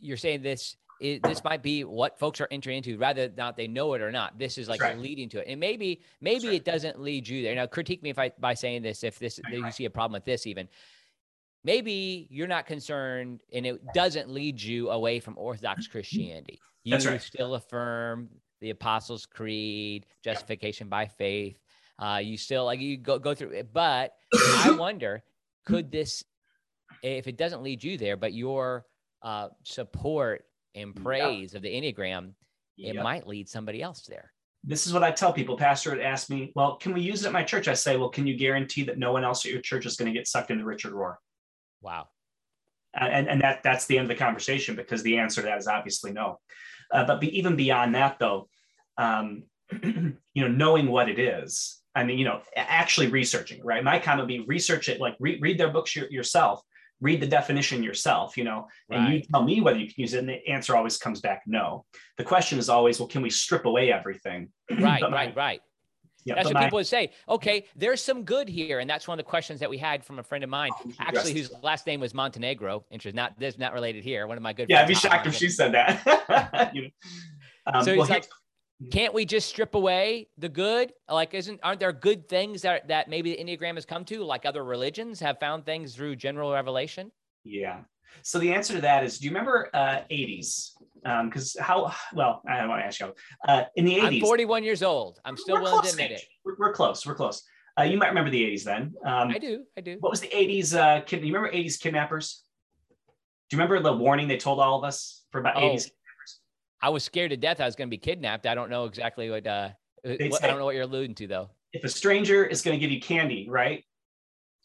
you're 0.00 0.16
saying 0.16 0.42
this 0.42 0.76
it, 1.00 1.22
this 1.22 1.44
might 1.44 1.62
be 1.62 1.84
what 1.84 2.18
folks 2.18 2.40
are 2.40 2.48
entering 2.50 2.78
into 2.78 2.96
rather 2.96 3.30
not 3.36 3.56
they 3.56 3.68
know 3.68 3.92
it 3.94 4.00
or 4.00 4.10
not 4.10 4.38
this 4.38 4.56
is 4.56 4.68
like 4.68 4.80
right. 4.80 4.98
leading 4.98 5.28
to 5.28 5.40
it 5.40 5.46
and 5.48 5.60
maybe 5.60 6.00
maybe 6.20 6.48
right. 6.48 6.56
it 6.56 6.64
doesn't 6.64 7.00
lead 7.00 7.28
you 7.28 7.42
there 7.42 7.54
now 7.54 7.66
critique 7.66 8.02
me 8.02 8.10
if 8.10 8.18
i 8.18 8.30
by 8.38 8.54
saying 8.54 8.82
this 8.82 9.04
if 9.04 9.18
this 9.18 9.38
right. 9.44 9.58
you 9.58 9.70
see 9.70 9.84
a 9.84 9.90
problem 9.90 10.14
with 10.14 10.24
this 10.24 10.46
even 10.46 10.68
maybe 11.66 12.28
you're 12.30 12.46
not 12.46 12.64
concerned 12.64 13.42
and 13.52 13.66
it 13.66 13.80
doesn't 13.92 14.30
lead 14.30 14.62
you 14.62 14.90
away 14.90 15.20
from 15.20 15.36
orthodox 15.36 15.86
christianity. 15.88 16.60
You 16.84 17.18
still 17.18 17.56
affirm 17.56 18.28
the 18.60 18.70
apostles 18.70 19.26
creed 19.26 20.06
justification 20.24 20.88
by 20.88 21.06
faith. 21.06 21.58
Uh, 21.98 22.20
you 22.22 22.36
still 22.38 22.64
like 22.64 22.80
you 22.80 22.96
go, 22.96 23.18
go 23.18 23.34
through 23.34 23.50
it. 23.50 23.72
But 23.72 24.12
i 24.34 24.70
wonder 24.70 25.22
could 25.66 25.90
this 25.90 26.22
if 27.02 27.26
it 27.26 27.36
doesn't 27.36 27.62
lead 27.62 27.82
you 27.82 27.98
there 27.98 28.16
but 28.16 28.32
your 28.32 28.86
uh, 29.22 29.48
support 29.64 30.44
and 30.76 30.94
praise 30.94 31.54
of 31.54 31.62
the 31.62 31.68
Enneagram, 31.68 32.32
it 32.78 32.94
might 32.94 33.26
lead 33.26 33.48
somebody 33.48 33.82
else 33.82 34.02
there. 34.02 34.30
This 34.62 34.86
is 34.86 34.92
what 34.92 35.02
I 35.02 35.10
tell 35.10 35.32
people. 35.32 35.56
Pastor 35.56 35.90
would 35.90 36.00
ask 36.00 36.28
me, 36.28 36.52
Well, 36.54 36.76
can 36.76 36.92
we 36.92 37.00
use 37.00 37.24
it 37.24 37.28
at 37.28 37.32
my 37.32 37.42
church? 37.42 37.66
I 37.66 37.74
say, 37.74 37.96
Well, 37.96 38.08
can 38.08 38.26
you 38.26 38.36
guarantee 38.36 38.84
that 38.84 38.98
no 38.98 39.12
one 39.12 39.24
else 39.24 39.44
at 39.44 39.52
your 39.52 39.60
church 39.60 39.86
is 39.86 39.96
going 39.96 40.12
to 40.12 40.16
get 40.16 40.28
sucked 40.28 40.50
into 40.50 40.64
Richard 40.64 40.92
Rohr? 40.92 41.16
Wow. 41.80 42.08
and, 42.94 43.28
and 43.28 43.40
that 43.42 43.62
that's 43.62 43.86
the 43.86 43.98
end 43.98 44.10
of 44.10 44.16
the 44.16 44.22
conversation 44.24 44.76
because 44.76 45.02
the 45.02 45.18
answer 45.18 45.42
to 45.42 45.46
that 45.46 45.58
is 45.58 45.66
obviously 45.66 46.12
no. 46.12 46.40
Uh, 46.92 47.04
but 47.04 47.20
be, 47.20 47.36
even 47.36 47.56
beyond 47.56 47.94
that, 47.94 48.18
though, 48.18 48.48
um, 48.98 49.44
you 49.82 50.14
know, 50.36 50.48
knowing 50.48 50.88
what 50.88 51.08
it 51.08 51.18
is, 51.18 51.80
I 51.94 52.04
mean, 52.04 52.18
you 52.18 52.24
know, 52.24 52.40
actually 52.54 53.08
researching, 53.08 53.64
right? 53.64 53.82
My 53.82 53.98
comment 53.98 54.22
would 54.22 54.28
be 54.28 54.44
research 54.46 54.88
it, 54.88 55.00
like 55.00 55.16
re- 55.18 55.38
read 55.40 55.58
their 55.58 55.70
books 55.70 55.96
yourself, 55.96 56.62
read 57.00 57.20
the 57.20 57.26
definition 57.26 57.82
yourself, 57.82 58.36
you 58.36 58.44
know, 58.44 58.68
and 58.90 59.14
you 59.14 59.22
tell 59.22 59.42
me 59.42 59.60
whether 59.60 59.78
you 59.78 59.86
can 59.86 59.94
use 59.96 60.14
it. 60.14 60.20
And 60.20 60.28
the 60.28 60.46
answer 60.46 60.76
always 60.76 60.98
comes 60.98 61.20
back 61.20 61.42
no. 61.46 61.84
The 62.18 62.24
question 62.24 62.58
is 62.58 62.68
always, 62.68 63.00
well, 63.00 63.08
can 63.08 63.22
we 63.22 63.30
strip 63.30 63.64
away 63.64 63.92
everything? 63.92 64.48
Right, 64.70 65.00
my, 65.00 65.10
right, 65.10 65.36
right. 65.36 65.60
Yeah, 66.26 66.34
that's 66.34 66.52
what 66.52 66.60
people 66.60 66.76
would 66.78 66.86
say. 66.88 67.12
Okay, 67.28 67.66
there's 67.76 68.02
some 68.02 68.24
good 68.24 68.48
here, 68.48 68.80
and 68.80 68.90
that's 68.90 69.06
one 69.06 69.16
of 69.16 69.24
the 69.24 69.30
questions 69.30 69.60
that 69.60 69.70
we 69.70 69.78
had 69.78 70.04
from 70.04 70.18
a 70.18 70.24
friend 70.24 70.42
of 70.42 70.50
mine, 70.50 70.72
oh, 70.74 70.90
actually, 70.98 71.32
whose 71.32 71.52
last 71.62 71.86
name 71.86 72.00
was 72.00 72.14
Montenegro. 72.14 72.84
Interest 72.90 73.14
not 73.14 73.38
this 73.38 73.58
not 73.58 73.72
related 73.72 74.02
here. 74.02 74.26
One 74.26 74.36
of 74.36 74.42
my 74.42 74.52
good. 74.52 74.68
Yeah, 74.68 74.82
I'd 74.82 74.88
be 74.88 74.94
shocked 74.94 75.28
if 75.28 75.34
she 75.34 75.48
said 75.48 75.72
that. 75.72 76.70
you 76.74 76.82
know? 76.82 76.88
um, 77.72 77.84
so 77.84 77.92
he's 77.92 77.98
well, 78.00 78.08
like, 78.08 78.26
can't 78.90 79.14
we 79.14 79.24
just 79.24 79.48
strip 79.48 79.76
away 79.76 80.28
the 80.36 80.48
good? 80.48 80.92
Like, 81.08 81.32
isn't 81.32 81.60
aren't 81.62 81.78
there 81.78 81.92
good 81.92 82.28
things 82.28 82.62
that 82.62 82.88
that 82.88 83.08
maybe 83.08 83.36
the 83.36 83.44
Enneagram 83.44 83.76
has 83.76 83.84
come 83.84 84.04
to, 84.06 84.24
like 84.24 84.44
other 84.44 84.64
religions 84.64 85.20
have 85.20 85.38
found 85.38 85.64
things 85.64 85.94
through 85.94 86.16
general 86.16 86.52
revelation? 86.52 87.12
Yeah. 87.44 87.82
So 88.22 88.40
the 88.40 88.52
answer 88.52 88.74
to 88.74 88.80
that 88.80 89.04
is, 89.04 89.18
do 89.18 89.26
you 89.26 89.30
remember 89.30 89.70
uh, 89.74 90.00
80s? 90.10 90.72
Because 91.02 91.56
um, 91.56 91.62
how 91.62 91.94
well 92.12 92.42
I 92.48 92.66
want 92.66 92.80
to 92.80 92.86
ask 92.86 93.00
you 93.00 93.12
uh, 93.46 93.64
in 93.76 93.84
the 93.84 93.96
80s. 93.96 94.04
I'm 94.04 94.20
41 94.20 94.64
years 94.64 94.82
old. 94.82 95.20
I'm 95.24 95.36
still 95.36 95.60
willing 95.60 95.82
to 95.82 95.88
admit 95.88 96.12
it. 96.12 96.22
We're, 96.44 96.56
we're, 96.58 96.72
close. 96.72 97.06
We're 97.06 97.14
close. 97.14 97.42
Uh, 97.78 97.82
you 97.84 97.98
might 97.98 98.08
remember 98.08 98.30
the 98.30 98.42
80s 98.42 98.64
then. 98.64 98.94
Um, 99.04 99.28
I 99.28 99.38
do. 99.38 99.64
I 99.76 99.80
do. 99.80 99.96
What 100.00 100.10
was 100.10 100.20
the 100.20 100.28
80s? 100.28 100.74
Uh, 100.74 101.02
kid, 101.02 101.24
you 101.24 101.34
remember 101.34 101.54
80s 101.54 101.78
kidnappers? 101.78 102.42
Do 103.48 103.56
you 103.56 103.62
remember 103.62 103.80
the 103.80 103.96
warning 103.96 104.28
they 104.28 104.38
told 104.38 104.58
all 104.58 104.78
of 104.78 104.84
us 104.84 105.24
for 105.30 105.40
about 105.40 105.56
oh, 105.56 105.60
80s 105.60 105.90
I 106.80 106.88
was 106.90 107.04
scared 107.04 107.30
to 107.30 107.36
death 107.36 107.60
I 107.60 107.64
was 107.64 107.76
going 107.76 107.88
to 107.88 107.90
be 107.90 107.98
kidnapped. 107.98 108.46
I 108.46 108.54
don't 108.54 108.70
know 108.70 108.84
exactly 108.84 109.30
what, 109.30 109.46
uh, 109.46 109.70
what 110.04 110.44
I 110.44 110.46
don't 110.46 110.58
know 110.58 110.64
what 110.64 110.74
you're 110.74 110.84
alluding 110.84 111.14
to 111.16 111.26
though. 111.26 111.50
If 111.72 111.84
a 111.84 111.88
stranger 111.88 112.44
is 112.44 112.62
going 112.62 112.78
to 112.78 112.80
give 112.80 112.90
you 112.90 113.00
candy, 113.00 113.48
right, 113.48 113.84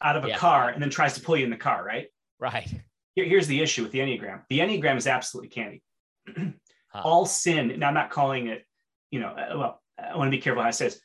out 0.02 0.18
of 0.18 0.26
a 0.26 0.30
yeah. 0.30 0.38
car 0.38 0.70
and 0.70 0.82
then 0.82 0.90
tries 0.90 1.14
to 1.14 1.22
pull 1.22 1.38
you 1.38 1.44
in 1.44 1.50
the 1.50 1.58
car, 1.58 1.84
right? 1.84 2.08
Right. 2.40 2.72
Here, 3.16 3.26
here's 3.26 3.48
the 3.48 3.62
issue 3.62 3.84
with 3.84 3.92
the 3.92 4.00
Enneagram. 4.00 4.42
The 4.50 4.60
Enneagram 4.60 4.98
is 4.98 5.08
absolutely 5.08 5.50
candy. 5.50 5.82
Huh. 6.28 6.46
All 7.04 7.26
sin, 7.26 7.72
and 7.72 7.86
I'm 7.86 7.94
not 7.94 8.10
calling 8.10 8.48
it, 8.48 8.66
you 9.12 9.22
know, 9.22 9.30
uh, 9.30 9.58
well, 9.58 9.82
I 9.98 10.18
want 10.18 10.28
to 10.28 10.38
be 10.38 10.42
careful 10.42 10.62
how 10.62 10.68
I 10.68 10.72
say 10.72 10.90
this. 10.90 11.02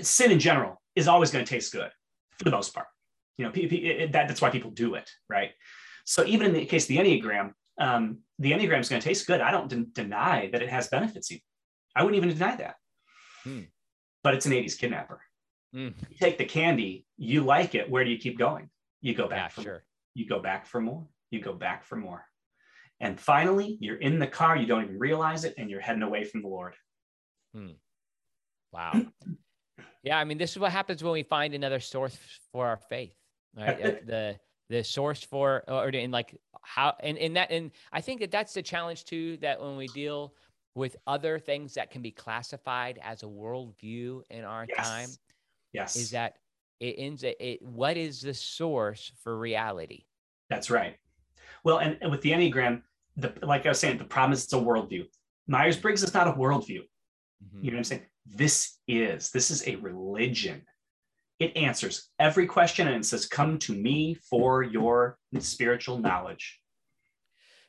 Sin 0.00 0.32
in 0.32 0.40
general 0.40 0.80
is 0.96 1.06
always 1.06 1.30
going 1.30 1.44
to 1.44 1.48
taste 1.48 1.72
good 1.72 1.90
for 2.38 2.44
the 2.44 2.50
most 2.50 2.74
part. 2.74 2.86
You 3.38 3.44
know, 3.44 3.52
that, 3.52 4.28
that's 4.28 4.40
why 4.40 4.50
people 4.50 4.70
do 4.70 4.94
it, 4.94 5.08
right? 5.28 5.50
So 6.04 6.24
even 6.24 6.48
in 6.48 6.54
the 6.54 6.64
case 6.64 6.84
of 6.84 6.88
the 6.88 6.96
Enneagram, 6.98 7.52
um, 7.78 8.18
the 8.38 8.52
Enneagram 8.52 8.80
is 8.80 8.88
going 8.88 9.00
to 9.00 9.08
taste 9.08 9.26
good. 9.26 9.40
I 9.40 9.50
don't 9.50 9.68
de- 9.68 9.84
deny 9.84 10.48
that 10.52 10.62
it 10.62 10.68
has 10.68 10.88
benefits. 10.88 11.30
Even. 11.30 11.42
I 11.94 12.02
wouldn't 12.02 12.22
even 12.22 12.36
deny 12.36 12.56
that. 12.56 12.74
Hmm. 13.44 13.60
But 14.22 14.34
it's 14.34 14.46
an 14.46 14.52
80s 14.52 14.78
kidnapper. 14.78 15.20
Hmm. 15.72 15.88
You 16.08 16.16
take 16.20 16.36
the 16.36 16.44
candy, 16.44 17.06
you 17.16 17.42
like 17.42 17.74
it. 17.74 17.88
Where 17.88 18.04
do 18.04 18.10
you 18.10 18.18
keep 18.18 18.38
going? 18.38 18.70
You 19.00 19.14
go 19.14 19.28
back 19.28 19.38
yeah, 19.38 19.48
for 19.48 19.62
sure. 19.62 19.72
More. 19.72 19.84
You 20.14 20.26
go 20.26 20.40
back 20.40 20.66
for 20.66 20.80
more. 20.80 21.06
You 21.30 21.40
go 21.40 21.52
back 21.54 21.84
for 21.84 21.96
more. 21.96 22.24
And 23.00 23.18
finally, 23.18 23.78
you're 23.80 23.96
in 23.96 24.18
the 24.18 24.26
car, 24.26 24.56
you 24.56 24.66
don't 24.66 24.84
even 24.84 24.98
realize 24.98 25.44
it, 25.44 25.54
and 25.56 25.70
you're 25.70 25.80
heading 25.80 26.02
away 26.02 26.24
from 26.24 26.42
the 26.42 26.48
Lord. 26.48 26.74
Hmm. 27.54 27.72
Wow. 28.72 29.06
yeah, 30.02 30.18
I 30.18 30.24
mean, 30.24 30.38
this 30.38 30.52
is 30.52 30.58
what 30.58 30.72
happens 30.72 31.02
when 31.02 31.12
we 31.12 31.22
find 31.22 31.54
another 31.54 31.80
source 31.80 32.16
for 32.52 32.66
our 32.66 32.76
faith. 32.76 33.14
Right? 33.56 34.06
the 34.06 34.38
the 34.68 34.84
source 34.84 35.24
for 35.24 35.64
or 35.66 35.88
in 35.88 36.12
like 36.12 36.36
how 36.62 36.94
and 37.00 37.18
in 37.18 37.32
that 37.34 37.50
and 37.50 37.72
I 37.92 38.00
think 38.00 38.20
that 38.20 38.30
that's 38.30 38.54
the 38.54 38.62
challenge 38.62 39.04
too 39.04 39.36
that 39.38 39.60
when 39.60 39.76
we 39.76 39.88
deal 39.88 40.32
with 40.76 40.96
other 41.08 41.40
things 41.40 41.74
that 41.74 41.90
can 41.90 42.02
be 42.02 42.12
classified 42.12 43.00
as 43.02 43.24
a 43.24 43.26
worldview 43.26 44.22
in 44.30 44.44
our 44.44 44.66
yes. 44.68 44.88
time, 44.88 45.08
yes, 45.72 45.96
is 45.96 46.12
that 46.12 46.36
it 46.78 46.94
ends 46.98 47.24
it, 47.24 47.36
it 47.40 47.62
what 47.62 47.96
is 47.96 48.20
the 48.20 48.32
source 48.32 49.10
for 49.24 49.36
reality? 49.36 50.04
That's 50.48 50.70
right. 50.70 50.96
Well, 51.64 51.78
and, 51.78 51.98
and 52.00 52.10
with 52.10 52.22
the 52.22 52.30
Enneagram, 52.30 52.82
the 53.16 53.32
like 53.42 53.66
I 53.66 53.70
was 53.70 53.80
saying, 53.80 53.98
the 53.98 54.04
problem 54.04 54.32
is 54.32 54.44
it's 54.44 54.52
a 54.52 54.56
worldview. 54.56 55.04
Myers 55.46 55.76
Briggs 55.76 56.02
is 56.02 56.14
not 56.14 56.28
a 56.28 56.32
worldview. 56.32 56.80
Mm-hmm. 56.80 57.64
You 57.64 57.70
know 57.70 57.76
what 57.76 57.78
I'm 57.78 57.84
saying? 57.84 58.06
This 58.26 58.78
is 58.86 59.30
this 59.30 59.50
is 59.50 59.66
a 59.66 59.76
religion 59.76 60.62
it 61.40 61.56
answers 61.56 62.10
every 62.18 62.46
question 62.46 62.86
and 62.86 62.96
it 62.96 63.06
says, 63.06 63.26
Come 63.26 63.58
to 63.60 63.74
me 63.74 64.14
for 64.14 64.62
your 64.62 65.18
spiritual 65.38 65.98
knowledge. 65.98 66.60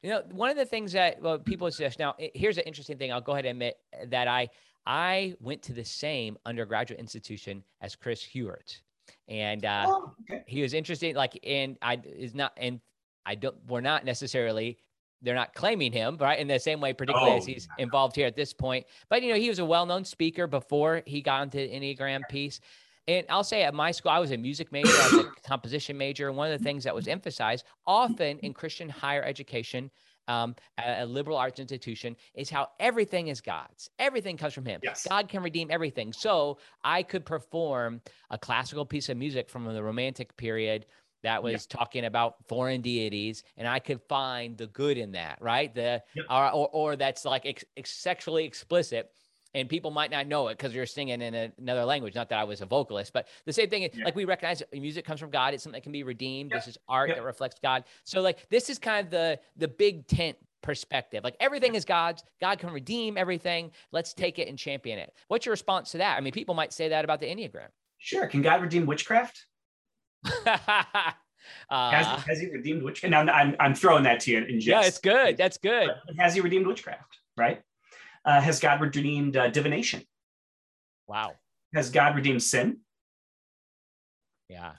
You 0.04 0.10
know, 0.10 0.24
one 0.32 0.50
of 0.50 0.58
the 0.58 0.66
things 0.66 0.92
that 0.92 1.22
well, 1.22 1.40
people 1.40 1.72
suggest 1.72 1.98
now, 1.98 2.16
here's 2.18 2.58
an 2.58 2.66
interesting 2.66 2.98
thing. 2.98 3.14
I'll 3.14 3.22
go 3.22 3.32
ahead 3.32 3.46
and 3.46 3.54
admit 3.54 3.78
that 4.10 4.28
I 4.28 4.50
I 4.86 5.36
went 5.40 5.62
to 5.64 5.74
the 5.74 5.86
same 5.86 6.38
undergraduate 6.46 7.00
institution 7.00 7.64
as 7.82 7.96
Chris 7.96 8.24
Heuertz, 8.24 8.82
And 9.28 9.64
uh, 9.64 9.86
oh, 9.88 10.16
okay. 10.22 10.44
he 10.48 10.64
was 10.64 10.74
interesting, 10.74 11.16
like, 11.16 11.40
and 11.44 11.78
I 11.84 12.02
is 12.04 12.34
not, 12.34 12.54
and 12.58 12.82
I 13.24 13.36
don't, 13.36 13.56
we're 13.68 13.82
not 13.82 14.06
necessarily 14.06 14.80
they're 15.22 15.36
not 15.36 15.54
claiming 15.54 15.92
him, 15.92 16.18
right? 16.20 16.40
In 16.40 16.48
the 16.48 16.60
same 16.60 16.82
way, 16.82 16.94
particularly 16.94 17.34
oh, 17.34 17.38
as 17.38 17.46
he's 17.46 17.68
involved 17.78 18.16
here 18.16 18.28
at 18.28 18.36
this 18.36 18.54
point. 18.54 18.86
But 19.10 19.22
you 19.22 19.32
know, 19.32 19.40
he 19.40 19.50
was 19.50 19.60
a 19.60 19.66
well-known 19.66 20.06
speaker 20.06 20.48
before 20.48 21.04
he 21.06 21.22
got 21.22 21.44
into 21.44 21.58
the 21.58 21.70
Enneagram 21.70 22.22
piece. 22.30 22.60
And 23.08 23.26
I'll 23.30 23.44
say 23.44 23.64
at 23.64 23.74
my 23.74 23.92
school, 23.92 24.12
I 24.12 24.20
was 24.20 24.32
a 24.32 24.38
music 24.38 24.72
major, 24.72 24.90
I 24.90 25.10
was 25.12 25.26
a 25.26 25.32
composition 25.48 25.98
major. 25.98 26.28
And 26.28 26.38
one 26.38 26.52
of 26.52 26.58
the 26.58 26.64
things 26.64 26.84
that 26.84 26.96
was 26.96 27.08
emphasized 27.08 27.66
often 27.86 28.40
in 28.40 28.54
Christian 28.54 28.90
higher 28.90 29.24
education, 29.24 29.90
um, 30.28 30.56
a, 30.78 31.04
a, 31.04 31.06
liberal 31.06 31.36
arts 31.36 31.60
institution, 31.60 32.16
is 32.36 32.50
how 32.50 32.70
everything 32.80 33.28
is 33.30 33.42
God's. 33.42 33.90
Everything 33.98 34.38
comes 34.38 34.54
from 34.54 34.66
Him. 34.66 34.80
Yes. 34.84 35.08
God 35.10 35.30
can 35.30 35.42
redeem 35.42 35.72
everything. 35.72 36.14
So 36.14 36.60
I 36.84 37.02
could 37.02 37.26
perform 37.26 38.02
a 38.30 38.38
classical 38.38 38.86
piece 38.86 39.10
of 39.10 39.18
music 39.18 39.50
from 39.50 39.66
the 39.66 39.84
Romantic 39.84 40.38
period 40.38 40.86
that 41.24 41.42
was 41.42 41.68
yeah. 41.70 41.78
talking 41.78 42.06
about 42.06 42.36
foreign 42.48 42.82
deities 42.82 43.44
and 43.58 43.68
i 43.68 43.80
could 43.80 44.02
find 44.08 44.58
the 44.58 44.68
good 44.68 44.98
in 44.98 45.12
that 45.12 45.38
right 45.42 45.74
the 45.76 46.02
yep. 46.16 46.26
or, 46.30 46.52
or, 46.52 46.70
or 46.72 46.96
that's 46.96 47.26
like 47.26 47.46
ex- 47.46 47.66
ex- 47.78 47.92
sexually 47.92 48.46
explicit 48.46 49.12
and 49.54 49.68
people 49.68 49.92
might 49.92 50.12
not 50.12 50.28
know 50.28 50.48
it 50.48 50.58
because 50.58 50.74
you're 50.74 50.86
singing 50.86 51.22
in 51.22 51.36
a, 51.36 51.52
another 51.60 51.84
language. 51.84 52.16
Not 52.16 52.30
that 52.30 52.40
I 52.40 52.44
was 52.44 52.62
a 52.62 52.66
vocalist, 52.66 53.12
but 53.14 53.28
the 53.46 53.54
same 53.54 53.70
thing. 53.70 53.82
Yeah. 53.82 54.06
Like 54.06 54.16
we 54.16 54.26
recognize 54.26 54.64
music 54.72 55.06
comes 55.06 55.20
from 55.20 55.30
God. 55.30 55.54
It's 55.54 55.64
something 55.64 55.78
that 55.78 55.84
can 55.84 55.92
be 55.92 56.04
redeemed. 56.04 56.52
This 56.52 56.68
is 56.68 56.78
art 56.88 57.10
that 57.10 57.24
reflects 57.24 57.60
God. 57.62 57.84
So 58.04 58.22
like 58.22 58.50
this 58.50 58.70
is 58.70 58.80
kind 58.80 59.06
of 59.06 59.12
the 59.12 59.40
the 59.58 59.68
big 59.68 60.08
tent 60.08 60.38
perspective. 60.62 61.24
Like 61.24 61.36
everything 61.40 61.76
is 61.76 61.86
God's. 61.86 62.24
God 62.40 62.60
can 62.60 62.72
redeem 62.72 63.18
everything. 63.18 63.72
Let's 63.92 64.14
take 64.14 64.40
it 64.40 64.48
and 64.48 64.58
champion 64.58 65.00
it. 65.00 65.14
What's 65.28 65.46
your 65.46 65.52
response 65.52 65.92
to 65.92 65.98
that? 65.98 66.18
I 66.18 66.22
mean, 66.22 66.34
people 66.34 66.56
might 66.56 66.72
say 66.72 66.90
that 66.90 67.04
about 67.04 67.20
the 67.20 67.28
Enneagram. 67.28 67.68
Sure. 67.98 68.28
Can 68.28 68.42
God 68.42 68.62
redeem 68.62 68.86
witchcraft? 68.86 69.46
uh, 70.46 71.12
has, 71.70 72.24
has, 72.26 72.40
he 72.40 72.50
redeemed 72.50 72.84
witchcraft? 72.84 73.12
Now 73.12 73.22
I'm, 73.34 73.56
I'm 73.60 73.76
throwing 73.76 74.04
that 74.04 74.20
to 74.22 74.32
you 74.32 74.38
in 74.40 74.60
jest. 74.60 74.68
Yeah, 74.68 74.88
it's 74.88 75.00
good. 75.00 75.38
That's 75.38 75.58
good. 75.58 75.90
But 76.08 76.16
has 76.20 76.36
he 76.36 76.42
redeemed 76.42 76.68
witchcraft? 76.68 77.18
Right 77.38 77.64
uh, 78.26 78.42
has 78.42 78.60
God 78.60 78.82
redeemed 78.82 79.36
uh, 79.38 79.50
divination? 79.50 80.04
Wow. 81.08 81.36
Has 81.74 81.90
God 81.90 82.16
redeemed 82.16 82.44
sin? 82.44 82.78
Yeah. 84.50 84.74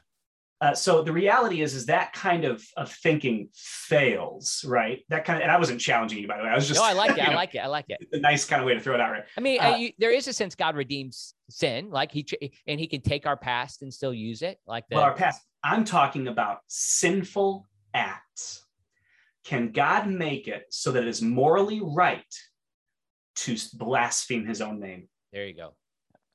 Uh, 0.62 0.72
so 0.72 1.02
the 1.02 1.10
reality 1.12 1.60
is, 1.60 1.74
is 1.74 1.86
that 1.86 2.12
kind 2.12 2.44
of, 2.44 2.64
of 2.76 2.88
thinking 2.88 3.48
fails, 3.52 4.64
right? 4.64 5.04
That 5.08 5.24
kind 5.24 5.38
of, 5.38 5.42
and 5.42 5.50
I 5.50 5.58
wasn't 5.58 5.80
challenging 5.80 6.20
you, 6.20 6.28
by 6.28 6.36
the 6.36 6.44
way. 6.44 6.50
I 6.50 6.54
was 6.54 6.68
just. 6.68 6.78
No, 6.78 6.84
I 6.84 6.92
like 6.92 7.18
it. 7.18 7.20
I 7.28 7.30
know, 7.30 7.34
like 7.34 7.54
it. 7.56 7.58
I 7.58 7.66
like 7.66 7.86
it. 7.88 7.98
A 8.12 8.18
nice 8.20 8.44
kind 8.44 8.62
of 8.62 8.66
way 8.66 8.74
to 8.74 8.78
throw 8.80 8.94
it 8.94 9.00
out, 9.00 9.10
right? 9.10 9.24
I 9.36 9.40
mean, 9.40 9.60
Uh, 9.60 9.74
you, 9.74 9.90
there 9.98 10.12
is 10.12 10.28
a 10.28 10.32
sense 10.32 10.54
God 10.54 10.76
redeems 10.76 11.34
sin, 11.50 11.90
like 11.90 12.12
he 12.12 12.24
and 12.68 12.78
he 12.78 12.86
can 12.86 13.00
take 13.00 13.26
our 13.26 13.36
past 13.36 13.82
and 13.82 13.92
still 13.92 14.14
use 14.14 14.42
it, 14.42 14.60
like 14.64 14.84
the 14.88 14.96
Well, 14.96 15.04
our 15.04 15.14
past. 15.14 15.42
I'm 15.64 15.84
talking 15.84 16.28
about 16.28 16.58
sinful 16.68 17.66
acts. 17.92 18.64
Can 19.44 19.72
God 19.72 20.08
make 20.08 20.46
it 20.46 20.66
so 20.70 20.92
that 20.92 21.02
it 21.02 21.08
is 21.08 21.20
morally 21.20 21.80
right 21.82 22.22
to 23.34 23.56
blaspheme 23.74 24.46
His 24.46 24.60
own 24.60 24.78
name? 24.78 25.08
there 25.32 25.46
you 25.46 25.54
go. 25.54 25.74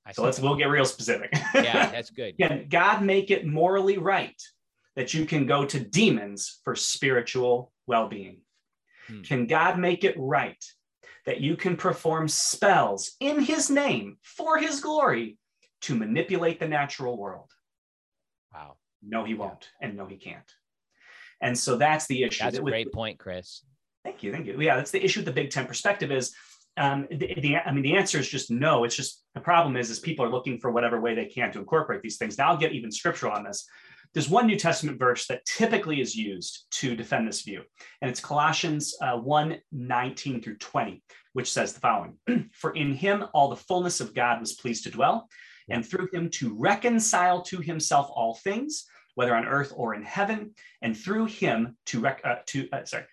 I 0.07 0.13
So 0.13 0.23
let's 0.23 0.39
we'll 0.39 0.55
get 0.55 0.69
real 0.69 0.85
specific. 0.85 1.29
yeah, 1.53 1.89
that's 1.91 2.09
good. 2.09 2.37
Can 2.37 2.67
God 2.69 3.01
make 3.03 3.29
it 3.29 3.45
morally 3.45 3.97
right 3.97 4.41
that 4.95 5.13
you 5.13 5.25
can 5.25 5.45
go 5.45 5.65
to 5.65 5.79
demons 5.79 6.59
for 6.63 6.75
spiritual 6.75 7.71
well-being? 7.87 8.41
Hmm. 9.07 9.21
Can 9.21 9.47
God 9.47 9.77
make 9.77 10.03
it 10.05 10.15
right 10.17 10.63
that 11.25 11.41
you 11.41 11.57
can 11.57 11.75
perform 11.75 12.27
spells 12.29 13.11
in 13.19 13.41
His 13.41 13.69
name 13.69 14.17
for 14.23 14.57
His 14.57 14.79
glory 14.79 15.37
to 15.81 15.95
manipulate 15.95 16.59
the 16.59 16.67
natural 16.69 17.17
world? 17.17 17.51
Wow, 18.53 18.77
No, 19.03 19.25
he 19.25 19.33
won't, 19.33 19.69
and 19.81 19.95
no, 19.97 20.05
he 20.05 20.15
can't. 20.15 20.49
And 21.41 21.55
so 21.57 21.77
that's 21.77 22.07
the 22.07 22.23
issue. 22.23 22.43
that's 22.45 22.55
a 22.55 22.57
That 22.59 22.63
with- 22.63 22.71
great 22.71 22.91
point, 22.93 23.19
Chris. 23.19 23.63
Thank 24.05 24.23
you, 24.23 24.31
thank 24.31 24.45
you. 24.47 24.59
Yeah, 24.61 24.77
that's 24.77 24.91
the 24.91 25.03
issue 25.03 25.19
with 25.19 25.25
the 25.25 25.33
big 25.33 25.49
tent 25.51 25.67
perspective 25.67 26.11
is, 26.13 26.33
um, 26.77 27.07
the, 27.09 27.33
the, 27.39 27.57
I 27.57 27.71
mean, 27.71 27.83
the 27.83 27.95
answer 27.95 28.19
is 28.19 28.29
just 28.29 28.51
no. 28.51 28.83
It's 28.83 28.95
just 28.95 29.23
the 29.33 29.41
problem 29.41 29.75
is, 29.77 29.89
is 29.89 29.99
people 29.99 30.25
are 30.25 30.31
looking 30.31 30.59
for 30.59 30.71
whatever 30.71 31.01
way 31.01 31.15
they 31.15 31.25
can 31.25 31.51
to 31.51 31.59
incorporate 31.59 32.01
these 32.01 32.17
things. 32.17 32.37
Now 32.37 32.49
I'll 32.49 32.57
get 32.57 32.73
even 32.73 32.91
scriptural 32.91 33.33
on 33.33 33.43
this. 33.43 33.67
There's 34.13 34.29
one 34.29 34.47
New 34.47 34.57
Testament 34.57 34.97
verse 34.97 35.27
that 35.27 35.45
typically 35.45 35.99
is 35.99 36.15
used 36.15 36.65
to 36.71 36.95
defend 36.95 37.27
this 37.27 37.41
view, 37.41 37.63
and 38.01 38.09
it's 38.09 38.19
Colossians 38.19 38.95
uh, 39.01 39.17
1 39.17 39.57
19 39.71 40.41
through 40.41 40.57
20, 40.57 41.03
which 41.33 41.51
says 41.51 41.73
the 41.73 41.79
following 41.79 42.17
For 42.53 42.71
in 42.71 42.93
him 42.93 43.25
all 43.33 43.49
the 43.49 43.55
fullness 43.55 43.99
of 43.99 44.13
God 44.13 44.39
was 44.39 44.53
pleased 44.53 44.85
to 44.85 44.91
dwell, 44.91 45.27
and 45.69 45.85
through 45.85 46.07
him 46.13 46.29
to 46.31 46.55
reconcile 46.57 47.41
to 47.43 47.59
himself 47.59 48.09
all 48.11 48.35
things, 48.35 48.85
whether 49.15 49.35
on 49.35 49.45
earth 49.45 49.73
or 49.75 49.93
in 49.93 50.03
heaven, 50.03 50.51
and 50.81 50.95
through 50.95 51.25
him 51.25 51.75
to, 51.87 51.99
rec- 51.99 52.21
uh, 52.23 52.35
to 52.47 52.69
uh, 52.71 52.85
sorry, 52.85 53.05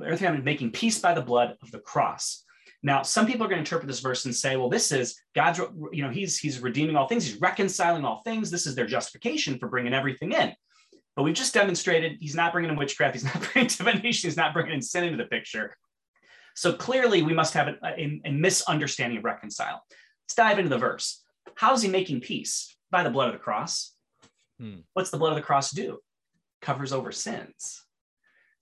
earth 0.00 0.22
and 0.22 0.44
making 0.44 0.70
peace 0.70 0.98
by 0.98 1.12
the 1.14 1.20
blood 1.20 1.56
of 1.62 1.70
the 1.70 1.80
cross. 1.80 2.44
Now, 2.82 3.02
some 3.02 3.26
people 3.26 3.46
are 3.46 3.48
going 3.48 3.58
to 3.58 3.62
interpret 3.62 3.86
this 3.86 4.00
verse 4.00 4.24
and 4.24 4.34
say, 4.34 4.56
well, 4.56 4.68
this 4.68 4.90
is 4.90 5.20
God's, 5.34 5.60
you 5.92 6.02
know, 6.02 6.10
he's 6.10 6.38
he's 6.38 6.58
redeeming 6.60 6.96
all 6.96 7.06
things, 7.06 7.24
he's 7.24 7.40
reconciling 7.40 8.04
all 8.04 8.22
things. 8.24 8.50
This 8.50 8.66
is 8.66 8.74
their 8.74 8.86
justification 8.86 9.58
for 9.58 9.68
bringing 9.68 9.94
everything 9.94 10.32
in. 10.32 10.52
But 11.14 11.22
we've 11.22 11.34
just 11.34 11.54
demonstrated 11.54 12.16
he's 12.18 12.34
not 12.34 12.52
bringing 12.52 12.70
in 12.70 12.76
witchcraft, 12.76 13.14
he's 13.14 13.24
not 13.34 13.40
bringing 13.52 13.68
divination, 13.68 14.28
he's 14.28 14.36
not 14.36 14.52
bringing 14.52 14.74
in 14.74 14.82
sin 14.82 15.04
into 15.04 15.16
the 15.16 15.28
picture. 15.28 15.76
So 16.54 16.72
clearly, 16.72 17.22
we 17.22 17.34
must 17.34 17.54
have 17.54 17.68
a, 17.68 17.76
a, 17.84 18.20
a 18.24 18.32
misunderstanding 18.32 19.18
of 19.18 19.24
reconcile. 19.24 19.82
Let's 20.24 20.34
dive 20.34 20.58
into 20.58 20.68
the 20.68 20.78
verse. 20.78 21.22
How 21.54 21.72
is 21.74 21.82
he 21.82 21.88
making 21.88 22.20
peace? 22.20 22.76
By 22.90 23.04
the 23.04 23.10
blood 23.10 23.28
of 23.28 23.34
the 23.34 23.38
cross. 23.38 23.94
Hmm. 24.58 24.80
What's 24.92 25.10
the 25.10 25.16
blood 25.16 25.30
of 25.30 25.36
the 25.36 25.42
cross 25.42 25.70
do? 25.70 25.98
Covers 26.60 26.92
over 26.92 27.10
sins. 27.10 27.81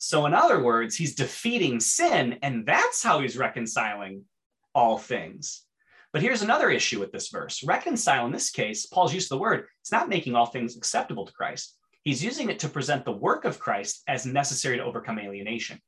So, 0.02 0.24
in 0.24 0.32
other 0.32 0.62
words, 0.62 0.96
he's 0.96 1.14
defeating 1.14 1.78
sin, 1.78 2.38
and 2.40 2.64
that's 2.64 3.02
how 3.02 3.20
he's 3.20 3.36
reconciling 3.36 4.24
all 4.74 4.96
things. 4.96 5.66
But 6.10 6.22
here's 6.22 6.40
another 6.40 6.70
issue 6.70 6.98
with 6.98 7.12
this 7.12 7.28
verse 7.28 7.62
reconcile, 7.62 8.24
in 8.24 8.32
this 8.32 8.50
case, 8.50 8.86
Paul's 8.86 9.12
use 9.12 9.26
of 9.26 9.36
the 9.36 9.42
word, 9.42 9.66
it's 9.82 9.92
not 9.92 10.08
making 10.08 10.34
all 10.34 10.46
things 10.46 10.74
acceptable 10.74 11.26
to 11.26 11.32
Christ. 11.34 11.76
He's 12.02 12.24
using 12.24 12.48
it 12.48 12.58
to 12.60 12.68
present 12.70 13.04
the 13.04 13.12
work 13.12 13.44
of 13.44 13.60
Christ 13.60 14.02
as 14.08 14.24
necessary 14.24 14.78
to 14.78 14.84
overcome 14.84 15.18
alienation. 15.18 15.78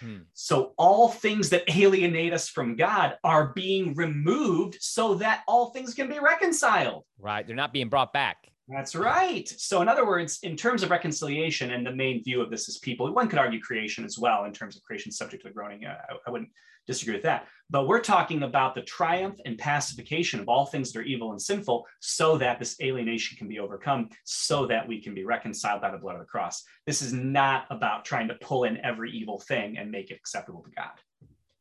Hmm. 0.00 0.18
So, 0.34 0.74
all 0.76 1.08
things 1.08 1.48
that 1.48 1.64
alienate 1.74 2.34
us 2.34 2.50
from 2.50 2.76
God 2.76 3.16
are 3.24 3.54
being 3.54 3.94
removed 3.94 4.76
so 4.80 5.14
that 5.14 5.44
all 5.48 5.70
things 5.70 5.94
can 5.94 6.10
be 6.10 6.18
reconciled. 6.18 7.04
Right, 7.18 7.46
they're 7.46 7.56
not 7.56 7.72
being 7.72 7.88
brought 7.88 8.12
back. 8.12 8.51
That's 8.68 8.94
right. 8.94 9.48
So, 9.48 9.82
in 9.82 9.88
other 9.88 10.06
words, 10.06 10.38
in 10.42 10.56
terms 10.56 10.82
of 10.82 10.90
reconciliation, 10.90 11.72
and 11.72 11.84
the 11.84 11.94
main 11.94 12.22
view 12.22 12.40
of 12.40 12.50
this 12.50 12.68
is 12.68 12.78
people, 12.78 13.12
one 13.12 13.28
could 13.28 13.38
argue 13.38 13.60
creation 13.60 14.04
as 14.04 14.18
well, 14.18 14.44
in 14.44 14.52
terms 14.52 14.76
of 14.76 14.82
creation 14.82 15.10
subject 15.10 15.42
to 15.42 15.48
the 15.48 15.54
groaning. 15.54 15.84
Uh, 15.84 15.96
I, 16.08 16.14
I 16.26 16.30
wouldn't 16.30 16.50
disagree 16.86 17.14
with 17.14 17.22
that. 17.22 17.48
But 17.70 17.86
we're 17.86 18.00
talking 18.00 18.42
about 18.42 18.74
the 18.74 18.82
triumph 18.82 19.38
and 19.44 19.58
pacification 19.58 20.40
of 20.40 20.48
all 20.48 20.66
things 20.66 20.92
that 20.92 21.00
are 21.00 21.04
evil 21.04 21.32
and 21.32 21.40
sinful 21.40 21.86
so 22.00 22.36
that 22.38 22.58
this 22.58 22.80
alienation 22.80 23.36
can 23.36 23.48
be 23.48 23.58
overcome, 23.58 24.10
so 24.24 24.66
that 24.66 24.86
we 24.86 25.02
can 25.02 25.14
be 25.14 25.24
reconciled 25.24 25.80
by 25.80 25.90
the 25.90 25.98
blood 25.98 26.14
of 26.14 26.20
the 26.20 26.26
cross. 26.26 26.62
This 26.86 27.02
is 27.02 27.12
not 27.12 27.66
about 27.70 28.04
trying 28.04 28.28
to 28.28 28.34
pull 28.34 28.64
in 28.64 28.84
every 28.84 29.10
evil 29.10 29.40
thing 29.40 29.78
and 29.78 29.90
make 29.90 30.10
it 30.10 30.16
acceptable 30.16 30.62
to 30.62 30.70
God. 30.70 30.90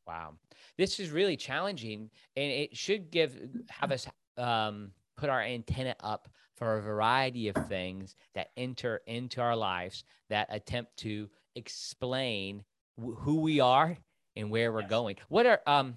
Wow, 0.08 0.34
this 0.78 1.00
is 1.00 1.10
really 1.10 1.38
challenging, 1.38 2.10
and 2.36 2.52
it 2.52 2.76
should 2.76 3.12
give 3.12 3.38
have 3.70 3.92
us 3.92 4.08
um, 4.38 4.92
put 5.18 5.30
our 5.30 5.42
antenna 5.42 5.96
up 6.00 6.28
for 6.62 6.78
a 6.78 6.82
variety 6.84 7.48
of 7.48 7.56
things 7.68 8.16
that 8.36 8.50
enter 8.56 9.02
into 9.08 9.42
our 9.42 9.56
lives 9.56 10.04
that 10.30 10.46
attempt 10.52 10.96
to 10.96 11.28
explain 11.56 12.64
wh- 13.00 13.18
who 13.18 13.42
we 13.42 13.60
are 13.60 13.98
and 14.36 14.52
where 14.52 14.72
we're 14.72 14.82
Yes. 14.82 14.90
going. 14.92 15.16
What 15.28 15.48
are 15.48 15.60
um, 15.66 15.96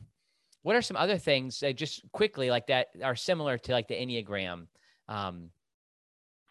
what 0.63 0.75
are 0.75 0.81
some 0.81 0.97
other 0.97 1.19
things 1.19 1.63
uh, 1.63 1.73
just 1.73 2.01
quickly 2.13 2.49
like 2.49 2.69
that 2.69 2.87
are 3.03 3.15
similar 3.15 3.59
to 3.59 3.73
like 3.73 3.89
the 3.89 3.95
Enneagram? 3.95 4.69
Um, 5.07 5.51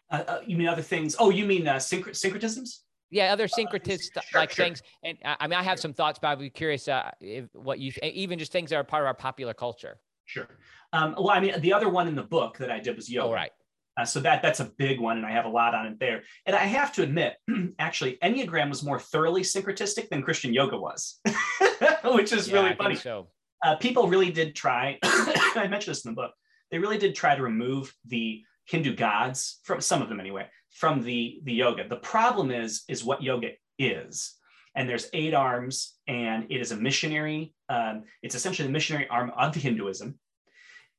Uh, 0.08 0.22
uh, 0.28 0.40
you 0.46 0.56
mean 0.56 0.68
other 0.68 0.80
things? 0.82 1.16
Oh, 1.18 1.30
you 1.30 1.44
mean 1.44 1.66
uh, 1.66 1.74
syncret- 1.78 2.14
syncretisms? 2.14 2.82
yeah, 3.10 3.32
other 3.32 3.48
syncretist 3.48 4.16
Uh, 4.16 4.20
sure, 4.20 4.40
like 4.42 4.52
sure. 4.52 4.64
things. 4.66 4.80
And 5.02 5.18
I 5.24 5.48
mean, 5.48 5.58
I 5.58 5.64
have 5.64 5.80
some 5.80 5.92
thoughts, 5.92 6.20
but 6.22 6.28
I'd 6.28 6.38
be 6.38 6.50
curious 6.50 6.86
uh, 6.86 7.10
if 7.20 7.46
what 7.52 7.80
you 7.80 7.90
even 8.00 8.38
just 8.38 8.52
things 8.52 8.70
that 8.70 8.76
are 8.76 8.84
part 8.84 9.02
of 9.02 9.06
our 9.08 9.14
popular 9.14 9.54
culture. 9.54 9.98
Sure. 10.24 10.46
Um, 10.92 11.16
well, 11.18 11.30
I 11.30 11.40
mean, 11.40 11.60
the 11.60 11.72
other 11.72 11.88
one 11.88 12.06
in 12.06 12.14
the 12.14 12.22
book 12.22 12.58
that 12.58 12.70
I 12.70 12.78
did 12.78 12.94
was 12.94 13.10
yoga. 13.10 13.28
Oh, 13.28 13.32
right. 13.32 13.50
Uh, 13.96 14.04
so 14.04 14.20
that 14.20 14.42
that's 14.42 14.60
a 14.60 14.70
big 14.76 15.00
one, 15.00 15.16
and 15.16 15.26
I 15.26 15.30
have 15.30 15.44
a 15.44 15.48
lot 15.48 15.74
on 15.74 15.86
it 15.86 16.00
there. 16.00 16.24
And 16.46 16.56
I 16.56 16.64
have 16.64 16.92
to 16.94 17.02
admit, 17.02 17.36
actually, 17.78 18.18
Enneagram 18.22 18.68
was 18.68 18.82
more 18.82 18.98
thoroughly 18.98 19.42
syncretistic 19.42 20.08
than 20.08 20.22
Christian 20.22 20.52
yoga 20.52 20.76
was, 20.78 21.20
which 22.04 22.32
is 22.32 22.48
Yeah, 22.48 22.54
really 22.54 22.68
think 22.70 22.78
funny. 22.78 22.96
So 22.96 23.28
Uh, 23.64 23.76
people 23.76 24.08
really 24.08 24.30
did 24.30 24.54
try. 24.54 24.98
I 25.04 25.68
mentioned 25.70 25.92
this 25.94 26.04
in 26.04 26.10
the 26.12 26.16
book. 26.16 26.32
They 26.70 26.78
really 26.78 26.98
did 26.98 27.14
try 27.14 27.36
to 27.36 27.42
remove 27.42 27.94
the 28.06 28.42
Hindu 28.66 28.96
gods 28.96 29.60
from 29.62 29.80
some 29.80 30.02
of 30.02 30.08
them 30.08 30.18
anyway 30.20 30.48
from 30.74 31.02
the 31.02 31.40
the 31.44 31.52
yoga. 31.52 31.88
The 31.88 31.96
problem 31.96 32.50
is 32.50 32.82
is 32.88 33.04
what 33.04 33.22
yoga 33.22 33.52
is. 33.78 34.34
And 34.76 34.88
there's 34.88 35.08
eight 35.12 35.34
arms, 35.34 35.94
and 36.08 36.46
it 36.50 36.60
is 36.60 36.72
a 36.72 36.76
missionary. 36.76 37.54
Um, 37.68 38.02
it's 38.24 38.34
essentially 38.34 38.66
the 38.66 38.72
missionary 38.72 39.06
arm 39.08 39.30
of 39.36 39.54
Hinduism. 39.54 40.18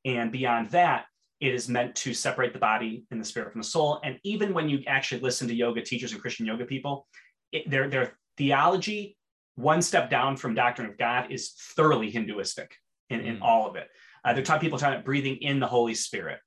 And 0.06 0.32
beyond 0.32 0.70
that, 0.70 1.04
it 1.40 1.52
is 1.54 1.68
meant 1.68 1.94
to 1.96 2.14
separate 2.14 2.52
the 2.52 2.58
body 2.58 3.04
and 3.10 3.20
the 3.20 3.24
spirit 3.24 3.52
from 3.52 3.60
the 3.60 3.66
soul. 3.66 4.00
And 4.02 4.18
even 4.22 4.54
when 4.54 4.68
you 4.68 4.82
actually 4.86 5.20
listen 5.20 5.48
to 5.48 5.54
yoga 5.54 5.82
teachers 5.82 6.12
and 6.12 6.20
Christian 6.20 6.46
yoga 6.46 6.64
people, 6.64 7.06
it, 7.52 7.70
their, 7.70 7.88
their 7.88 8.18
theology, 8.36 9.16
one 9.56 9.82
step 9.82 10.10
down 10.10 10.36
from 10.36 10.54
doctrine 10.54 10.88
of 10.88 10.98
God, 10.98 11.30
is 11.30 11.52
thoroughly 11.76 12.10
Hinduistic 12.10 12.74
in, 13.10 13.20
in 13.20 13.36
Mm. 13.36 13.42
all 13.42 13.68
of 13.68 13.76
it. 13.76 13.88
Uh, 14.24 14.32
they're 14.32 14.42
talking 14.42 14.60
people 14.66 14.78
talking 14.78 14.94
about 14.94 15.04
breathing 15.04 15.36
in 15.36 15.60
the 15.60 15.66
Holy 15.66 15.94
Spirit. 15.94 16.40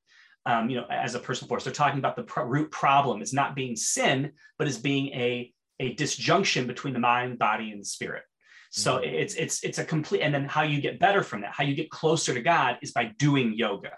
Um, 0.46 0.70
you 0.70 0.78
know, 0.78 0.86
as 0.90 1.16
a 1.16 1.20
personal 1.20 1.48
force, 1.50 1.64
they're 1.64 1.74
talking 1.74 2.00
about 2.00 2.16
the 2.16 2.24
pro- 2.24 2.46
root 2.46 2.72
problem 2.72 3.22
is 3.22 3.34
not 3.34 3.56
being 3.56 3.76
sin, 3.76 4.32
but 4.58 4.68
as 4.68 4.78
being 4.78 5.08
a 5.10 5.54
a 5.82 5.94
disjunction 5.94 6.68
between 6.68 6.94
the 6.94 7.00
mind, 7.00 7.40
body, 7.40 7.72
and 7.72 7.86
spirit. 7.88 8.24
So 8.72 8.98
Mhm. 8.98 9.14
it's 9.22 9.36
it's 9.36 9.64
it's 9.64 9.78
a 9.80 9.86
complete, 9.86 10.22
and 10.22 10.34
then 10.34 10.46
how 10.46 10.64
you 10.64 10.82
get 10.82 11.00
better 11.00 11.24
from 11.24 11.42
that, 11.42 11.54
how 11.54 11.64
you 11.64 11.76
get 11.76 11.90
closer 11.90 12.34
to 12.34 12.42
God 12.42 12.78
is 12.82 12.92
by 12.92 13.06
doing 13.06 13.54
yoga, 13.54 13.94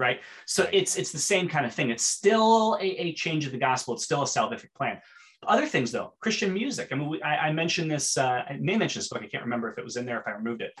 right? 0.00 0.20
So 0.46 0.64
Right. 0.64 0.74
it's 0.74 0.96
it's 0.96 1.12
the 1.12 1.18
same 1.18 1.48
kind 1.48 1.64
of 1.66 1.72
thing. 1.74 1.90
It's 1.90 2.04
still 2.04 2.76
a, 2.80 2.84
a 2.84 3.12
change 3.14 3.46
of 3.46 3.52
the 3.52 3.58
gospel. 3.58 3.94
It's 3.94 4.04
still 4.04 4.22
a 4.22 4.26
salvific 4.26 4.72
plan. 4.74 5.00
Other 5.46 5.66
things 5.66 5.92
though, 5.92 6.14
Christian 6.20 6.52
music. 6.52 6.88
I 6.90 6.94
mean, 6.96 7.08
we, 7.08 7.22
I, 7.22 7.48
I 7.48 7.52
mentioned 7.52 7.90
this. 7.90 8.18
Uh, 8.18 8.42
I 8.48 8.58
may 8.60 8.76
mention 8.76 8.98
this 9.00 9.08
book. 9.08 9.22
I 9.22 9.26
can't 9.28 9.44
remember 9.44 9.70
if 9.70 9.78
it 9.78 9.84
was 9.84 9.96
in 9.96 10.04
there 10.06 10.18
if 10.20 10.26
I 10.26 10.32
removed 10.32 10.62
it, 10.62 10.72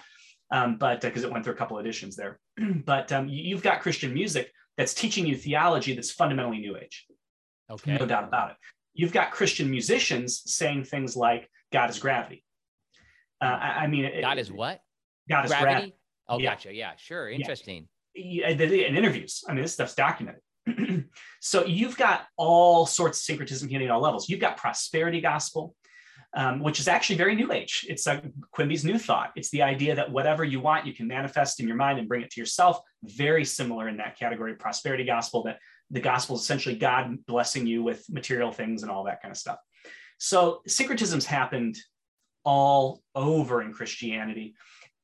um, 0.50 0.76
but 0.78 1.00
because 1.00 1.22
it 1.22 1.30
went 1.32 1.44
through 1.44 1.54
a 1.54 1.56
couple 1.56 1.78
editions 1.78 2.16
there. 2.16 2.40
but 2.84 3.12
um, 3.12 3.28
you, 3.28 3.42
you've 3.50 3.62
got 3.62 3.80
Christian 3.80 4.12
music 4.12 4.50
that's 4.76 4.92
teaching 4.94 5.26
you 5.26 5.36
theology 5.36 5.94
that's 5.94 6.10
fundamentally 6.10 6.58
New 6.58 6.76
Age 6.76 7.06
okay. 7.70 7.96
no 7.98 8.06
doubt 8.06 8.24
about 8.24 8.50
it. 8.52 8.56
You've 8.94 9.12
got 9.12 9.30
Christian 9.30 9.70
musicians 9.70 10.42
saying 10.46 10.84
things 10.84 11.16
like 11.16 11.48
"God 11.72 11.88
is 11.90 11.98
gravity." 11.98 12.44
Uh, 13.40 13.46
I, 13.46 13.68
I 13.84 13.86
mean, 13.86 14.04
it- 14.04 14.20
God 14.20 14.38
is 14.38 14.50
what? 14.52 14.80
God 15.28 15.44
is 15.46 15.50
Gravity? 15.52 15.70
gravity. 15.72 15.94
Oh, 16.28 16.38
Yeah. 16.38 16.50
gotcha. 16.50 16.74
Yeah, 16.74 16.92
sure. 16.96 17.30
Interesting. 17.30 17.82
Yeah, 17.82 17.99
In 18.14 18.96
interviews, 18.96 19.44
I 19.48 19.52
mean, 19.52 19.62
this 19.62 19.74
stuff's 19.74 19.94
documented. 19.94 20.42
so 21.40 21.64
you've 21.64 21.96
got 21.96 22.26
all 22.36 22.86
sorts 22.86 23.18
of 23.18 23.24
syncretism 23.24 23.68
hitting 23.68 23.88
at 23.88 23.90
all 23.90 24.00
levels. 24.00 24.28
You've 24.28 24.40
got 24.40 24.56
prosperity 24.56 25.20
gospel, 25.20 25.74
um, 26.34 26.60
which 26.60 26.80
is 26.80 26.88
actually 26.88 27.16
very 27.16 27.34
new 27.34 27.52
age. 27.52 27.86
It's 27.88 28.06
uh, 28.06 28.20
Quimby's 28.52 28.84
new 28.84 28.98
thought. 28.98 29.32
It's 29.36 29.50
the 29.50 29.62
idea 29.62 29.94
that 29.94 30.10
whatever 30.10 30.44
you 30.44 30.60
want, 30.60 30.86
you 30.86 30.92
can 30.92 31.08
manifest 31.08 31.60
in 31.60 31.66
your 31.66 31.76
mind 31.76 31.98
and 31.98 32.08
bring 32.08 32.22
it 32.22 32.30
to 32.30 32.40
yourself. 32.40 32.80
Very 33.02 33.44
similar 33.44 33.88
in 33.88 33.96
that 33.98 34.18
category 34.18 34.52
of 34.52 34.58
prosperity 34.58 35.04
gospel 35.04 35.42
that 35.44 35.58
the 35.90 36.00
gospel 36.00 36.36
is 36.36 36.42
essentially 36.42 36.76
God 36.76 37.16
blessing 37.26 37.66
you 37.66 37.82
with 37.82 38.04
material 38.08 38.52
things 38.52 38.82
and 38.82 38.90
all 38.90 39.04
that 39.04 39.20
kind 39.22 39.32
of 39.32 39.38
stuff. 39.38 39.58
So 40.18 40.60
syncretisms 40.68 41.24
happened 41.24 41.76
all 42.44 43.02
over 43.14 43.62
in 43.62 43.72
Christianity, 43.72 44.54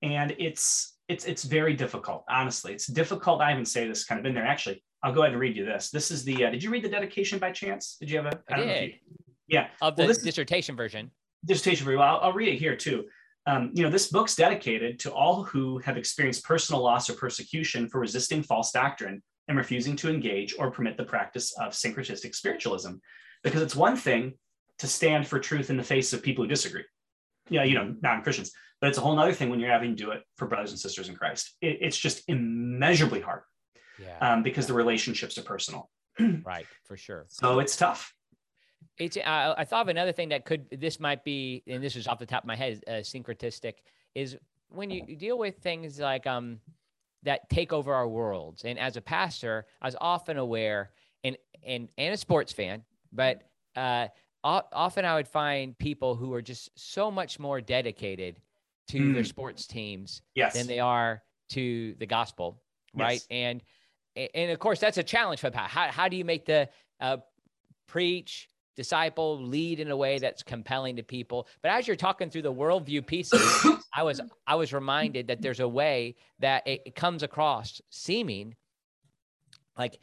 and 0.02 0.34
it's 0.38 0.95
it's 1.08 1.24
it's 1.24 1.44
very 1.44 1.74
difficult. 1.74 2.24
Honestly, 2.28 2.72
it's 2.72 2.86
difficult. 2.86 3.40
I 3.40 3.52
even 3.52 3.64
say 3.64 3.86
this 3.86 4.04
kind 4.04 4.18
of 4.18 4.26
in 4.26 4.34
there. 4.34 4.46
Actually, 4.46 4.82
I'll 5.02 5.12
go 5.12 5.22
ahead 5.22 5.32
and 5.32 5.40
read 5.40 5.56
you 5.56 5.64
this. 5.64 5.90
This 5.90 6.10
is 6.10 6.24
the. 6.24 6.46
Uh, 6.46 6.50
did 6.50 6.62
you 6.62 6.70
read 6.70 6.84
the 6.84 6.88
dedication 6.88 7.38
by 7.38 7.52
chance? 7.52 7.96
Did 8.00 8.10
you 8.10 8.18
have 8.18 8.26
a? 8.26 8.40
I, 8.50 8.54
I 8.54 8.56
did. 8.64 8.84
You, 8.84 8.92
yeah. 9.48 9.68
Of 9.80 9.96
the 9.96 10.06
well, 10.06 10.14
dissertation 10.14 10.76
version. 10.76 11.10
Dissertation 11.44 11.84
version. 11.84 12.00
Well, 12.00 12.16
I'll, 12.16 12.20
I'll 12.22 12.32
read 12.32 12.48
it 12.48 12.58
here 12.58 12.76
too. 12.76 13.04
Um, 13.46 13.70
you 13.74 13.84
know, 13.84 13.90
this 13.90 14.08
book's 14.08 14.34
dedicated 14.34 14.98
to 15.00 15.12
all 15.12 15.44
who 15.44 15.78
have 15.78 15.96
experienced 15.96 16.44
personal 16.44 16.82
loss 16.82 17.08
or 17.08 17.12
persecution 17.12 17.88
for 17.88 18.00
resisting 18.00 18.42
false 18.42 18.72
doctrine 18.72 19.22
and 19.46 19.56
refusing 19.56 19.94
to 19.96 20.10
engage 20.10 20.56
or 20.58 20.72
permit 20.72 20.96
the 20.96 21.04
practice 21.04 21.56
of 21.60 21.72
syncretistic 21.72 22.34
spiritualism. 22.34 22.94
Because 23.44 23.62
it's 23.62 23.76
one 23.76 23.96
thing 23.96 24.34
to 24.78 24.88
stand 24.88 25.28
for 25.28 25.38
truth 25.38 25.70
in 25.70 25.76
the 25.76 25.84
face 25.84 26.12
of 26.12 26.24
people 26.24 26.42
who 26.42 26.48
disagree. 26.48 26.82
Yeah, 27.48 27.64
you 27.64 27.74
know, 27.74 27.94
non-Christians. 28.00 28.52
But 28.80 28.88
it's 28.88 28.98
a 28.98 29.00
whole 29.00 29.18
other 29.18 29.32
thing 29.32 29.48
when 29.48 29.60
you're 29.60 29.70
having 29.70 29.96
to 29.96 30.02
do 30.04 30.10
it 30.10 30.22
for 30.36 30.46
brothers 30.46 30.70
and 30.70 30.78
sisters 30.78 31.08
in 31.08 31.14
Christ. 31.14 31.56
It, 31.60 31.78
it's 31.80 31.96
just 31.96 32.22
immeasurably 32.28 33.20
hard 33.20 33.42
yeah. 33.98 34.18
um, 34.20 34.42
because 34.42 34.66
the 34.66 34.74
relationships 34.74 35.38
are 35.38 35.42
personal. 35.42 35.90
right, 36.44 36.66
for 36.84 36.96
sure. 36.96 37.26
So 37.28 37.60
it's 37.60 37.76
tough. 37.76 38.12
It's. 38.98 39.16
Uh, 39.16 39.54
I 39.56 39.64
thought 39.64 39.82
of 39.82 39.88
another 39.88 40.12
thing 40.12 40.30
that 40.30 40.44
could. 40.44 40.66
This 40.70 41.00
might 41.00 41.24
be, 41.24 41.62
and 41.66 41.82
this 41.82 41.96
is 41.96 42.06
off 42.06 42.18
the 42.18 42.26
top 42.26 42.42
of 42.42 42.46
my 42.46 42.56
head, 42.56 42.82
uh, 42.86 42.92
syncretistic. 42.92 43.74
Is 44.14 44.36
when 44.68 44.90
you 44.90 45.16
deal 45.16 45.38
with 45.38 45.58
things 45.58 46.00
like 46.00 46.26
um 46.26 46.60
that 47.26 47.48
take 47.50 47.72
over 47.72 47.92
our 47.92 48.08
worlds. 48.08 48.62
And 48.64 48.78
as 48.78 48.96
a 48.96 49.00
pastor, 49.00 49.66
I 49.82 49.86
was 49.86 49.96
often 50.00 50.38
aware, 50.38 50.90
and 51.24 51.36
and 51.64 51.88
and 51.98 52.14
a 52.14 52.16
sports 52.16 52.52
fan, 52.52 52.82
but 53.12 53.42
uh, 53.74 54.08
often 54.46 55.04
I 55.04 55.14
would 55.14 55.28
find 55.28 55.76
people 55.78 56.14
who 56.14 56.32
are 56.34 56.42
just 56.42 56.70
so 56.76 57.10
much 57.10 57.38
more 57.38 57.60
dedicated 57.60 58.40
to 58.88 58.98
mm. 58.98 59.14
their 59.14 59.24
sports 59.24 59.66
teams 59.66 60.22
yes. 60.34 60.54
than 60.54 60.66
they 60.66 60.78
are 60.78 61.22
to 61.50 61.94
the 61.98 62.06
gospel, 62.06 62.62
right? 62.94 63.14
Yes. 63.14 63.26
And 63.30 63.62
and 64.34 64.50
of 64.50 64.58
course 64.58 64.80
that's 64.80 64.98
a 64.98 65.02
challenge 65.02 65.40
for 65.40 65.50
Pat. 65.50 65.68
How 65.68 65.88
how 65.88 66.08
do 66.08 66.16
you 66.16 66.24
make 66.24 66.46
the 66.46 66.68
uh, 67.00 67.18
preach, 67.88 68.48
disciple, 68.76 69.42
lead 69.42 69.80
in 69.80 69.90
a 69.90 69.96
way 69.96 70.18
that's 70.18 70.42
compelling 70.42 70.96
to 70.96 71.02
people? 71.02 71.48
But 71.62 71.72
as 71.72 71.86
you're 71.86 71.96
talking 71.96 72.30
through 72.30 72.42
the 72.42 72.54
worldview 72.54 73.04
pieces, 73.06 73.66
I 73.94 74.02
was 74.04 74.20
I 74.46 74.54
was 74.54 74.72
reminded 74.72 75.28
that 75.28 75.42
there's 75.42 75.60
a 75.60 75.68
way 75.68 76.14
that 76.38 76.66
it, 76.66 76.82
it 76.86 76.94
comes 76.94 77.22
across 77.22 77.80
seeming 77.90 78.54
like 79.76 79.98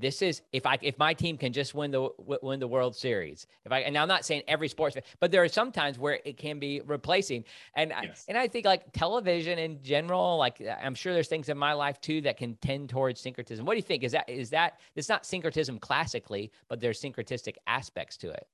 this 0.00 0.22
is 0.22 0.42
if 0.52 0.66
I 0.66 0.78
if 0.82 0.98
my 0.98 1.14
team 1.14 1.36
can 1.36 1.52
just 1.52 1.74
win 1.74 1.90
the 1.90 2.08
win 2.18 2.60
the 2.60 2.68
World 2.68 2.96
Series. 2.96 3.46
If 3.64 3.72
I 3.72 3.80
and 3.80 3.96
I'm 3.96 4.08
not 4.08 4.24
saying 4.24 4.42
every 4.48 4.68
sports, 4.68 4.96
but 5.20 5.30
there 5.30 5.42
are 5.42 5.48
some 5.48 5.72
times 5.72 5.98
where 5.98 6.18
it 6.24 6.36
can 6.36 6.58
be 6.58 6.80
replacing. 6.86 7.44
And 7.76 7.90
yes. 8.02 8.24
I, 8.28 8.32
and 8.32 8.38
I 8.38 8.48
think 8.48 8.66
like 8.66 8.92
television 8.92 9.58
in 9.58 9.82
general, 9.82 10.36
like 10.36 10.62
I'm 10.82 10.94
sure 10.94 11.12
there's 11.12 11.28
things 11.28 11.48
in 11.48 11.58
my 11.58 11.72
life 11.72 12.00
too 12.00 12.20
that 12.22 12.36
can 12.36 12.56
tend 12.56 12.90
towards 12.90 13.20
syncretism. 13.20 13.64
What 13.64 13.74
do 13.74 13.78
you 13.78 13.82
think? 13.82 14.02
Is 14.02 14.12
that 14.12 14.28
is 14.28 14.50
that 14.50 14.80
it's 14.94 15.08
not 15.08 15.26
syncretism 15.26 15.78
classically, 15.78 16.52
but 16.68 16.80
there's 16.80 17.00
syncretistic 17.00 17.54
aspects 17.66 18.16
to 18.18 18.30
it. 18.30 18.46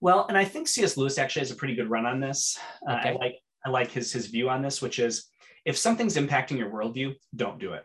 Well, 0.00 0.26
and 0.28 0.36
I 0.36 0.44
think 0.44 0.68
C.S. 0.68 0.96
Lewis 0.96 1.18
actually 1.18 1.40
has 1.40 1.50
a 1.50 1.56
pretty 1.56 1.74
good 1.74 1.88
run 1.88 2.06
on 2.06 2.20
this. 2.20 2.58
Uh. 2.88 2.92
I 2.92 3.12
like 3.12 3.36
I 3.64 3.70
like 3.70 3.90
his 3.90 4.12
his 4.12 4.26
view 4.26 4.48
on 4.48 4.62
this, 4.62 4.80
which 4.80 4.98
is 4.98 5.30
if 5.64 5.76
something's 5.76 6.16
impacting 6.16 6.58
your 6.58 6.70
worldview, 6.70 7.14
don't 7.34 7.58
do 7.58 7.72
it. 7.72 7.84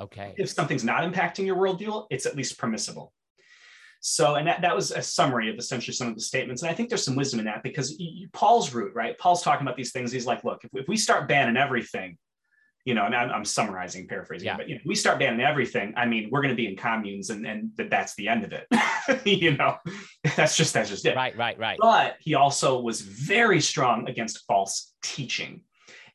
Okay. 0.00 0.34
If 0.36 0.50
something's 0.50 0.84
not 0.84 1.02
impacting 1.10 1.46
your 1.46 1.56
worldview, 1.56 2.06
it's 2.10 2.26
at 2.26 2.36
least 2.36 2.58
permissible. 2.58 3.12
So, 4.00 4.36
and 4.36 4.46
that, 4.48 4.62
that 4.62 4.74
was 4.74 4.92
a 4.92 5.02
summary 5.02 5.50
of 5.50 5.58
essentially 5.58 5.94
some 5.94 6.08
of 6.08 6.14
the 6.14 6.22
statements. 6.22 6.62
And 6.62 6.70
I 6.70 6.74
think 6.74 6.88
there's 6.88 7.04
some 7.04 7.16
wisdom 7.16 7.38
in 7.38 7.46
that 7.46 7.62
because 7.62 7.98
you, 7.98 8.28
Paul's 8.32 8.72
root, 8.72 8.92
right? 8.94 9.16
Paul's 9.18 9.42
talking 9.42 9.66
about 9.66 9.76
these 9.76 9.92
things. 9.92 10.10
He's 10.10 10.26
like, 10.26 10.42
look, 10.42 10.64
if, 10.64 10.70
if 10.72 10.88
we 10.88 10.96
start 10.96 11.28
banning 11.28 11.58
everything, 11.58 12.16
you 12.86 12.94
know, 12.94 13.04
and 13.04 13.14
I'm, 13.14 13.30
I'm 13.30 13.44
summarizing, 13.44 14.08
paraphrasing, 14.08 14.46
yeah. 14.46 14.56
but 14.56 14.68
you 14.68 14.76
know, 14.76 14.80
we 14.86 14.94
start 14.94 15.18
banning 15.18 15.42
everything. 15.42 15.92
I 15.96 16.06
mean, 16.06 16.30
we're 16.32 16.40
going 16.40 16.54
to 16.54 16.56
be 16.56 16.66
in 16.66 16.76
communes, 16.76 17.28
and 17.28 17.46
and 17.46 17.70
that 17.76 17.90
that's 17.90 18.14
the 18.14 18.28
end 18.28 18.42
of 18.42 18.52
it. 18.52 18.66
you 19.26 19.54
know, 19.54 19.76
that's 20.34 20.56
just 20.56 20.72
that's 20.72 20.88
just 20.88 21.04
it. 21.04 21.14
Right, 21.14 21.36
right, 21.36 21.58
right. 21.58 21.78
But 21.78 22.16
he 22.20 22.34
also 22.36 22.80
was 22.80 23.02
very 23.02 23.60
strong 23.60 24.08
against 24.08 24.46
false 24.46 24.94
teaching. 25.02 25.60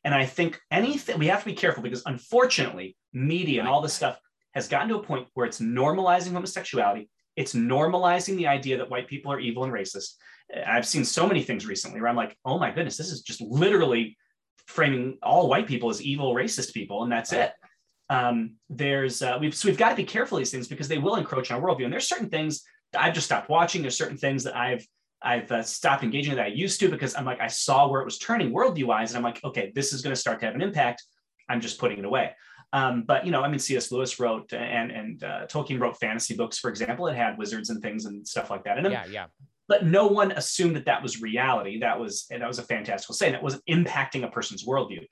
And 0.04 0.14
I 0.14 0.26
think 0.26 0.60
anything 0.70 1.18
we 1.18 1.26
have 1.28 1.40
to 1.40 1.46
be 1.46 1.54
careful 1.54 1.82
because 1.82 2.02
unfortunately, 2.06 2.96
media 3.12 3.60
and 3.60 3.68
all 3.68 3.80
this 3.80 3.94
stuff 3.94 4.18
has 4.54 4.68
gotten 4.68 4.88
to 4.88 4.96
a 4.96 5.02
point 5.02 5.28
where 5.34 5.46
it's 5.46 5.60
normalizing 5.60 6.32
homosexuality. 6.32 7.08
It's 7.36 7.54
normalizing 7.54 8.36
the 8.36 8.46
idea 8.46 8.78
that 8.78 8.88
white 8.88 9.08
people 9.08 9.30
are 9.32 9.40
evil 9.40 9.64
and 9.64 9.72
racist. 9.72 10.14
I've 10.66 10.86
seen 10.86 11.04
so 11.04 11.26
many 11.26 11.42
things 11.42 11.66
recently 11.66 12.00
where 12.00 12.08
I'm 12.08 12.16
like, 12.16 12.36
oh 12.44 12.58
my 12.58 12.70
goodness, 12.70 12.96
this 12.96 13.10
is 13.10 13.20
just 13.20 13.40
literally 13.40 14.16
framing 14.66 15.18
all 15.22 15.48
white 15.48 15.66
people 15.66 15.90
as 15.90 16.02
evil, 16.02 16.34
racist 16.34 16.72
people, 16.72 17.02
and 17.02 17.12
that's 17.12 17.32
it. 17.32 17.52
Um, 18.08 18.54
there's 18.70 19.20
uh, 19.22 19.36
we've 19.40 19.54
so 19.54 19.68
we've 19.68 19.76
got 19.76 19.90
to 19.90 19.96
be 19.96 20.04
careful 20.04 20.38
of 20.38 20.40
these 20.40 20.52
things 20.52 20.68
because 20.68 20.88
they 20.88 20.98
will 20.98 21.16
encroach 21.16 21.50
on 21.50 21.60
our 21.60 21.68
worldview. 21.68 21.84
And 21.84 21.92
there's 21.92 22.08
certain 22.08 22.30
things 22.30 22.62
that 22.92 23.02
I've 23.02 23.14
just 23.14 23.26
stopped 23.26 23.48
watching. 23.48 23.82
There's 23.82 23.98
certain 23.98 24.16
things 24.16 24.44
that 24.44 24.56
I've 24.56 24.86
I've 25.22 25.50
uh, 25.50 25.62
stopped 25.62 26.02
engaging 26.02 26.34
that 26.36 26.44
I 26.44 26.48
used 26.48 26.80
to 26.80 26.88
because 26.88 27.14
I'm 27.14 27.24
like, 27.24 27.40
I 27.40 27.46
saw 27.46 27.88
where 27.88 28.00
it 28.00 28.04
was 28.04 28.18
turning 28.18 28.52
worldview 28.52 28.84
wise. 28.84 29.10
And 29.10 29.18
I'm 29.18 29.22
like, 29.22 29.42
okay, 29.44 29.72
this 29.74 29.92
is 29.92 30.02
going 30.02 30.14
to 30.14 30.20
start 30.20 30.40
to 30.40 30.46
have 30.46 30.54
an 30.54 30.62
impact. 30.62 31.02
I'm 31.48 31.60
just 31.60 31.78
putting 31.78 31.98
it 31.98 32.04
away. 32.04 32.32
Um, 32.72 33.04
but, 33.06 33.24
you 33.24 33.32
know, 33.32 33.42
I 33.42 33.48
mean, 33.48 33.58
C.S. 33.58 33.90
Lewis 33.90 34.18
wrote 34.20 34.52
and, 34.52 34.90
and 34.90 35.24
uh, 35.24 35.46
Tolkien 35.46 35.80
wrote 35.80 35.98
fantasy 35.98 36.36
books, 36.36 36.58
for 36.58 36.68
example, 36.68 37.06
it 37.06 37.16
had 37.16 37.38
wizards 37.38 37.70
and 37.70 37.80
things 37.80 38.04
and 38.04 38.26
stuff 38.26 38.50
like 38.50 38.64
that. 38.64 38.78
And 38.78 38.90
yeah, 38.90 39.06
yeah. 39.06 39.26
But 39.68 39.84
no 39.84 40.06
one 40.06 40.32
assumed 40.32 40.76
that 40.76 40.84
that 40.84 41.02
was 41.02 41.20
reality. 41.20 41.80
That 41.80 41.98
was, 41.98 42.26
that 42.30 42.46
was 42.46 42.58
a 42.58 42.62
fantastical 42.62 43.14
saying. 43.14 43.34
It 43.34 43.42
wasn't 43.42 43.64
impacting 43.66 44.24
a 44.24 44.28
person's 44.28 44.64
worldview. 44.64 45.04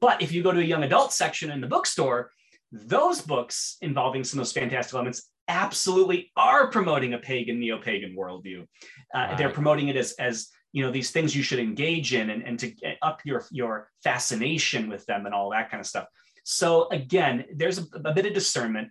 But 0.00 0.22
if 0.22 0.32
you 0.32 0.42
go 0.42 0.52
to 0.52 0.60
a 0.60 0.64
young 0.64 0.84
adult 0.84 1.12
section 1.12 1.50
in 1.50 1.60
the 1.60 1.66
bookstore, 1.66 2.30
those 2.70 3.20
books 3.20 3.76
involving 3.80 4.24
some 4.24 4.38
of 4.38 4.46
those 4.46 4.52
fantastic 4.52 4.94
elements 4.94 5.30
absolutely 5.48 6.30
are 6.36 6.70
promoting 6.70 7.14
a 7.14 7.18
pagan 7.18 7.58
neo-pagan 7.58 8.14
worldview 8.16 8.62
uh, 8.62 8.66
right. 9.14 9.38
they're 9.38 9.50
promoting 9.50 9.88
it 9.88 9.96
as 9.96 10.12
as 10.18 10.48
you 10.72 10.84
know 10.84 10.90
these 10.90 11.10
things 11.10 11.34
you 11.34 11.42
should 11.42 11.58
engage 11.58 12.14
in 12.14 12.30
and, 12.30 12.42
and 12.42 12.58
to 12.58 12.72
up 13.02 13.20
your 13.24 13.44
your 13.50 13.90
fascination 14.04 14.88
with 14.88 15.04
them 15.06 15.26
and 15.26 15.34
all 15.34 15.50
that 15.50 15.70
kind 15.70 15.80
of 15.80 15.86
stuff 15.86 16.06
so 16.44 16.88
again 16.90 17.44
there's 17.54 17.78
a, 17.78 17.84
a 18.04 18.12
bit 18.12 18.26
of 18.26 18.34
discernment 18.34 18.88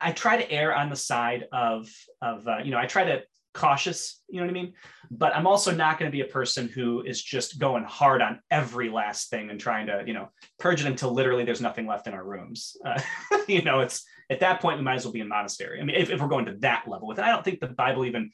i 0.00 0.12
try 0.12 0.36
to 0.36 0.50
err 0.50 0.74
on 0.74 0.90
the 0.90 0.96
side 0.96 1.46
of 1.52 1.88
of 2.20 2.46
uh, 2.46 2.58
you 2.58 2.70
know 2.70 2.78
i 2.78 2.86
try 2.86 3.04
to 3.04 3.22
cautious, 3.54 4.20
you 4.28 4.40
know 4.40 4.46
what 4.46 4.50
I 4.50 4.52
mean? 4.52 4.74
But 5.10 5.34
I'm 5.34 5.46
also 5.46 5.72
not 5.72 5.98
going 5.98 6.10
to 6.10 6.14
be 6.14 6.20
a 6.20 6.26
person 6.30 6.68
who 6.68 7.02
is 7.02 7.22
just 7.22 7.58
going 7.58 7.84
hard 7.84 8.20
on 8.20 8.40
every 8.50 8.90
last 8.90 9.30
thing 9.30 9.48
and 9.48 9.58
trying 9.58 9.86
to, 9.86 10.02
you 10.04 10.12
know, 10.12 10.28
purge 10.58 10.80
it 10.80 10.88
until 10.88 11.12
literally 11.12 11.44
there's 11.44 11.60
nothing 11.60 11.86
left 11.86 12.06
in 12.06 12.14
our 12.14 12.24
rooms. 12.24 12.76
Uh, 12.84 13.00
you 13.48 13.62
know, 13.62 13.80
it's 13.80 14.04
at 14.30 14.40
that 14.40 14.60
point 14.60 14.78
we 14.78 14.84
might 14.84 14.96
as 14.96 15.04
well 15.04 15.12
be 15.12 15.20
in 15.20 15.28
monastery. 15.28 15.80
I 15.80 15.84
mean, 15.84 15.96
if, 15.96 16.10
if 16.10 16.20
we're 16.20 16.28
going 16.28 16.46
to 16.46 16.56
that 16.60 16.84
level 16.86 17.08
with 17.08 17.18
it, 17.18 17.24
I 17.24 17.30
don't 17.30 17.44
think 17.44 17.60
the 17.60 17.68
Bible 17.68 18.04
even 18.04 18.30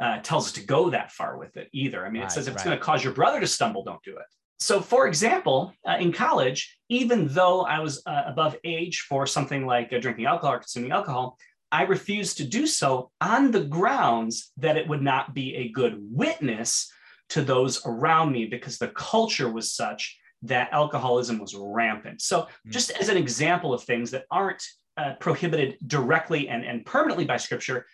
uh, 0.00 0.18
tells 0.22 0.46
us 0.46 0.52
to 0.52 0.64
go 0.64 0.90
that 0.90 1.12
far 1.12 1.38
with 1.38 1.56
it 1.56 1.68
either. 1.72 2.04
I 2.04 2.10
mean, 2.10 2.22
right, 2.22 2.30
it 2.30 2.34
says 2.34 2.46
if 2.46 2.52
right. 2.52 2.56
it's 2.56 2.64
going 2.64 2.76
to 2.76 2.82
cause 2.82 3.04
your 3.04 3.12
brother 3.12 3.40
to 3.40 3.46
stumble, 3.46 3.84
don't 3.84 4.02
do 4.02 4.16
it. 4.16 4.24
So, 4.58 4.80
for 4.80 5.06
example, 5.06 5.72
uh, 5.88 5.96
in 5.98 6.12
college, 6.12 6.78
even 6.90 7.28
though 7.28 7.62
I 7.62 7.80
was 7.80 8.02
uh, 8.04 8.22
above 8.26 8.56
age 8.62 9.06
for 9.08 9.26
something 9.26 9.66
like 9.66 9.92
uh, 9.92 9.98
drinking 9.98 10.26
alcohol 10.26 10.54
or 10.54 10.58
consuming 10.58 10.92
alcohol, 10.92 11.38
I 11.72 11.84
refused 11.84 12.38
to 12.38 12.44
do 12.44 12.66
so 12.66 13.10
on 13.20 13.52
the 13.52 13.64
grounds 13.64 14.52
that 14.58 14.76
it 14.76 14.88
would 14.88 15.02
not 15.02 15.34
be 15.34 15.54
a 15.56 15.70
good 15.70 15.96
witness 15.98 16.92
to 17.30 17.42
those 17.42 17.80
around 17.86 18.32
me 18.32 18.46
because 18.46 18.76
the 18.76 18.88
culture 18.88 19.50
was 19.50 19.72
such 19.72 20.18
that 20.42 20.72
alcoholism 20.72 21.38
was 21.38 21.54
rampant. 21.54 22.20
So, 22.20 22.48
hmm. 22.64 22.70
just 22.70 22.90
as 22.90 23.08
an 23.08 23.16
example 23.16 23.72
of 23.72 23.82
things 23.84 24.10
that 24.10 24.24
aren't 24.30 24.62
uh, 24.96 25.14
prohibited 25.20 25.76
directly 25.86 26.48
and, 26.48 26.64
and 26.64 26.84
permanently 26.84 27.24
by 27.24 27.36
scripture, 27.36 27.86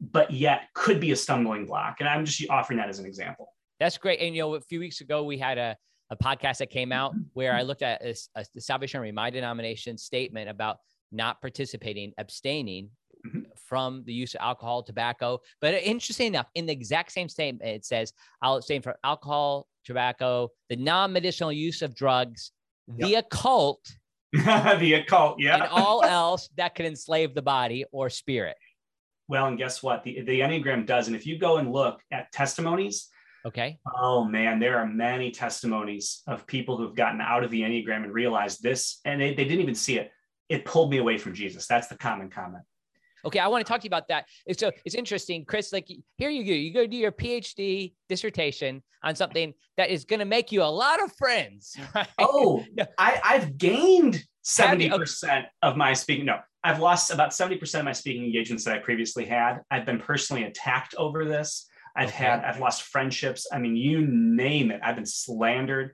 but 0.00 0.30
yet 0.30 0.62
could 0.74 1.00
be 1.00 1.12
a 1.12 1.16
stumbling 1.16 1.66
block. 1.66 1.96
And 2.00 2.08
I'm 2.08 2.24
just 2.24 2.48
offering 2.50 2.78
that 2.78 2.88
as 2.88 2.98
an 2.98 3.06
example. 3.06 3.54
That's 3.78 3.98
great. 3.98 4.20
And, 4.20 4.34
you 4.34 4.42
know, 4.42 4.54
a 4.54 4.60
few 4.60 4.80
weeks 4.80 5.00
ago, 5.00 5.24
we 5.24 5.38
had 5.38 5.58
a, 5.58 5.76
a 6.10 6.16
podcast 6.16 6.58
that 6.58 6.70
came 6.70 6.92
out 6.92 7.14
where 7.32 7.54
I 7.54 7.62
looked 7.62 7.82
at 7.82 8.02
a, 8.02 8.14
a, 8.34 8.44
the 8.54 8.60
Salvation 8.60 8.98
Army, 8.98 9.12
my 9.12 9.30
denomination 9.30 9.96
statement 9.96 10.50
about 10.50 10.78
not 11.12 11.40
participating, 11.40 12.12
abstaining 12.18 12.90
mm-hmm. 13.26 13.40
from 13.56 14.02
the 14.04 14.12
use 14.12 14.34
of 14.34 14.40
alcohol, 14.42 14.82
tobacco. 14.82 15.40
But 15.60 15.74
interesting 15.74 16.28
enough, 16.28 16.46
in 16.54 16.66
the 16.66 16.72
exact 16.72 17.12
same 17.12 17.28
statement, 17.28 17.68
it 17.68 17.84
says, 17.84 18.12
I'll 18.42 18.56
abstain 18.56 18.82
from 18.82 18.94
alcohol, 19.04 19.66
tobacco, 19.84 20.50
the 20.68 20.76
non 20.76 21.12
medicinal 21.12 21.52
use 21.52 21.82
of 21.82 21.94
drugs, 21.94 22.52
yep. 22.86 23.08
the 23.08 23.14
occult. 23.16 23.80
the 24.78 24.94
occult, 24.94 25.40
yeah. 25.40 25.54
and 25.54 25.64
all 25.64 26.04
else 26.04 26.48
that 26.56 26.74
could 26.74 26.86
enslave 26.86 27.34
the 27.34 27.42
body 27.42 27.84
or 27.90 28.08
spirit. 28.08 28.56
Well, 29.28 29.46
and 29.46 29.58
guess 29.58 29.82
what? 29.82 30.02
The, 30.02 30.22
the 30.22 30.40
Enneagram 30.40 30.86
does. 30.86 31.06
And 31.06 31.16
if 31.16 31.26
you 31.26 31.38
go 31.38 31.58
and 31.58 31.72
look 31.72 32.00
at 32.10 32.32
testimonies, 32.32 33.08
Okay. 33.44 33.78
Oh 33.96 34.24
man, 34.24 34.58
there 34.58 34.78
are 34.78 34.86
many 34.86 35.30
testimonies 35.30 36.22
of 36.26 36.46
people 36.46 36.76
who've 36.76 36.94
gotten 36.94 37.20
out 37.20 37.42
of 37.42 37.50
the 37.50 37.62
Enneagram 37.62 38.04
and 38.04 38.12
realized 38.12 38.62
this, 38.62 39.00
and 39.04 39.20
they, 39.20 39.34
they 39.34 39.44
didn't 39.44 39.62
even 39.62 39.74
see 39.74 39.98
it. 39.98 40.10
It 40.48 40.64
pulled 40.64 40.90
me 40.90 40.98
away 40.98 41.16
from 41.16 41.32
Jesus. 41.32 41.66
That's 41.66 41.88
the 41.88 41.96
common 41.96 42.28
comment. 42.28 42.64
Okay, 43.24 43.38
I 43.38 43.48
want 43.48 43.64
to 43.64 43.70
talk 43.70 43.80
to 43.80 43.84
you 43.84 43.88
about 43.88 44.08
that. 44.08 44.26
So 44.56 44.70
it's 44.84 44.94
interesting, 44.94 45.44
Chris. 45.44 45.72
Like 45.72 45.88
here 46.16 46.30
you 46.30 46.44
go, 46.44 46.52
you 46.52 46.72
go 46.72 46.86
do 46.86 46.96
your 46.96 47.12
PhD 47.12 47.94
dissertation 48.08 48.82
on 49.02 49.14
something 49.14 49.54
that 49.76 49.90
is 49.90 50.04
going 50.04 50.20
to 50.20 50.26
make 50.26 50.52
you 50.52 50.62
a 50.62 50.64
lot 50.64 51.02
of 51.02 51.12
friends. 51.16 51.76
Right? 51.94 52.08
Oh, 52.18 52.64
I, 52.98 53.20
I've 53.24 53.58
gained 53.58 54.22
seventy 54.42 54.88
percent 54.88 55.46
of 55.62 55.76
my 55.76 55.92
speaking. 55.92 56.26
No, 56.26 56.38
I've 56.62 56.80
lost 56.80 57.10
about 57.10 57.34
seventy 57.34 57.56
percent 57.56 57.80
of 57.80 57.84
my 57.86 57.92
speaking 57.92 58.24
engagements 58.24 58.64
that 58.64 58.74
I 58.74 58.78
previously 58.78 59.24
had. 59.24 59.60
I've 59.70 59.86
been 59.86 59.98
personally 59.98 60.44
attacked 60.44 60.94
over 60.96 61.24
this. 61.24 61.66
I've 61.96 62.08
okay. 62.08 62.24
had, 62.24 62.44
I've 62.44 62.60
lost 62.60 62.82
friendships. 62.82 63.46
I 63.52 63.58
mean, 63.58 63.76
you 63.76 64.06
name 64.06 64.70
it. 64.70 64.80
I've 64.82 64.94
been 64.94 65.06
slandered. 65.06 65.92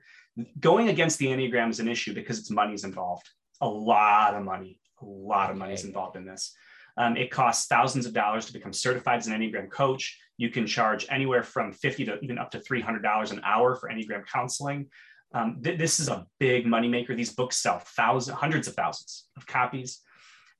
Going 0.59 0.89
against 0.89 1.17
the 1.17 1.27
Enneagram 1.27 1.69
is 1.69 1.79
an 1.79 1.87
issue 1.87 2.13
because 2.13 2.37
it's 2.37 2.51
money's 2.51 2.83
involved. 2.83 3.27
A 3.61 3.67
lot 3.67 4.35
of 4.35 4.43
money, 4.43 4.79
a 5.01 5.05
lot 5.05 5.49
of 5.49 5.57
money 5.57 5.73
is 5.73 5.83
involved 5.83 6.15
in 6.15 6.25
this. 6.25 6.53
Um, 6.97 7.15
it 7.15 7.29
costs 7.29 7.67
thousands 7.67 8.05
of 8.05 8.13
dollars 8.13 8.45
to 8.47 8.53
become 8.53 8.73
certified 8.73 9.19
as 9.19 9.27
an 9.27 9.33
Enneagram 9.33 9.69
coach. 9.69 10.17
You 10.37 10.49
can 10.49 10.65
charge 10.65 11.05
anywhere 11.09 11.43
from 11.43 11.71
50 11.71 12.05
to 12.05 12.19
even 12.19 12.37
up 12.37 12.51
to 12.51 12.59
$300 12.59 13.31
an 13.31 13.41
hour 13.43 13.75
for 13.75 13.89
Enneagram 13.89 14.25
counseling. 14.25 14.87
Um, 15.33 15.61
th- 15.63 15.77
this 15.77 15.99
is 15.99 16.09
a 16.09 16.25
big 16.39 16.65
moneymaker. 16.65 17.15
These 17.15 17.33
books 17.33 17.57
sell 17.57 17.79
thousands, 17.79 18.37
hundreds 18.37 18.67
of 18.67 18.73
thousands 18.73 19.27
of 19.35 19.45
copies. 19.45 20.01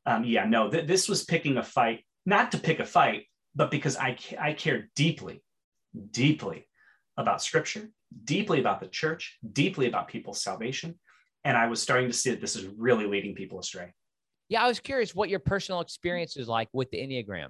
Um, 0.06 0.24
yeah, 0.24 0.46
no, 0.46 0.70
th- 0.70 0.88
this 0.88 1.10
was 1.10 1.26
picking 1.26 1.58
a 1.58 1.64
fight, 1.64 2.06
not 2.26 2.52
to 2.52 2.58
pick 2.60 2.80
a 2.80 2.86
fight, 2.86 3.26
but 3.56 3.72
because 3.72 3.98
I, 3.98 4.18
I 4.40 4.54
care 4.54 4.90
deeply, 4.96 5.44
deeply 6.12 6.68
about 7.18 7.42
scripture, 7.42 7.90
deeply 8.24 8.60
about 8.60 8.80
the 8.80 8.88
church, 8.88 9.38
deeply 9.54 9.88
about 9.88 10.08
people's 10.08 10.42
salvation. 10.42 11.00
And 11.44 11.58
I 11.58 11.68
was 11.68 11.82
starting 11.82 12.08
to 12.08 12.14
see 12.14 12.30
that 12.32 12.42
this 12.42 12.56
is 12.56 12.66
really 12.78 13.06
leading 13.06 13.36
people 13.36 13.60
astray. 13.60 13.94
Yeah, 14.50 14.64
I 14.64 14.68
was 14.68 14.80
curious 14.80 15.14
what 15.14 15.30
your 15.30 15.40
personal 15.40 15.82
experience 15.82 16.38
is 16.38 16.48
like 16.48 16.70
with 16.74 16.90
the 16.92 16.98
Enneagram. 16.98 17.50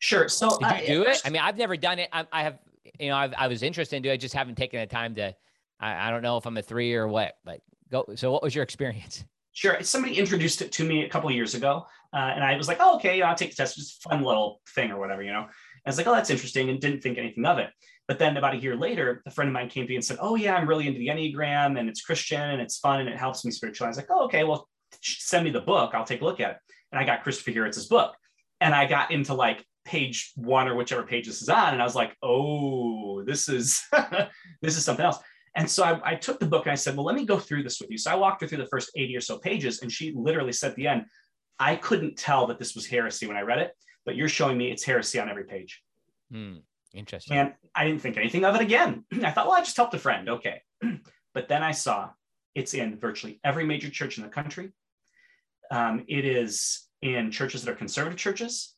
Sure. 0.00 0.28
So 0.28 0.58
did 0.58 0.80
you 0.80 0.86
do 0.86 1.02
it? 1.02 1.20
I 1.24 1.30
mean, 1.30 1.42
I've 1.42 1.58
never 1.58 1.76
done 1.76 1.98
it. 1.98 2.08
I, 2.12 2.26
I 2.32 2.42
have, 2.42 2.58
you 2.98 3.08
know, 3.08 3.16
I've, 3.16 3.34
i 3.36 3.46
was 3.46 3.62
interested 3.62 3.96
in 3.96 4.02
doing 4.02 4.12
it. 4.12 4.14
I 4.14 4.16
just 4.16 4.34
haven't 4.34 4.56
taken 4.56 4.80
the 4.80 4.86
time 4.86 5.14
to. 5.16 5.34
I, 5.78 6.08
I, 6.08 6.10
don't 6.10 6.22
know 6.22 6.36
if 6.36 6.46
I'm 6.46 6.56
a 6.56 6.62
three 6.62 6.94
or 6.94 7.06
what, 7.06 7.34
but 7.44 7.60
go. 7.90 8.06
So, 8.14 8.32
what 8.32 8.42
was 8.42 8.54
your 8.54 8.64
experience? 8.64 9.24
Sure. 9.52 9.82
Somebody 9.82 10.18
introduced 10.18 10.62
it 10.62 10.72
to 10.72 10.84
me 10.84 11.04
a 11.04 11.08
couple 11.08 11.30
years 11.30 11.54
ago, 11.54 11.86
uh, 12.14 12.16
and 12.16 12.44
I 12.44 12.56
was 12.56 12.68
like, 12.68 12.78
"Oh, 12.80 12.96
okay, 12.96 13.20
I'll 13.20 13.34
take 13.34 13.50
the 13.50 13.56
test. 13.56 13.76
Just 13.76 14.04
a 14.04 14.08
fun 14.08 14.22
little 14.22 14.60
thing 14.74 14.90
or 14.90 14.98
whatever, 14.98 15.22
you 15.22 15.32
know." 15.32 15.40
And 15.40 15.48
I 15.86 15.88
was 15.88 15.98
like, 15.98 16.06
"Oh, 16.06 16.14
that's 16.14 16.30
interesting," 16.30 16.70
and 16.70 16.80
didn't 16.80 17.02
think 17.02 17.18
anything 17.18 17.44
of 17.44 17.58
it. 17.58 17.70
But 18.06 18.18
then 18.18 18.36
about 18.36 18.54
a 18.54 18.58
year 18.58 18.76
later, 18.76 19.22
a 19.26 19.30
friend 19.30 19.48
of 19.48 19.52
mine 19.52 19.68
came 19.68 19.84
to 19.84 19.88
me 19.88 19.96
and 19.96 20.04
said, 20.04 20.18
"Oh, 20.20 20.34
yeah, 20.34 20.54
I'm 20.54 20.68
really 20.68 20.86
into 20.86 20.98
the 20.98 21.08
Enneagram, 21.08 21.78
and 21.78 21.88
it's 21.88 22.00
Christian, 22.00 22.40
and 22.40 22.60
it's 22.60 22.78
fun, 22.78 23.00
and 23.00 23.08
it 23.08 23.16
helps 23.16 23.44
me 23.44 23.50
spiritually." 23.50 23.88
I 23.88 23.90
was 23.90 23.96
like, 23.96 24.10
"Oh, 24.10 24.24
okay. 24.26 24.44
Well, 24.44 24.68
send 25.00 25.44
me 25.44 25.50
the 25.50 25.60
book. 25.60 25.92
I'll 25.94 26.04
take 26.04 26.20
a 26.20 26.24
look 26.24 26.40
at 26.40 26.50
it. 26.50 26.56
And 26.92 27.00
I 27.00 27.04
got 27.04 27.22
Christopher 27.22 27.50
Heuertz's 27.52 27.86
book. 27.86 28.14
And 28.60 28.74
I 28.74 28.86
got 28.86 29.10
into 29.10 29.34
like 29.34 29.64
page 29.84 30.32
one 30.36 30.68
or 30.68 30.74
whichever 30.74 31.02
page 31.02 31.26
this 31.26 31.42
is 31.42 31.48
on. 31.48 31.72
And 31.72 31.80
I 31.80 31.84
was 31.84 31.94
like, 31.94 32.16
oh, 32.22 33.22
this 33.24 33.48
is 33.48 33.82
this 34.62 34.76
is 34.76 34.84
something 34.84 35.04
else. 35.04 35.18
And 35.56 35.68
so 35.68 35.82
I, 35.82 36.12
I, 36.12 36.14
took 36.14 36.38
the 36.38 36.46
book 36.46 36.66
and 36.66 36.72
I 36.72 36.76
said, 36.76 36.94
well, 36.96 37.04
let 37.04 37.16
me 37.16 37.24
go 37.24 37.38
through 37.38 37.64
this 37.64 37.80
with 37.80 37.90
you. 37.90 37.98
So 37.98 38.10
I 38.10 38.14
walked 38.14 38.40
her 38.40 38.46
through 38.46 38.58
the 38.58 38.66
first 38.66 38.92
80 38.94 39.16
or 39.16 39.20
so 39.20 39.38
pages, 39.38 39.82
and 39.82 39.90
she 39.90 40.12
literally 40.14 40.52
said 40.52 40.70
at 40.70 40.76
the 40.76 40.86
end, 40.86 41.06
I 41.58 41.74
couldn't 41.74 42.16
tell 42.16 42.46
that 42.46 42.58
this 42.58 42.76
was 42.76 42.86
heresy 42.86 43.26
when 43.26 43.36
I 43.36 43.40
read 43.42 43.58
it, 43.58 43.72
but 44.06 44.14
you're 44.14 44.28
showing 44.28 44.56
me 44.56 44.70
it's 44.70 44.84
heresy 44.84 45.18
on 45.18 45.28
every 45.28 45.44
page. 45.44 45.82
Hmm. 46.30 46.58
Interesting. 46.94 47.36
And 47.36 47.54
I 47.74 47.84
didn't 47.84 48.00
think 48.00 48.16
anything 48.16 48.44
of 48.44 48.54
it 48.54 48.60
again. 48.60 49.04
I 49.24 49.30
thought, 49.30 49.46
well, 49.46 49.56
I 49.56 49.60
just 49.60 49.76
helped 49.76 49.94
a 49.94 49.98
friend. 49.98 50.28
Okay. 50.28 50.62
but 51.34 51.48
then 51.48 51.62
I 51.62 51.72
saw 51.72 52.10
it's 52.54 52.74
in 52.74 52.98
virtually 52.98 53.40
every 53.44 53.64
major 53.64 53.90
church 53.90 54.18
in 54.18 54.24
the 54.24 54.30
country. 54.30 54.72
Um, 55.70 56.04
it 56.08 56.24
is 56.24 56.88
in 57.02 57.30
churches 57.30 57.62
that 57.62 57.70
are 57.70 57.76
conservative 57.76 58.18
churches. 58.18 58.74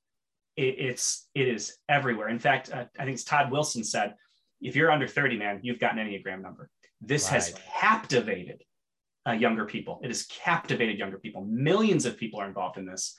It, 0.56 0.76
it's 0.78 1.28
it 1.34 1.48
is 1.48 1.78
everywhere. 1.88 2.28
In 2.28 2.38
fact, 2.38 2.70
uh, 2.72 2.84
I 2.98 3.04
think 3.04 3.14
it's 3.14 3.24
Todd 3.24 3.50
Wilson 3.50 3.84
said, 3.84 4.14
if 4.60 4.76
you're 4.76 4.90
under 4.90 5.08
30, 5.08 5.38
man, 5.38 5.60
you've 5.62 5.80
got 5.80 5.96
an 5.96 6.06
Enneagram 6.06 6.42
number. 6.42 6.68
This 7.00 7.24
right. 7.24 7.34
has 7.34 7.54
captivated 7.80 8.62
uh, 9.26 9.32
younger 9.32 9.64
people. 9.64 10.00
It 10.02 10.08
has 10.08 10.24
captivated 10.26 10.98
younger 10.98 11.18
people. 11.18 11.44
Millions 11.44 12.06
of 12.06 12.16
people 12.16 12.40
are 12.40 12.46
involved 12.46 12.76
in 12.76 12.86
this, 12.86 13.16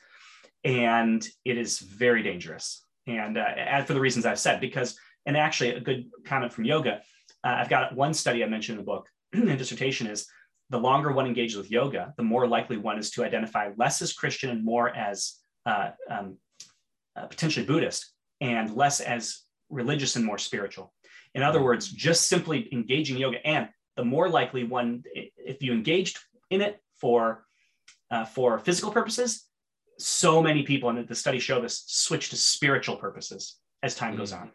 and 0.63 1.28
it 1.43 1.57
is 1.57 1.80
very 1.80 2.24
dangerous. 2.24 2.86
And 3.07 3.38
uh, 3.38 3.84
for 3.84 3.93
the 3.93 3.99
reasons 3.99 4.26
I've 4.26 4.39
said, 4.39 4.61
because 4.61 4.97
and 5.26 5.38
actually 5.38 5.71
a 5.71 5.80
good 5.80 6.09
comment 6.26 6.53
from 6.53 6.65
yoga. 6.65 7.01
Uh, 7.43 7.55
I've 7.59 7.69
got 7.69 7.95
one 7.95 8.13
study 8.13 8.43
I 8.43 8.47
mentioned 8.47 8.80
in 8.80 8.86
the 8.86 8.89
book 8.89 9.07
and 9.34 9.57
dissertation 9.57 10.07
is 10.07 10.28
the 10.74 10.80
longer 10.80 11.11
one 11.11 11.28
engages 11.28 11.55
with 11.55 11.69
yoga, 11.69 12.15
the 12.17 12.24
more 12.24 12.47
likely 12.47 12.78
one 12.78 12.97
is 12.97 13.11
to 13.11 13.24
identify 13.24 13.69
less 13.78 14.01
as 14.01 14.11
Christian 14.11 14.49
and 14.49 14.65
more 14.65 14.89
as 14.89 15.36
uh, 15.67 15.91
um, 16.09 16.38
uh, 17.15 17.28
potentially 17.28 17.63
Buddhist, 17.63 18.11
and 18.41 18.76
less 18.76 18.99
as 18.99 19.43
religious 19.69 20.15
and 20.15 20.26
more 20.26 20.39
spiritual. 20.39 20.91
In 21.36 21.43
other 21.43 21.61
words, 21.61 21.91
just 21.91 22.28
simply 22.28 22.74
engaging 22.74 23.17
yoga, 23.17 23.38
and 23.45 23.69
the 23.97 24.03
more 24.03 24.30
likely 24.30 24.63
one, 24.63 25.03
if 25.13 25.61
you 25.61 25.74
engaged 25.74 26.17
in 26.49 26.61
it 26.61 26.82
for 26.99 27.45
uh, 28.09 28.26
for 28.26 28.57
physical 28.57 28.91
purposes, 28.91 29.47
so 29.99 30.41
many 30.41 30.63
people, 30.63 30.89
and 30.89 31.07
the 31.07 31.13
study 31.13 31.38
show 31.38 31.61
this, 31.61 31.84
switch 31.86 32.32
to 32.32 32.36
spiritual 32.36 32.95
purposes 32.95 33.57
as 33.84 33.93
time 33.93 34.15
mm. 34.15 34.17
goes 34.17 34.34
on. 34.34 34.49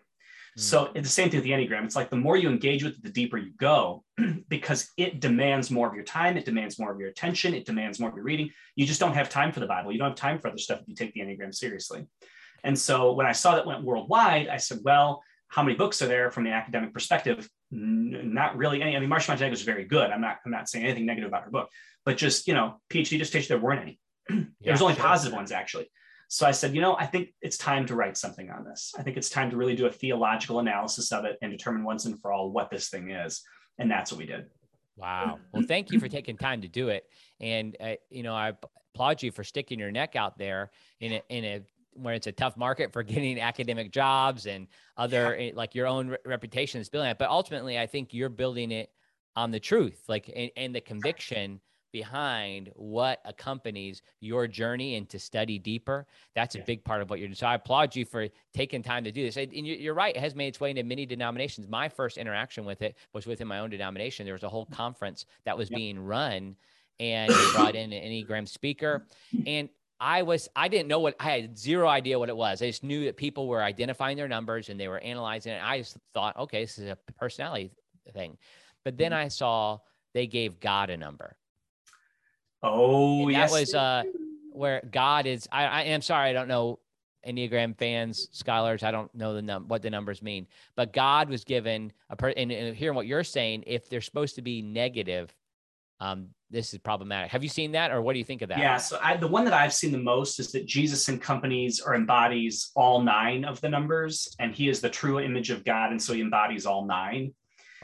So 0.58 0.90
it's 0.94 1.08
the 1.08 1.12
same 1.12 1.30
thing 1.30 1.38
with 1.38 1.44
the 1.44 1.52
Enneagram. 1.52 1.84
It's 1.84 1.94
like 1.94 2.10
the 2.10 2.16
more 2.16 2.36
you 2.36 2.48
engage 2.48 2.82
with 2.82 2.94
it, 2.94 3.02
the 3.04 3.10
deeper 3.10 3.38
you 3.38 3.52
go 3.58 4.02
because 4.48 4.90
it 4.96 5.20
demands 5.20 5.70
more 5.70 5.86
of 5.86 5.94
your 5.94 6.02
time. 6.02 6.36
It 6.36 6.44
demands 6.44 6.80
more 6.80 6.90
of 6.90 6.98
your 6.98 7.08
attention. 7.08 7.54
It 7.54 7.64
demands 7.64 8.00
more 8.00 8.08
of 8.10 8.16
your 8.16 8.24
reading. 8.24 8.50
You 8.74 8.84
just 8.84 8.98
don't 8.98 9.14
have 9.14 9.28
time 9.28 9.52
for 9.52 9.60
the 9.60 9.66
Bible. 9.66 9.92
You 9.92 9.98
don't 9.98 10.08
have 10.08 10.16
time 10.16 10.40
for 10.40 10.48
other 10.48 10.58
stuff 10.58 10.80
if 10.80 10.88
you 10.88 10.96
take 10.96 11.14
the 11.14 11.20
Enneagram 11.20 11.54
seriously. 11.54 12.06
And 12.64 12.76
so 12.76 13.12
when 13.12 13.24
I 13.24 13.32
saw 13.32 13.54
that 13.54 13.66
went 13.66 13.84
worldwide, 13.84 14.48
I 14.48 14.56
said, 14.56 14.80
well, 14.82 15.22
how 15.46 15.62
many 15.62 15.76
books 15.76 16.02
are 16.02 16.08
there 16.08 16.32
from 16.32 16.42
the 16.42 16.50
academic 16.50 16.92
perspective? 16.92 17.48
N- 17.72 18.32
not 18.34 18.56
really 18.56 18.82
any. 18.82 18.96
I 18.96 19.00
mean, 19.00 19.08
Marcia 19.08 19.30
Montenegro 19.30 19.54
is 19.54 19.62
very 19.62 19.84
good. 19.84 20.10
I'm 20.10 20.20
not, 20.20 20.38
I'm 20.44 20.50
not 20.50 20.68
saying 20.68 20.84
anything 20.84 21.06
negative 21.06 21.28
about 21.28 21.44
her 21.44 21.50
book, 21.50 21.68
but 22.04 22.16
just, 22.16 22.48
you 22.48 22.54
know, 22.54 22.80
PhD 22.90 23.16
dissertation, 23.16 23.54
there 23.54 23.64
weren't 23.64 23.82
any. 23.82 24.00
yeah, 24.30 24.44
There's 24.60 24.82
only 24.82 24.94
sure. 24.94 25.04
positive 25.04 25.36
ones 25.36 25.52
actually. 25.52 25.88
So 26.28 26.46
I 26.46 26.50
said, 26.50 26.74
you 26.74 26.82
know, 26.82 26.94
I 26.96 27.06
think 27.06 27.30
it's 27.40 27.56
time 27.56 27.86
to 27.86 27.94
write 27.94 28.16
something 28.16 28.50
on 28.50 28.62
this. 28.62 28.92
I 28.98 29.02
think 29.02 29.16
it's 29.16 29.30
time 29.30 29.50
to 29.50 29.56
really 29.56 29.74
do 29.74 29.86
a 29.86 29.90
theological 29.90 30.58
analysis 30.58 31.10
of 31.10 31.24
it 31.24 31.38
and 31.40 31.50
determine 31.50 31.84
once 31.84 32.04
and 32.04 32.20
for 32.20 32.32
all 32.32 32.50
what 32.50 32.70
this 32.70 32.90
thing 32.90 33.10
is. 33.10 33.42
And 33.78 33.90
that's 33.90 34.12
what 34.12 34.18
we 34.18 34.26
did. 34.26 34.44
Wow. 34.96 35.38
Well, 35.52 35.62
thank 35.66 35.90
you 35.90 35.98
for 35.98 36.08
taking 36.08 36.36
time 36.36 36.60
to 36.60 36.68
do 36.68 36.88
it. 36.88 37.04
And, 37.40 37.76
uh, 37.80 37.94
you 38.10 38.22
know, 38.22 38.34
I 38.34 38.52
applaud 38.94 39.22
you 39.22 39.32
for 39.32 39.42
sticking 39.42 39.78
your 39.78 39.90
neck 39.90 40.16
out 40.16 40.36
there 40.36 40.70
in 41.00 41.12
a, 41.12 41.22
in 41.30 41.44
a, 41.44 41.60
where 41.94 42.14
it's 42.14 42.26
a 42.26 42.32
tough 42.32 42.58
market 42.58 42.92
for 42.92 43.02
getting 43.02 43.40
academic 43.40 43.90
jobs 43.90 44.44
and 44.46 44.66
other 44.98 45.34
yeah. 45.34 45.46
Eh, 45.46 45.52
like 45.54 45.74
your 45.74 45.86
own 45.86 46.08
re- 46.08 46.18
reputation 46.26 46.80
is 46.80 46.90
building 46.90 47.10
it. 47.10 47.18
But 47.18 47.30
ultimately, 47.30 47.78
I 47.78 47.86
think 47.86 48.12
you're 48.12 48.28
building 48.28 48.70
it 48.70 48.90
on 49.34 49.50
the 49.50 49.60
truth, 49.60 50.02
like 50.08 50.30
and, 50.34 50.50
and 50.56 50.74
the 50.74 50.80
conviction 50.80 51.60
behind 51.92 52.70
what 52.74 53.20
accompanies 53.24 54.02
your 54.20 54.46
journey 54.46 54.96
and 54.96 55.08
to 55.08 55.18
study 55.18 55.58
deeper. 55.58 56.06
That's 56.34 56.54
a 56.54 56.60
big 56.60 56.84
part 56.84 57.02
of 57.02 57.10
what 57.10 57.18
you're 57.18 57.28
doing. 57.28 57.36
So 57.36 57.46
I 57.46 57.54
applaud 57.54 57.96
you 57.96 58.04
for 58.04 58.28
taking 58.54 58.82
time 58.82 59.04
to 59.04 59.12
do 59.12 59.24
this. 59.24 59.36
And 59.36 59.52
you're 59.52 59.94
right, 59.94 60.14
it 60.14 60.20
has 60.20 60.34
made 60.34 60.48
its 60.48 60.60
way 60.60 60.70
into 60.70 60.82
many 60.82 61.06
denominations. 61.06 61.68
My 61.68 61.88
first 61.88 62.18
interaction 62.18 62.64
with 62.64 62.82
it 62.82 62.96
was 63.12 63.26
within 63.26 63.48
my 63.48 63.60
own 63.60 63.70
denomination. 63.70 64.24
There 64.24 64.34
was 64.34 64.42
a 64.42 64.48
whole 64.48 64.66
conference 64.66 65.24
that 65.44 65.56
was 65.56 65.68
being 65.68 65.98
run 65.98 66.56
and 67.00 67.32
brought 67.52 67.74
in 67.74 67.92
an 67.92 68.02
Enneagram 68.02 68.48
speaker. 68.48 69.06
And 69.46 69.68
I 70.00 70.22
was, 70.22 70.48
I 70.54 70.68
didn't 70.68 70.88
know 70.88 71.00
what, 71.00 71.16
I 71.18 71.30
had 71.30 71.58
zero 71.58 71.88
idea 71.88 72.18
what 72.18 72.28
it 72.28 72.36
was. 72.36 72.62
I 72.62 72.66
just 72.66 72.84
knew 72.84 73.06
that 73.06 73.16
people 73.16 73.48
were 73.48 73.62
identifying 73.62 74.16
their 74.16 74.28
numbers 74.28 74.68
and 74.68 74.78
they 74.78 74.88
were 74.88 75.00
analyzing 75.00 75.52
it. 75.52 75.62
I 75.62 75.78
just 75.78 75.96
thought, 76.14 76.36
okay, 76.36 76.62
this 76.62 76.78
is 76.78 76.88
a 76.88 76.98
personality 77.18 77.70
thing. 78.12 78.38
But 78.84 78.96
then 78.96 79.12
mm-hmm. 79.12 79.24
I 79.24 79.28
saw 79.28 79.78
they 80.14 80.26
gave 80.26 80.60
God 80.60 80.90
a 80.90 80.96
number. 80.96 81.36
Oh, 82.62 83.22
and 83.22 83.32
yes. 83.32 83.50
That 83.50 83.60
was 83.60 83.74
uh, 83.74 84.02
where 84.52 84.82
God 84.90 85.26
is. 85.26 85.48
I, 85.52 85.64
I 85.64 85.82
am 85.82 86.02
sorry, 86.02 86.30
I 86.30 86.32
don't 86.32 86.48
know 86.48 86.78
Enneagram 87.26 87.76
fans, 87.76 88.28
scholars. 88.32 88.82
I 88.82 88.90
don't 88.90 89.12
know 89.14 89.34
the 89.34 89.42
num- 89.42 89.68
what 89.68 89.82
the 89.82 89.90
numbers 89.90 90.22
mean, 90.22 90.46
but 90.76 90.92
God 90.92 91.28
was 91.28 91.44
given 91.44 91.92
a 92.10 92.16
person. 92.16 92.38
And, 92.38 92.52
and 92.52 92.76
hearing 92.76 92.96
what 92.96 93.06
you're 93.06 93.24
saying, 93.24 93.64
if 93.66 93.88
they're 93.88 94.00
supposed 94.00 94.36
to 94.36 94.42
be 94.42 94.62
negative, 94.62 95.34
um, 96.00 96.28
this 96.50 96.72
is 96.72 96.78
problematic. 96.78 97.30
Have 97.30 97.42
you 97.42 97.48
seen 97.48 97.72
that, 97.72 97.90
or 97.90 98.00
what 98.00 98.14
do 98.14 98.18
you 98.18 98.24
think 98.24 98.40
of 98.42 98.48
that? 98.48 98.58
Yeah, 98.58 98.78
so 98.78 98.98
I, 99.02 99.16
the 99.16 99.28
one 99.28 99.44
that 99.44 99.52
I've 99.52 99.74
seen 99.74 99.92
the 99.92 99.98
most 99.98 100.38
is 100.38 100.52
that 100.52 100.64
Jesus 100.64 101.08
accompanies 101.08 101.80
or 101.80 101.94
embodies 101.94 102.70
all 102.74 103.02
nine 103.02 103.44
of 103.44 103.60
the 103.60 103.68
numbers, 103.68 104.34
and 104.38 104.54
he 104.54 104.68
is 104.68 104.80
the 104.80 104.88
true 104.88 105.20
image 105.20 105.50
of 105.50 105.64
God, 105.64 105.90
and 105.90 106.00
so 106.00 106.14
he 106.14 106.20
embodies 106.20 106.66
all 106.66 106.86
nine. 106.86 107.34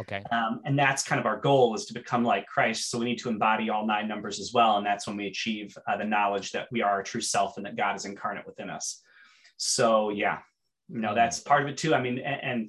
Okay. 0.01 0.23
Um, 0.33 0.61
and 0.65 0.79
that's 0.79 1.03
kind 1.05 1.21
of 1.21 1.27
our 1.27 1.39
goal 1.39 1.75
is 1.75 1.85
to 1.87 1.95
become 1.95 2.25
like 2.25 2.47
Christ. 2.47 2.91
So 2.91 2.99
we 2.99 3.05
need 3.05 3.19
to 3.19 3.29
embody 3.29 3.71
all 3.71 3.87
nine 3.87 4.09
numbers 4.09 4.41
as 4.41 4.53
well. 4.53 4.77
And 4.79 4.87
that's 4.87 5.07
when 5.07 5.17
we 5.17 5.27
achieve 5.29 5.77
uh, 5.87 5.97
the 5.97 6.05
knowledge 6.05 6.53
that 6.53 6.69
we 6.73 6.83
are 6.83 6.91
our 6.91 7.03
true 7.03 7.21
self 7.21 7.57
and 7.57 7.67
that 7.67 7.77
God 7.77 7.95
is 7.97 8.05
incarnate 8.05 8.47
within 8.47 8.71
us. 8.71 9.03
So 9.57 10.11
yeah, 10.11 10.39
you 10.89 11.01
know, 11.01 11.15
that's 11.15 11.39
part 11.41 11.63
of 11.63 11.69
it 11.69 11.77
too. 11.77 11.95
I 11.95 12.01
mean, 12.01 12.19
and, 12.19 12.43
and 12.43 12.69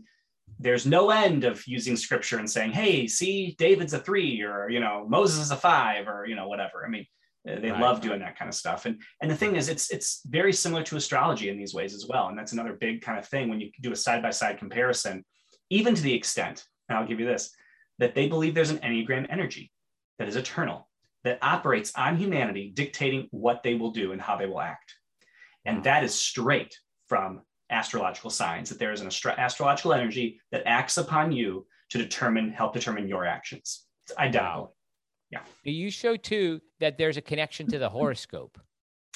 there's 0.60 0.86
no 0.86 1.10
end 1.10 1.44
of 1.44 1.66
using 1.68 1.96
scripture 1.98 2.38
and 2.38 2.50
saying, 2.50 2.72
hey, 2.72 3.08
see, 3.08 3.56
David's 3.58 3.94
a 3.94 4.00
three 4.00 4.42
or, 4.42 4.70
you 4.70 4.80
know, 4.80 5.06
Moses 5.08 5.40
is 5.40 5.52
a 5.52 5.58
five 5.58 6.08
or, 6.08 6.26
you 6.26 6.36
know, 6.36 6.48
whatever. 6.48 6.86
I 6.86 6.90
mean, 6.90 7.06
Uh, 7.48 7.60
They 7.60 7.72
Right. 7.72 7.82
love 7.82 8.02
doing 8.02 8.22
that 8.22 8.38
kind 8.40 8.50
of 8.50 8.56
stuff. 8.56 8.86
And 8.88 8.96
and 9.22 9.30
the 9.30 9.38
thing 9.38 9.56
is, 9.56 9.70
it's 9.70 9.92
it's 9.92 10.22
very 10.40 10.54
similar 10.54 10.84
to 10.86 10.96
astrology 10.96 11.48
in 11.50 11.58
these 11.58 11.76
ways 11.78 11.94
as 11.94 12.06
well. 12.12 12.26
And 12.30 12.38
that's 12.38 12.54
another 12.54 12.74
big 12.86 13.02
kind 13.06 13.20
of 13.20 13.28
thing 13.28 13.50
when 13.50 13.60
you 13.62 13.70
do 13.82 13.92
a 13.92 13.96
side 13.96 14.22
by 14.22 14.32
side 14.32 14.58
comparison, 14.58 15.24
even 15.70 15.94
to 15.96 16.02
the 16.02 16.14
extent. 16.14 16.66
And 16.88 16.98
I'll 16.98 17.08
give 17.08 17.20
you 17.20 17.26
this: 17.26 17.52
that 18.00 18.16
they 18.16 18.28
believe 18.28 18.54
there's 18.54 18.72
an 18.72 18.80
enneagram 18.80 19.28
energy 19.30 19.72
that 20.20 20.28
is 20.28 20.36
eternal 20.36 20.88
that 21.24 21.40
operates 21.42 21.92
on 21.96 22.18
humanity, 22.18 22.72
dictating 22.74 23.28
what 23.32 23.64
they 23.64 23.74
will 23.74 23.92
do 23.92 24.12
and 24.12 24.22
how 24.22 24.38
they 24.38 24.46
will 24.46 24.62
act. 24.62 24.94
And 25.66 25.84
that 25.84 26.04
is 26.04 26.14
straight 26.14 26.78
from 27.08 27.42
astrological 27.72 28.30
signs 28.30 28.70
that 28.70 28.78
there 28.78 28.92
is 28.92 29.02
an 29.02 29.08
astro- 29.08 29.34
astrological 29.36 29.94
energy 29.94 30.40
that 30.52 30.62
acts 30.68 30.98
upon 30.98 31.32
you 31.32 31.66
to 31.90 31.98
determine, 31.98 32.52
help 32.52 32.74
determine 32.74 33.08
your 33.08 33.26
actions. 33.26 33.86
It's 34.04 34.16
identical. 34.18 34.76
Yeah. 35.32 35.40
You 35.64 35.90
show 35.90 36.16
too 36.16 36.62
that 36.80 37.00
there's 37.00 37.18
a 37.18 37.22
connection 37.22 37.66
to 37.68 37.80
the 37.80 37.90
horoscope. 37.90 38.60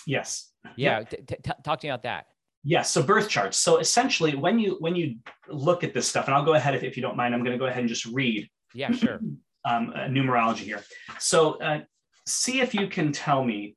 Yes. 0.07 0.51
Yeah, 0.75 1.03
t- 1.03 1.17
t- 1.17 1.35
t- 1.43 1.51
talk 1.63 1.79
to 1.81 1.87
me 1.87 1.91
about 1.91 2.03
that. 2.03 2.25
Yes. 2.63 2.91
So 2.91 3.01
birth 3.01 3.29
charts. 3.29 3.57
So 3.57 3.77
essentially, 3.77 4.35
when 4.35 4.59
you 4.59 4.77
when 4.79 4.95
you 4.95 5.15
look 5.47 5.83
at 5.83 5.93
this 5.93 6.07
stuff, 6.07 6.25
and 6.25 6.35
I'll 6.35 6.45
go 6.45 6.53
ahead 6.53 6.75
if, 6.75 6.83
if 6.83 6.97
you 6.97 7.01
don't 7.01 7.15
mind, 7.15 7.33
I'm 7.33 7.43
going 7.43 7.53
to 7.53 7.59
go 7.59 7.65
ahead 7.65 7.79
and 7.79 7.89
just 7.89 8.05
read 8.05 8.49
Yeah, 8.73 8.91
sure. 8.91 9.19
um, 9.65 9.93
uh, 9.95 10.07
numerology 10.07 10.59
here. 10.59 10.83
So 11.19 11.53
uh, 11.61 11.81
see 12.27 12.59
if 12.61 12.73
you 12.73 12.87
can 12.87 13.11
tell 13.11 13.43
me 13.43 13.75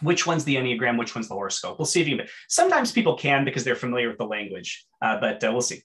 which 0.00 0.26
one's 0.26 0.44
the 0.44 0.56
Enneagram, 0.56 0.98
which 0.98 1.14
one's 1.14 1.28
the 1.28 1.34
horoscope. 1.34 1.78
We'll 1.78 1.86
see 1.86 2.00
if 2.00 2.08
you 2.08 2.16
can. 2.16 2.26
Sometimes 2.48 2.92
people 2.92 3.16
can 3.16 3.44
because 3.44 3.62
they're 3.62 3.76
familiar 3.76 4.08
with 4.08 4.18
the 4.18 4.26
language, 4.26 4.84
uh, 5.00 5.20
but 5.20 5.42
uh, 5.44 5.50
we'll 5.52 5.60
see. 5.60 5.82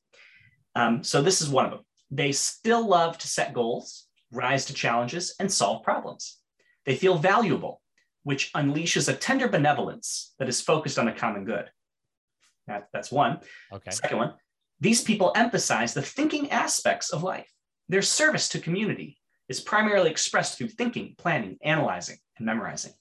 Um, 0.76 1.03
so 1.03 1.22
this 1.22 1.41
is 1.41 1.49
one 1.49 1.65
of 1.65 1.72
them. 1.72 1.82
They 2.09 2.32
still 2.32 2.88
love 2.88 3.18
to 3.20 3.28
set 3.28 3.53
goals, 3.53 4.07
rise 4.32 4.65
to 4.65 4.74
challenges, 4.74 5.36
and 5.39 5.51
solve 5.51 5.84
problems. 5.84 6.38
They 6.86 6.95
feel 6.95 7.18
valuable, 7.18 7.82
which 8.24 8.51
unleashes 8.53 9.09
a 9.09 9.13
tender 9.13 9.47
benevolence 9.47 10.34
that 10.39 10.47
is 10.47 10.61
focused 10.61 10.97
on 10.97 11.05
the 11.05 11.11
common 11.11 11.45
good. 11.45 11.70
That, 12.68 12.88
that's 12.93 13.11
one. 13.11 13.39
Okay. 13.72 13.91
Second 13.91 14.18
one, 14.18 14.34
these 14.80 15.03
people 15.03 15.32
emphasize 15.36 15.93
the 15.93 16.01
thinking 16.01 16.51
aspects 16.51 17.11
of 17.11 17.24
life. 17.24 17.51
Their 17.89 18.01
service 18.01 18.49
to 18.49 18.59
community 18.59 19.18
is 19.49 19.61
primarily 19.61 20.11
expressed 20.11 20.57
through 20.57 20.70
thinking, 20.70 21.15
planning, 21.18 21.57
analyzing, 21.63 22.18
and 22.38 22.45
memorizing. 22.45 22.93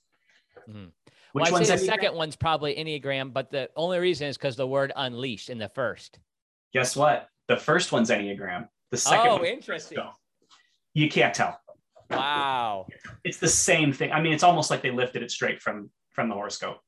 Mhm. 0.69 0.93
Which 1.33 1.43
well, 1.43 1.47
I'd 1.47 1.53
one's 1.53 1.69
say 1.69 1.77
the 1.77 1.83
Enneagram? 1.83 1.87
second 1.87 2.15
one's 2.15 2.37
probably 2.37 2.75
Enneagram, 2.77 3.33
but 3.33 3.51
the 3.51 3.69
only 3.77 3.99
reason 3.99 4.29
is 4.29 4.39
because 4.39 4.57
the 4.57 4.67
word 4.67 4.93
unleashed 4.97 5.51
in 5.51 5.59
the 5.59 5.69
first. 5.69 6.19
Guess 6.73 6.97
what? 6.97 7.29
The 7.49 7.57
first 7.57 7.93
one's 7.93 8.11
Enneagram. 8.11 8.69
The 8.91 8.97
second 8.97 9.29
oh, 9.29 9.45
interesting. 9.45 9.99
you 10.95 11.11
can't 11.11 11.35
tell. 11.35 11.61
Wow. 12.11 12.87
It's 13.25 13.39
the 13.39 13.49
same 13.49 13.93
thing. 13.93 14.13
I 14.13 14.21
mean, 14.21 14.33
it's 14.33 14.45
almost 14.45 14.71
like 14.71 14.81
they 14.81 14.93
lifted 14.93 15.23
it 15.23 15.31
straight 15.31 15.61
from 15.61 15.91
from 16.13 16.29
the 16.29 16.35
horoscope. 16.35 16.81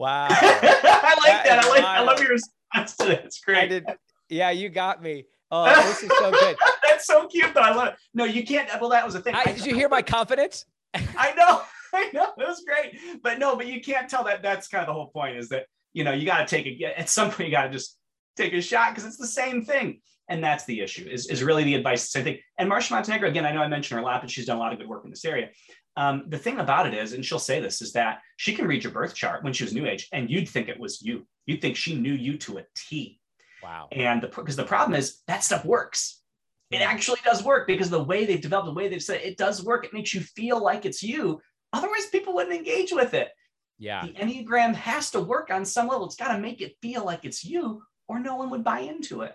Wow. 0.00 0.28
I 0.30 0.32
like 0.32 1.44
That 1.44 1.44
that. 1.44 1.64
I 1.64 1.68
like. 1.68 1.84
I 1.84 2.00
love 2.00 2.18
your 2.20 2.30
response 2.30 2.96
to 2.96 3.04
that. 3.04 3.26
It's 3.26 3.38
I 3.46 3.52
great. 3.52 3.68
did. 3.68 3.84
Yeah, 4.30 4.50
you 4.50 4.70
got 4.70 5.02
me. 5.02 5.24
Oh, 5.52 5.64
this 5.82 6.04
is 6.04 6.12
so 6.16 6.30
good. 6.30 6.56
That's 6.88 7.06
so 7.08 7.26
cute, 7.26 7.52
though. 7.54 7.60
I 7.60 7.74
love 7.74 7.88
it. 7.88 7.94
No, 8.14 8.24
you 8.24 8.46
can't. 8.46 8.68
Well, 8.80 8.90
that 8.90 9.04
was 9.04 9.14
the 9.14 9.20
thing. 9.20 9.34
I, 9.34 9.42
did 9.46 9.66
you 9.66 9.74
hear 9.74 9.88
my 9.88 10.00
confidence? 10.00 10.64
I 10.94 11.34
know, 11.36 11.62
I 11.92 12.08
know, 12.14 12.28
it 12.38 12.46
was 12.46 12.62
great, 12.64 12.96
but 13.20 13.40
no, 13.40 13.56
but 13.56 13.66
you 13.66 13.80
can't 13.80 14.08
tell 14.08 14.22
that. 14.24 14.42
That's 14.44 14.68
kind 14.68 14.82
of 14.82 14.86
the 14.86 14.92
whole 14.92 15.08
point 15.08 15.36
is 15.38 15.48
that 15.48 15.66
you 15.92 16.04
know 16.04 16.12
you 16.12 16.24
got 16.24 16.46
to 16.46 16.56
take 16.56 16.66
a 16.68 16.84
at 16.96 17.08
some 17.08 17.32
point 17.32 17.48
you 17.48 17.50
got 17.50 17.64
to 17.64 17.70
just 17.70 17.98
take 18.36 18.52
a 18.52 18.62
shot 18.62 18.92
because 18.94 19.04
it's 19.04 19.16
the 19.16 19.26
same 19.26 19.64
thing, 19.64 20.00
and 20.28 20.42
that's 20.42 20.66
the 20.66 20.80
issue. 20.82 21.08
Is 21.10 21.26
is 21.26 21.42
really 21.42 21.64
the 21.64 21.74
advice. 21.74 22.08
Same 22.08 22.22
thing. 22.22 22.38
And 22.56 22.68
Marcia 22.68 22.94
Montenegro 22.94 23.28
again. 23.28 23.44
I 23.44 23.50
know 23.50 23.60
I 23.60 23.66
mentioned 23.66 23.98
her 23.98 24.02
a 24.04 24.06
lot, 24.06 24.20
but 24.20 24.30
she's 24.30 24.46
done 24.46 24.56
a 24.56 24.60
lot 24.60 24.72
of 24.72 24.78
good 24.78 24.88
work 24.88 25.02
in 25.04 25.10
this 25.10 25.24
area. 25.24 25.48
Um, 25.96 26.24
the 26.28 26.38
thing 26.38 26.58
about 26.58 26.86
it 26.86 26.94
is, 26.94 27.12
and 27.12 27.24
she'll 27.24 27.38
say 27.38 27.60
this, 27.60 27.82
is 27.82 27.92
that 27.92 28.20
she 28.36 28.54
can 28.54 28.66
read 28.66 28.84
your 28.84 28.92
birth 28.92 29.14
chart 29.14 29.42
when 29.42 29.52
she 29.52 29.64
was 29.64 29.74
New 29.74 29.86
Age, 29.86 30.08
and 30.12 30.30
you'd 30.30 30.48
think 30.48 30.68
it 30.68 30.78
was 30.78 31.02
you. 31.02 31.26
You'd 31.46 31.60
think 31.60 31.76
she 31.76 31.94
knew 31.94 32.12
you 32.12 32.38
to 32.38 32.58
a 32.58 32.64
T. 32.76 33.20
Wow. 33.62 33.88
And 33.92 34.22
the 34.22 34.28
because 34.28 34.56
the 34.56 34.64
problem 34.64 34.98
is 34.98 35.20
that 35.26 35.44
stuff 35.44 35.64
works. 35.64 36.22
It 36.70 36.82
actually 36.82 37.18
does 37.24 37.42
work 37.42 37.66
because 37.66 37.90
the 37.90 38.02
way 38.02 38.24
they've 38.24 38.40
developed, 38.40 38.66
the 38.66 38.72
way 38.72 38.88
they've 38.88 39.02
said 39.02 39.20
it, 39.20 39.26
it 39.26 39.36
does 39.36 39.64
work. 39.64 39.84
It 39.84 39.92
makes 39.92 40.14
you 40.14 40.20
feel 40.20 40.62
like 40.62 40.86
it's 40.86 41.02
you. 41.02 41.40
Otherwise, 41.72 42.06
people 42.06 42.34
wouldn't 42.34 42.54
engage 42.54 42.92
with 42.92 43.12
it. 43.12 43.30
Yeah. 43.78 44.06
The 44.06 44.12
Enneagram 44.12 44.74
has 44.74 45.10
to 45.12 45.20
work 45.20 45.50
on 45.50 45.64
some 45.64 45.88
level. 45.88 46.06
It's 46.06 46.16
got 46.16 46.32
to 46.34 46.38
make 46.38 46.60
it 46.60 46.76
feel 46.80 47.04
like 47.04 47.24
it's 47.24 47.44
you, 47.44 47.82
or 48.06 48.20
no 48.20 48.36
one 48.36 48.50
would 48.50 48.62
buy 48.62 48.80
into 48.80 49.22
it. 49.22 49.34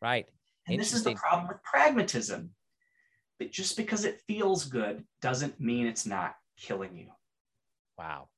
Right. 0.00 0.26
And 0.68 0.78
this 0.78 0.92
is 0.92 1.02
the 1.02 1.14
problem 1.14 1.48
with 1.48 1.62
pragmatism. 1.64 2.50
But 3.42 3.50
just 3.50 3.76
because 3.76 4.04
it 4.04 4.20
feels 4.28 4.66
good 4.66 5.04
doesn't 5.20 5.58
mean 5.58 5.88
it's 5.88 6.06
not 6.06 6.36
killing 6.56 6.96
you. 6.96 7.08
Wow. 7.98 8.28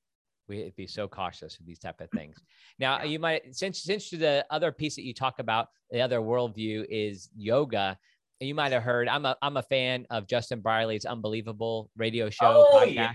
We'd 0.49 0.75
be 0.77 0.87
so 0.87 1.07
cautious 1.09 1.59
with 1.59 1.67
these 1.67 1.79
type 1.79 2.01
of 2.01 2.11
things. 2.11 2.37
Now, 2.79 3.05
you 3.05 3.19
might 3.21 3.55
since 3.55 3.83
since 3.83 4.11
the 4.11 4.45
other 4.51 4.73
piece 4.73 4.97
that 4.97 5.05
you 5.05 5.15
talk 5.15 5.39
about, 5.39 5.69
the 5.93 6.01
other 6.01 6.19
worldview 6.21 6.87
is 6.89 7.29
yoga. 7.37 7.97
You 8.41 8.55
might 8.55 8.73
have 8.73 8.83
heard. 8.83 9.07
I'm 9.09 9.25
a 9.27 9.37
I'm 9.43 9.57
a 9.59 9.63
fan 9.63 10.07
of 10.11 10.27
Justin 10.27 10.61
Brierley's 10.61 11.05
Unbelievable 11.05 11.89
radio 11.97 12.31
show 12.31 12.67
podcast, 12.75 12.79
Oh, 12.81 12.85
yeah, 12.85 13.13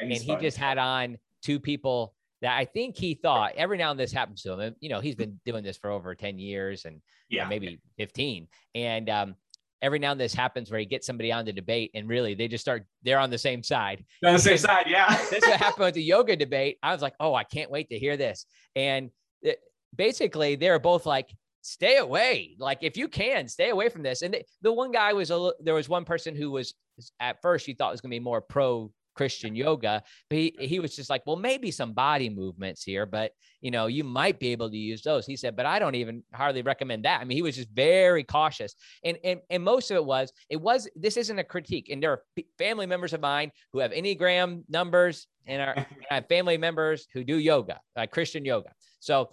and 0.00 0.12
he 0.12 0.28
fun. 0.28 0.40
just 0.40 0.56
had 0.56 0.78
on 0.78 1.18
two 1.42 1.60
people 1.60 2.14
that 2.40 2.56
I 2.56 2.64
think 2.64 2.96
he 2.96 3.12
thought 3.14 3.52
every 3.56 3.76
now 3.76 3.90
and 3.90 4.00
this 4.00 4.12
happens 4.12 4.40
to 4.42 4.52
him. 4.52 4.60
And, 4.60 4.76
you 4.80 4.88
know, 4.88 5.00
he's 5.00 5.14
been 5.14 5.38
doing 5.44 5.62
this 5.62 5.76
for 5.76 5.90
over 5.90 6.14
ten 6.14 6.38
years 6.38 6.86
and 6.86 7.02
you 7.28 7.38
know, 7.38 7.44
yeah, 7.44 7.48
maybe 7.48 7.80
15. 7.98 8.48
And 8.74 9.10
um, 9.10 9.34
every 9.82 9.98
now 9.98 10.12
and 10.12 10.20
this 10.20 10.32
happens 10.32 10.70
where 10.70 10.80
he 10.80 10.86
gets 10.86 11.06
somebody 11.06 11.32
on 11.32 11.44
the 11.44 11.52
debate 11.52 11.90
and 11.94 12.08
really 12.08 12.34
they 12.34 12.48
just 12.48 12.62
start, 12.62 12.86
they're 13.02 13.18
on 13.18 13.30
the 13.30 13.38
same 13.38 13.62
side. 13.62 14.04
on 14.24 14.32
the 14.32 14.38
same 14.38 14.56
side, 14.56 14.86
yeah. 14.88 15.18
This 15.30 15.44
what 15.46 15.58
happened 15.58 15.86
with 15.86 15.94
the 15.94 16.02
yoga 16.02 16.36
debate. 16.36 16.78
I 16.82 16.92
was 16.92 17.02
like, 17.02 17.14
oh, 17.20 17.34
I 17.34 17.44
can't 17.44 17.70
wait 17.70 17.90
to 17.90 17.98
hear 17.98 18.16
this. 18.16 18.46
And 18.76 19.10
it, 19.42 19.58
basically, 19.94 20.54
they're 20.54 20.78
both 20.78 21.04
like, 21.04 21.34
stay 21.62 21.96
away. 21.96 22.54
Like, 22.58 22.78
if 22.82 22.96
you 22.96 23.08
can, 23.08 23.48
stay 23.48 23.70
away 23.70 23.88
from 23.88 24.02
this. 24.02 24.22
And 24.22 24.34
the, 24.34 24.42
the 24.62 24.72
one 24.72 24.92
guy 24.92 25.12
was 25.12 25.30
a, 25.30 25.52
there 25.60 25.74
was 25.74 25.88
one 25.88 26.04
person 26.04 26.36
who 26.36 26.50
was 26.52 26.74
at 27.20 27.42
first 27.42 27.66
you 27.66 27.74
thought 27.74 27.92
was 27.92 28.00
going 28.00 28.10
to 28.10 28.14
be 28.14 28.20
more 28.20 28.40
pro 28.40 28.90
Christian 29.14 29.54
yoga, 29.54 30.02
but 30.28 30.38
he, 30.38 30.54
he 30.58 30.80
was 30.80 30.96
just 30.96 31.10
like, 31.10 31.22
well, 31.26 31.36
maybe 31.36 31.70
some 31.70 31.92
body 31.92 32.28
movements 32.28 32.82
here, 32.82 33.06
but 33.06 33.32
you 33.60 33.70
know, 33.70 33.86
you 33.86 34.04
might 34.04 34.40
be 34.40 34.48
able 34.48 34.70
to 34.70 34.76
use 34.76 35.02
those. 35.02 35.24
He 35.24 35.36
said, 35.36 35.56
but 35.56 35.66
I 35.66 35.78
don't 35.78 35.94
even 35.94 36.22
hardly 36.34 36.62
recommend 36.62 37.04
that. 37.04 37.20
I 37.20 37.24
mean, 37.24 37.36
he 37.36 37.42
was 37.42 37.56
just 37.56 37.70
very 37.70 38.24
cautious. 38.24 38.74
And, 39.04 39.16
and, 39.22 39.40
and 39.50 39.62
most 39.62 39.90
of 39.90 39.96
it 39.96 40.04
was, 40.04 40.32
it 40.50 40.60
was, 40.60 40.88
this 40.96 41.16
isn't 41.16 41.38
a 41.38 41.44
critique. 41.44 41.88
And 41.90 42.02
there 42.02 42.10
are 42.10 42.22
family 42.58 42.86
members 42.86 43.12
of 43.12 43.20
mine 43.20 43.52
who 43.72 43.78
have 43.78 43.92
Enneagram 43.92 44.64
numbers 44.68 45.28
and 45.46 45.62
are, 45.62 45.74
and 45.76 45.86
I 46.10 46.14
have 46.16 46.28
family 46.28 46.58
members 46.58 47.06
who 47.12 47.22
do 47.22 47.36
yoga, 47.38 47.80
like 47.96 48.10
Christian 48.10 48.44
yoga. 48.44 48.72
So 49.00 49.30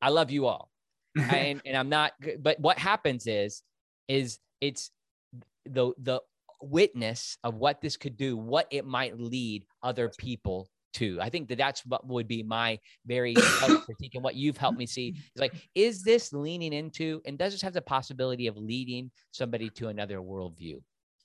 I 0.00 0.08
love 0.08 0.30
you 0.30 0.46
all. 0.46 0.70
and, 1.16 1.60
and 1.64 1.76
I'm 1.76 1.88
not, 1.88 2.12
but 2.40 2.60
what 2.60 2.78
happens 2.78 3.26
is, 3.26 3.62
is 4.08 4.38
it's 4.60 4.90
the, 5.64 5.92
the 5.98 6.20
witness 6.60 7.38
of 7.44 7.54
what 7.54 7.80
this 7.80 7.96
could 7.96 8.16
do, 8.16 8.36
what 8.36 8.66
it 8.70 8.86
might 8.86 9.18
lead 9.18 9.64
other 9.82 10.10
people 10.18 10.68
to. 10.94 11.18
I 11.20 11.28
think 11.28 11.48
that 11.48 11.58
that's 11.58 11.84
what 11.86 12.06
would 12.06 12.26
be 12.26 12.42
my 12.42 12.78
very 13.06 13.34
critique 13.84 14.14
and 14.14 14.24
what 14.24 14.34
you've 14.34 14.56
helped 14.56 14.78
me 14.78 14.86
see 14.86 15.10
is 15.34 15.40
like, 15.40 15.54
is 15.74 16.02
this 16.02 16.32
leaning 16.32 16.72
into 16.72 17.20
and 17.24 17.38
does 17.38 17.52
this 17.52 17.62
have 17.62 17.74
the 17.74 17.82
possibility 17.82 18.46
of 18.46 18.56
leading 18.56 19.10
somebody 19.30 19.68
to 19.70 19.88
another 19.88 20.18
worldview? 20.18 20.80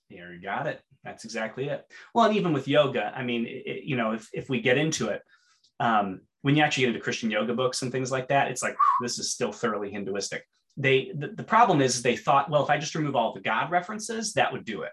There 0.09 0.33
you 0.33 0.41
got 0.41 0.67
it. 0.67 0.81
That's 1.03 1.23
exactly 1.23 1.69
it. 1.69 1.85
Well, 2.13 2.25
and 2.25 2.35
even 2.35 2.51
with 2.51 2.67
yoga, 2.67 3.13
I 3.15 3.23
mean, 3.23 3.45
it, 3.47 3.83
you 3.83 3.95
know, 3.95 4.11
if, 4.11 4.27
if 4.33 4.49
we 4.49 4.59
get 4.59 4.77
into 4.77 5.07
it, 5.07 5.21
um, 5.79 6.21
when 6.41 6.55
you 6.55 6.63
actually 6.63 6.81
get 6.81 6.89
into 6.89 6.99
Christian 6.99 7.31
yoga 7.31 7.53
books 7.53 7.81
and 7.81 7.91
things 7.91 8.11
like 8.11 8.27
that, 8.27 8.49
it's 8.51 8.61
like, 8.61 8.73
whew, 8.73 9.05
this 9.07 9.19
is 9.19 9.31
still 9.31 9.51
thoroughly 9.51 9.89
Hinduistic. 9.89 10.43
They, 10.75 11.11
the, 11.15 11.29
the 11.29 11.43
problem 11.43 11.81
is 11.81 12.01
they 12.01 12.17
thought, 12.17 12.49
well, 12.49 12.63
if 12.63 12.69
I 12.69 12.77
just 12.77 12.95
remove 12.95 13.15
all 13.15 13.33
the 13.33 13.41
God 13.41 13.71
references, 13.71 14.33
that 14.33 14.51
would 14.51 14.65
do 14.65 14.81
it. 14.81 14.91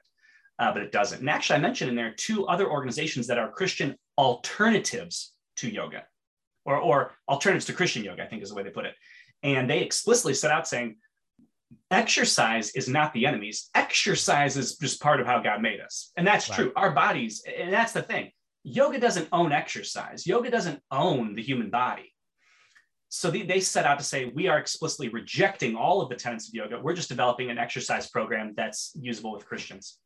Uh, 0.58 0.72
but 0.72 0.82
it 0.82 0.90
doesn't. 0.90 1.20
And 1.20 1.30
actually, 1.30 1.56
I 1.56 1.62
mentioned 1.62 1.90
in 1.90 1.96
there 1.96 2.12
two 2.12 2.46
other 2.46 2.68
organizations 2.68 3.28
that 3.28 3.38
are 3.38 3.50
Christian 3.50 3.94
alternatives 4.16 5.32
to 5.56 5.70
yoga 5.70 6.04
or, 6.64 6.76
or 6.76 7.12
alternatives 7.28 7.66
to 7.66 7.72
Christian 7.72 8.02
yoga, 8.02 8.24
I 8.24 8.26
think 8.26 8.42
is 8.42 8.48
the 8.48 8.56
way 8.56 8.64
they 8.64 8.70
put 8.70 8.86
it. 8.86 8.94
And 9.42 9.70
they 9.70 9.80
explicitly 9.80 10.34
set 10.34 10.50
out 10.50 10.66
saying, 10.66 10.96
exercise 11.90 12.72
is 12.74 12.88
not 12.88 13.12
the 13.12 13.26
enemies. 13.26 13.70
Exercise 13.74 14.56
is 14.56 14.76
just 14.76 15.00
part 15.00 15.20
of 15.20 15.26
how 15.26 15.40
God 15.40 15.62
made 15.62 15.80
us. 15.80 16.10
And 16.16 16.26
that's 16.26 16.48
true. 16.48 16.72
Our 16.74 16.90
bodies, 16.90 17.44
and 17.46 17.72
that's 17.72 17.92
the 17.92 18.02
thing. 18.02 18.32
Yoga 18.64 18.98
doesn't 18.98 19.28
own 19.30 19.52
exercise. 19.52 20.26
Yoga 20.26 20.50
doesn't 20.50 20.80
own 20.90 21.34
the 21.34 21.42
human 21.42 21.70
body. 21.70 22.12
So 23.10 23.30
they, 23.30 23.42
they 23.42 23.60
set 23.60 23.86
out 23.86 23.98
to 23.98 24.04
say, 24.04 24.26
we 24.34 24.48
are 24.48 24.58
explicitly 24.58 25.08
rejecting 25.08 25.76
all 25.76 26.02
of 26.02 26.08
the 26.08 26.16
tenets 26.16 26.48
of 26.48 26.54
yoga. 26.54 26.80
We're 26.80 26.94
just 26.94 27.08
developing 27.08 27.48
an 27.48 27.58
exercise 27.58 28.10
program 28.10 28.54
that's 28.56 28.92
usable 29.00 29.32
with 29.32 29.46
Christians. 29.46 29.98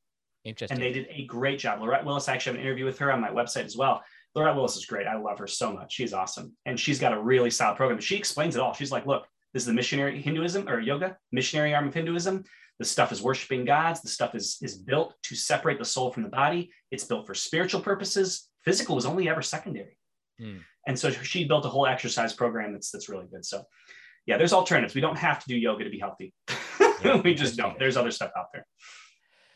Interesting. 0.45 0.76
And 0.76 0.84
they 0.84 0.93
did 0.93 1.07
a 1.11 1.24
great 1.26 1.59
job. 1.59 1.80
Laurette 1.80 2.05
Willis, 2.05 2.28
I 2.28 2.34
actually 2.34 2.53
have 2.53 2.61
an 2.61 2.66
interview 2.66 2.84
with 2.84 2.99
her 2.99 3.12
on 3.12 3.20
my 3.20 3.30
website 3.30 3.64
as 3.64 3.76
well. 3.76 4.03
Laurette 4.34 4.57
Willis 4.57 4.76
is 4.76 4.86
great. 4.86 5.07
I 5.07 5.16
love 5.16 5.38
her 5.38 5.47
so 5.47 5.72
much. 5.72 5.93
She's 5.93 6.12
awesome. 6.12 6.57
And 6.66 6.78
she's 6.78 6.99
got 6.99 7.12
a 7.12 7.20
really 7.20 7.51
solid 7.51 7.76
program. 7.76 8.01
She 8.01 8.16
explains 8.16 8.57
it 8.57 8.61
all. 8.61 8.72
She's 8.72 8.90
like, 8.90 9.07
look, 9.07 9.26
this 9.53 9.62
is 9.62 9.66
the 9.66 9.74
missionary 9.74 10.20
Hinduism 10.20 10.68
or 10.68 10.80
yoga, 10.80 11.16
missionary 11.30 11.74
arm 11.74 11.88
of 11.88 11.95
Hinduism. 11.95 12.45
The 12.78 12.84
stuff 12.84 13.12
is 13.12 13.22
worshiping 13.22 13.64
gods. 13.64 14.01
The 14.01 14.09
stuff 14.09 14.34
is, 14.34 14.59
is 14.62 14.76
built 14.76 15.14
to 15.24 15.36
separate 15.36 15.78
the 15.78 15.84
soul 15.84 16.11
from 16.11 16.22
the 16.22 16.28
body. 16.30 16.72
It's 16.90 17.05
built 17.05 17.26
for 17.26 17.34
spiritual 17.34 17.80
purposes. 17.80 18.49
Physical 18.64 18.97
was 18.97 19.07
only 19.07 19.28
ever 19.28 19.43
secondary. 19.43 19.97
Mm. 20.40 20.61
And 20.86 20.99
so 20.99 21.11
she 21.11 21.45
built 21.45 21.66
a 21.66 21.68
whole 21.68 21.86
exercise 21.86 22.32
program 22.32 22.72
that's 22.72 22.90
that's 22.90 23.09
really 23.09 23.26
good. 23.30 23.45
So 23.45 23.62
yeah, 24.26 24.38
there's 24.38 24.53
alternatives. 24.53 24.95
We 24.95 25.01
don't 25.01 25.18
have 25.18 25.40
to 25.40 25.49
do 25.49 25.57
yoga 25.57 25.84
to 25.84 25.90
be 25.90 25.99
healthy. 25.99 26.34
Yeah, 27.05 27.20
we 27.20 27.34
just 27.34 27.57
don't. 27.57 27.76
There's 27.80 27.97
other 27.97 28.12
stuff 28.12 28.30
out 28.36 28.47
there. 28.53 28.64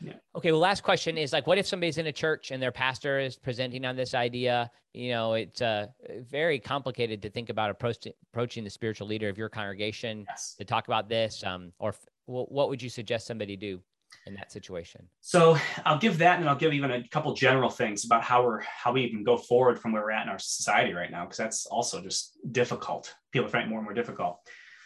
Yeah. 0.01 0.13
Okay. 0.35 0.51
Well, 0.51 0.61
last 0.61 0.83
question 0.83 1.17
is 1.17 1.33
like, 1.33 1.47
what 1.47 1.57
if 1.57 1.65
somebody's 1.65 1.97
in 1.97 2.07
a 2.07 2.11
church 2.11 2.51
and 2.51 2.61
their 2.61 2.71
pastor 2.71 3.19
is 3.19 3.35
presenting 3.35 3.85
on 3.85 3.95
this 3.95 4.13
idea? 4.13 4.69
You 4.93 5.11
know, 5.11 5.33
it's 5.33 5.61
uh, 5.61 5.87
very 6.29 6.59
complicated 6.59 7.21
to 7.23 7.29
think 7.29 7.49
about 7.49 7.69
approach, 7.69 8.07
approaching 8.31 8.63
the 8.63 8.69
spiritual 8.69 9.07
leader 9.07 9.29
of 9.29 9.37
your 9.37 9.49
congregation 9.49 10.25
yes. 10.29 10.55
to 10.57 10.65
talk 10.65 10.87
about 10.87 11.09
this. 11.09 11.43
Um, 11.43 11.71
or 11.79 11.89
f- 11.89 12.05
what 12.25 12.69
would 12.69 12.81
you 12.81 12.89
suggest 12.89 13.25
somebody 13.25 13.55
do 13.55 13.79
in 14.25 14.35
that 14.35 14.51
situation? 14.51 15.07
So 15.21 15.57
I'll 15.85 15.97
give 15.97 16.17
that, 16.19 16.39
and 16.39 16.49
I'll 16.49 16.55
give 16.55 16.73
even 16.73 16.91
a 16.91 17.07
couple 17.07 17.33
general 17.33 17.69
things 17.69 18.05
about 18.05 18.23
how 18.23 18.43
we're 18.43 18.61
how 18.61 18.91
we 18.91 19.03
even 19.03 19.23
go 19.23 19.37
forward 19.37 19.79
from 19.79 19.93
where 19.93 20.03
we're 20.03 20.11
at 20.11 20.23
in 20.23 20.29
our 20.29 20.39
society 20.39 20.93
right 20.93 21.11
now, 21.11 21.23
because 21.23 21.37
that's 21.37 21.65
also 21.67 22.01
just 22.01 22.37
difficult. 22.51 23.13
People 23.31 23.47
find 23.47 23.65
it 23.65 23.69
more 23.69 23.79
and 23.79 23.85
more 23.85 23.93
difficult. 23.93 24.39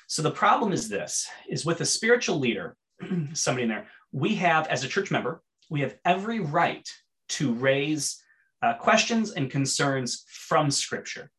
So 0.08 0.22
the 0.22 0.32
problem 0.32 0.72
is 0.72 0.88
this: 0.88 1.28
is 1.50 1.66
with 1.66 1.82
a 1.82 1.86
spiritual 1.86 2.40
leader, 2.40 2.78
somebody 3.34 3.64
in 3.64 3.70
there 3.70 3.88
we 4.12 4.36
have, 4.36 4.68
as 4.68 4.84
a 4.84 4.88
church 4.88 5.12
member, 5.12 5.42
we 5.70 5.82
have 5.82 5.96
every 6.06 6.40
right 6.40 6.88
to 7.30 7.54
raise 7.54 8.22
uh, 8.62 8.74
questions 8.74 9.32
and 9.32 9.50
concerns 9.50 10.26
from 10.28 10.70
Scripture. 10.70 11.32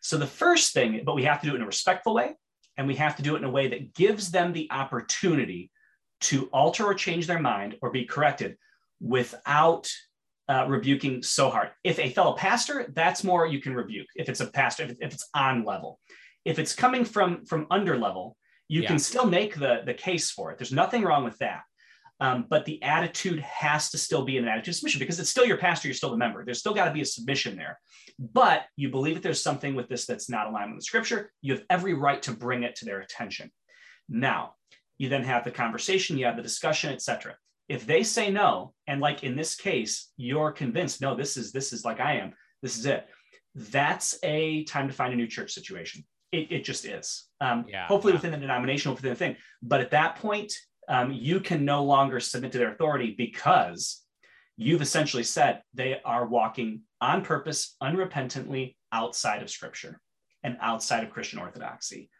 So 0.00 0.16
the 0.16 0.26
first 0.26 0.72
thing, 0.72 1.02
but 1.04 1.14
we 1.14 1.24
have 1.24 1.40
to 1.40 1.46
do 1.46 1.52
it 1.52 1.56
in 1.56 1.62
a 1.62 1.66
respectful 1.66 2.14
way, 2.14 2.34
and 2.76 2.86
we 2.86 2.96
have 2.96 3.16
to 3.16 3.22
do 3.22 3.34
it 3.34 3.38
in 3.38 3.44
a 3.44 3.50
way 3.50 3.68
that 3.68 3.94
gives 3.94 4.30
them 4.30 4.52
the 4.52 4.68
opportunity 4.70 5.70
to 6.22 6.46
alter 6.52 6.84
or 6.84 6.94
change 6.94 7.26
their 7.26 7.38
mind 7.38 7.76
or 7.82 7.90
be 7.90 8.04
corrected 8.04 8.56
without 9.00 9.90
uh, 10.48 10.66
rebuking 10.68 11.22
so 11.22 11.48
hard. 11.48 11.70
If 11.84 11.98
a 11.98 12.10
fellow 12.10 12.32
pastor, 12.32 12.90
that's 12.94 13.22
more 13.22 13.46
you 13.46 13.60
can 13.60 13.74
rebuke. 13.74 14.08
If 14.16 14.28
it's 14.28 14.40
a 14.40 14.46
pastor, 14.46 14.84
if, 14.84 14.96
if 15.00 15.14
it's 15.14 15.28
on 15.34 15.64
level, 15.64 16.00
if 16.44 16.58
it's 16.58 16.74
coming 16.74 17.04
from 17.04 17.44
from 17.46 17.66
under 17.70 17.96
level, 17.96 18.36
you 18.68 18.82
yeah. 18.82 18.88
can 18.88 18.98
still 18.98 19.26
make 19.26 19.54
the 19.54 19.82
the 19.84 19.94
case 19.94 20.30
for 20.30 20.50
it. 20.50 20.58
There's 20.58 20.72
nothing 20.72 21.02
wrong 21.02 21.24
with 21.24 21.38
that. 21.38 21.62
Um, 22.20 22.44
but 22.50 22.66
the 22.66 22.82
attitude 22.82 23.40
has 23.40 23.90
to 23.90 23.98
still 23.98 24.24
be 24.24 24.36
an 24.36 24.46
attitude 24.46 24.72
of 24.72 24.76
submission 24.76 24.98
because 24.98 25.18
it's 25.18 25.30
still 25.30 25.46
your 25.46 25.56
pastor, 25.56 25.88
you're 25.88 25.94
still 25.94 26.10
the 26.10 26.18
member. 26.18 26.44
There's 26.44 26.58
still 26.58 26.74
got 26.74 26.84
to 26.84 26.92
be 26.92 27.00
a 27.00 27.06
submission 27.06 27.56
there. 27.56 27.80
But 28.18 28.66
you 28.76 28.90
believe 28.90 29.14
that 29.14 29.22
there's 29.22 29.42
something 29.42 29.74
with 29.74 29.88
this 29.88 30.04
that's 30.04 30.28
not 30.28 30.46
aligned 30.46 30.72
with 30.72 30.80
the 30.80 30.84
scripture, 30.84 31.32
you 31.40 31.54
have 31.54 31.64
every 31.70 31.94
right 31.94 32.20
to 32.22 32.32
bring 32.32 32.62
it 32.62 32.76
to 32.76 32.84
their 32.84 33.00
attention. 33.00 33.50
Now, 34.08 34.54
you 34.98 35.08
then 35.08 35.24
have 35.24 35.44
the 35.44 35.50
conversation, 35.50 36.18
you 36.18 36.26
have 36.26 36.36
the 36.36 36.42
discussion, 36.42 36.92
etc. 36.92 37.36
If 37.70 37.86
they 37.86 38.02
say 38.02 38.30
no, 38.30 38.74
and 38.86 39.00
like 39.00 39.24
in 39.24 39.34
this 39.34 39.54
case, 39.54 40.10
you're 40.18 40.52
convinced, 40.52 41.00
no, 41.00 41.14
this 41.14 41.38
is 41.38 41.52
this 41.52 41.72
is 41.72 41.86
like 41.86 42.00
I 42.00 42.16
am, 42.16 42.34
this 42.60 42.76
is 42.76 42.84
it. 42.84 43.06
That's 43.54 44.18
a 44.22 44.64
time 44.64 44.88
to 44.88 44.94
find 44.94 45.14
a 45.14 45.16
new 45.16 45.26
church 45.26 45.52
situation. 45.52 46.04
It, 46.32 46.52
it 46.52 46.64
just 46.64 46.84
is. 46.84 47.28
Um, 47.40 47.64
yeah, 47.66 47.86
hopefully 47.86 48.12
yeah. 48.12 48.18
within 48.18 48.32
the 48.32 48.36
denomination, 48.36 48.92
within 48.92 49.10
the 49.10 49.16
thing. 49.16 49.36
But 49.62 49.80
at 49.80 49.92
that 49.92 50.16
point, 50.16 50.52
um, 50.90 51.12
you 51.12 51.38
can 51.40 51.64
no 51.64 51.84
longer 51.84 52.18
submit 52.18 52.52
to 52.52 52.58
their 52.58 52.72
authority 52.72 53.14
because 53.16 54.02
you've 54.56 54.82
essentially 54.82 55.22
said 55.22 55.62
they 55.72 56.00
are 56.04 56.26
walking 56.26 56.82
on 57.00 57.22
purpose, 57.22 57.76
unrepentantly 57.80 58.74
outside 58.92 59.40
of 59.40 59.48
scripture 59.48 60.00
and 60.42 60.58
outside 60.60 61.04
of 61.04 61.10
Christian 61.10 61.38
orthodoxy. 61.38 62.10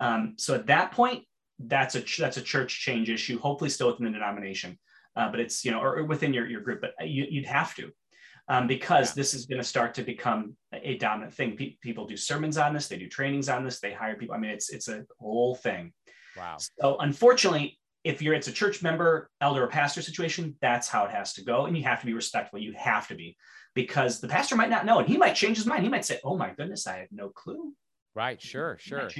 Um, 0.00 0.34
so 0.36 0.54
at 0.54 0.66
that 0.66 0.90
point, 0.92 1.24
that's 1.60 1.94
a 1.94 2.04
that's 2.18 2.36
a 2.36 2.42
church 2.42 2.80
change 2.80 3.08
issue. 3.08 3.38
Hopefully, 3.38 3.70
still 3.70 3.86
within 3.88 4.06
the 4.06 4.12
denomination, 4.12 4.78
uh, 5.16 5.30
but 5.30 5.40
it's 5.40 5.64
you 5.64 5.70
know 5.70 5.80
or, 5.80 5.98
or, 5.98 6.04
within 6.04 6.34
your 6.34 6.46
your 6.46 6.60
group. 6.60 6.80
But 6.80 7.08
you, 7.08 7.26
would 7.40 7.46
have 7.46 7.74
to 7.76 7.90
um, 8.48 8.66
because 8.66 9.10
yeah. 9.10 9.14
this 9.16 9.34
is 9.34 9.46
going 9.46 9.60
to 9.60 9.66
start 9.66 9.94
to 9.94 10.02
become 10.02 10.56
a 10.72 10.96
dominant 10.98 11.34
thing. 11.34 11.56
Pe- 11.56 11.76
people 11.80 12.06
do 12.06 12.16
sermons 12.16 12.58
on 12.58 12.74
this, 12.74 12.88
they 12.88 12.96
do 12.96 13.08
trainings 13.08 13.48
on 13.48 13.64
this, 13.64 13.80
they 13.80 13.92
hire 13.92 14.16
people. 14.16 14.34
I 14.34 14.38
mean, 14.38 14.50
it's 14.50 14.70
it's 14.70 14.88
a 14.88 15.04
whole 15.20 15.54
thing. 15.54 15.92
Wow. 16.36 16.58
So 16.58 16.96
unfortunately, 16.98 17.78
if 18.08 18.22
you're 18.22 18.32
it's 18.32 18.48
a 18.48 18.52
church 18.52 18.82
member, 18.82 19.28
elder, 19.42 19.62
or 19.62 19.66
pastor 19.66 20.00
situation, 20.00 20.56
that's 20.62 20.88
how 20.88 21.04
it 21.04 21.10
has 21.10 21.34
to 21.34 21.44
go. 21.44 21.66
And 21.66 21.76
you 21.76 21.84
have 21.84 22.00
to 22.00 22.06
be 22.06 22.14
respectful. 22.14 22.58
You 22.58 22.72
have 22.72 23.06
to 23.08 23.14
be 23.14 23.36
because 23.74 24.18
the 24.18 24.28
pastor 24.28 24.56
might 24.56 24.70
not 24.70 24.86
know 24.86 24.98
and 24.98 25.06
he 25.06 25.18
might 25.18 25.34
change 25.34 25.58
his 25.58 25.66
mind. 25.66 25.82
He 25.82 25.90
might 25.90 26.06
say, 26.06 26.18
Oh 26.24 26.34
my 26.34 26.50
goodness, 26.56 26.86
I 26.86 27.00
have 27.00 27.08
no 27.12 27.28
clue. 27.28 27.74
Right. 28.14 28.40
Sure. 28.40 28.78
Sure. 28.80 29.10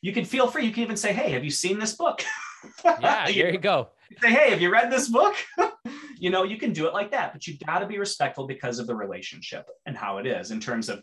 You 0.00 0.12
can 0.12 0.24
feel 0.24 0.46
free. 0.46 0.64
You 0.64 0.72
can 0.72 0.84
even 0.84 0.96
say, 0.96 1.12
Hey, 1.12 1.32
have 1.32 1.42
you 1.42 1.50
seen 1.50 1.80
this 1.80 1.94
book? 1.94 2.22
yeah, 2.84 3.26
there 3.26 3.50
you 3.50 3.58
go. 3.58 3.88
Say, 4.22 4.30
Hey, 4.30 4.50
have 4.50 4.60
you 4.60 4.70
read 4.70 4.92
this 4.92 5.08
book? 5.08 5.34
you 6.16 6.30
know, 6.30 6.44
you 6.44 6.56
can 6.56 6.72
do 6.72 6.86
it 6.86 6.94
like 6.94 7.10
that, 7.10 7.32
but 7.32 7.48
you've 7.48 7.58
got 7.58 7.80
to 7.80 7.86
be 7.86 7.98
respectful 7.98 8.46
because 8.46 8.78
of 8.78 8.86
the 8.86 8.94
relationship 8.94 9.68
and 9.86 9.96
how 9.96 10.18
it 10.18 10.26
is 10.28 10.52
in 10.52 10.60
terms 10.60 10.88
of 10.88 11.02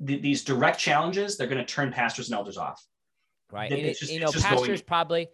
the, 0.00 0.20
these 0.20 0.44
direct 0.44 0.78
challenges. 0.78 1.38
They're 1.38 1.48
going 1.48 1.64
to 1.64 1.64
turn 1.64 1.92
pastors 1.92 2.28
and 2.28 2.36
elders 2.36 2.58
off. 2.58 2.84
Right. 3.50 3.72
It, 3.72 3.98
just, 3.98 4.12
you 4.12 4.20
know, 4.20 4.30
pastors 4.30 4.66
going... 4.66 4.80
probably 4.86 5.28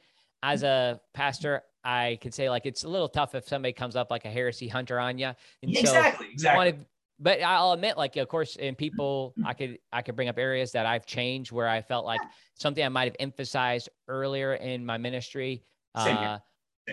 as 0.44 0.62
a 0.62 1.00
pastor, 1.14 1.62
I 1.82 2.18
could 2.20 2.34
say 2.34 2.50
like 2.50 2.66
it's 2.66 2.84
a 2.84 2.88
little 2.88 3.08
tough 3.08 3.34
if 3.34 3.48
somebody 3.48 3.72
comes 3.72 3.96
up 3.96 4.10
like 4.10 4.26
a 4.26 4.30
heresy 4.30 4.68
hunter 4.68 5.00
on 5.00 5.18
you. 5.18 5.32
And 5.62 5.70
exactly, 5.70 6.26
so 6.26 6.32
exactly. 6.32 6.58
Wanted, 6.58 6.86
but 7.18 7.40
I'll 7.40 7.72
admit, 7.72 7.96
like 7.96 8.16
of 8.16 8.28
course, 8.28 8.56
in 8.56 8.74
people, 8.74 9.34
I 9.44 9.54
could 9.54 9.78
I 9.92 10.02
could 10.02 10.16
bring 10.16 10.28
up 10.28 10.38
areas 10.38 10.72
that 10.72 10.84
I've 10.84 11.06
changed 11.06 11.50
where 11.50 11.68
I 11.68 11.80
felt 11.80 12.04
like 12.04 12.20
something 12.56 12.84
I 12.84 12.90
might 12.90 13.06
have 13.06 13.16
emphasized 13.18 13.88
earlier 14.06 14.54
in 14.54 14.84
my 14.84 14.98
ministry. 14.98 15.64
Uh, 15.94 16.38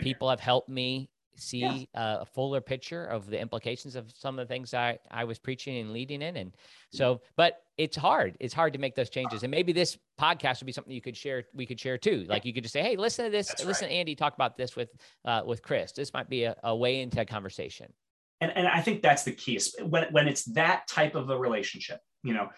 people 0.01 0.29
have 0.29 0.39
helped 0.39 0.69
me 0.69 1.09
see 1.35 1.87
yeah. 1.93 2.01
uh, 2.01 2.17
a 2.21 2.25
fuller 2.25 2.61
picture 2.61 3.05
of 3.05 3.27
the 3.27 3.39
implications 3.39 3.95
of 3.95 4.11
some 4.15 4.37
of 4.37 4.47
the 4.47 4.53
things 4.53 4.73
I, 4.73 4.99
I 5.09 5.23
was 5.23 5.39
preaching 5.39 5.77
and 5.77 5.91
leading 5.91 6.21
in. 6.21 6.37
And 6.37 6.55
so, 6.91 7.21
but 7.35 7.63
it's 7.77 7.97
hard. 7.97 8.35
It's 8.39 8.53
hard 8.53 8.73
to 8.73 8.79
make 8.79 8.95
those 8.95 9.09
changes. 9.09 9.43
And 9.43 9.51
maybe 9.51 9.73
this 9.73 9.97
podcast 10.19 10.61
would 10.61 10.67
be 10.67 10.71
something 10.71 10.93
you 10.93 11.01
could 11.01 11.17
share. 11.17 11.43
We 11.53 11.65
could 11.65 11.79
share 11.79 11.97
too. 11.97 12.25
Like 12.27 12.45
you 12.45 12.53
could 12.53 12.63
just 12.63 12.73
say, 12.73 12.81
Hey, 12.81 12.95
listen 12.95 13.25
to 13.25 13.31
this. 13.31 13.47
That's 13.47 13.65
listen 13.65 13.85
right. 13.85 13.91
to 13.91 13.97
Andy 13.97 14.15
talk 14.15 14.33
about 14.33 14.57
this 14.57 14.75
with, 14.75 14.89
uh, 15.25 15.41
with 15.45 15.61
Chris. 15.61 15.91
This 15.91 16.13
might 16.13 16.29
be 16.29 16.43
a, 16.43 16.55
a 16.63 16.75
way 16.75 17.01
into 17.01 17.21
a 17.21 17.25
conversation. 17.25 17.91
And, 18.39 18.51
and 18.55 18.67
I 18.67 18.81
think 18.81 19.01
that's 19.01 19.23
the 19.23 19.31
key 19.31 19.59
when, 19.83 20.05
when 20.11 20.27
it's 20.27 20.45
that 20.53 20.87
type 20.87 21.15
of 21.15 21.29
a 21.29 21.37
relationship, 21.37 21.99
you 22.23 22.33
know, 22.33 22.49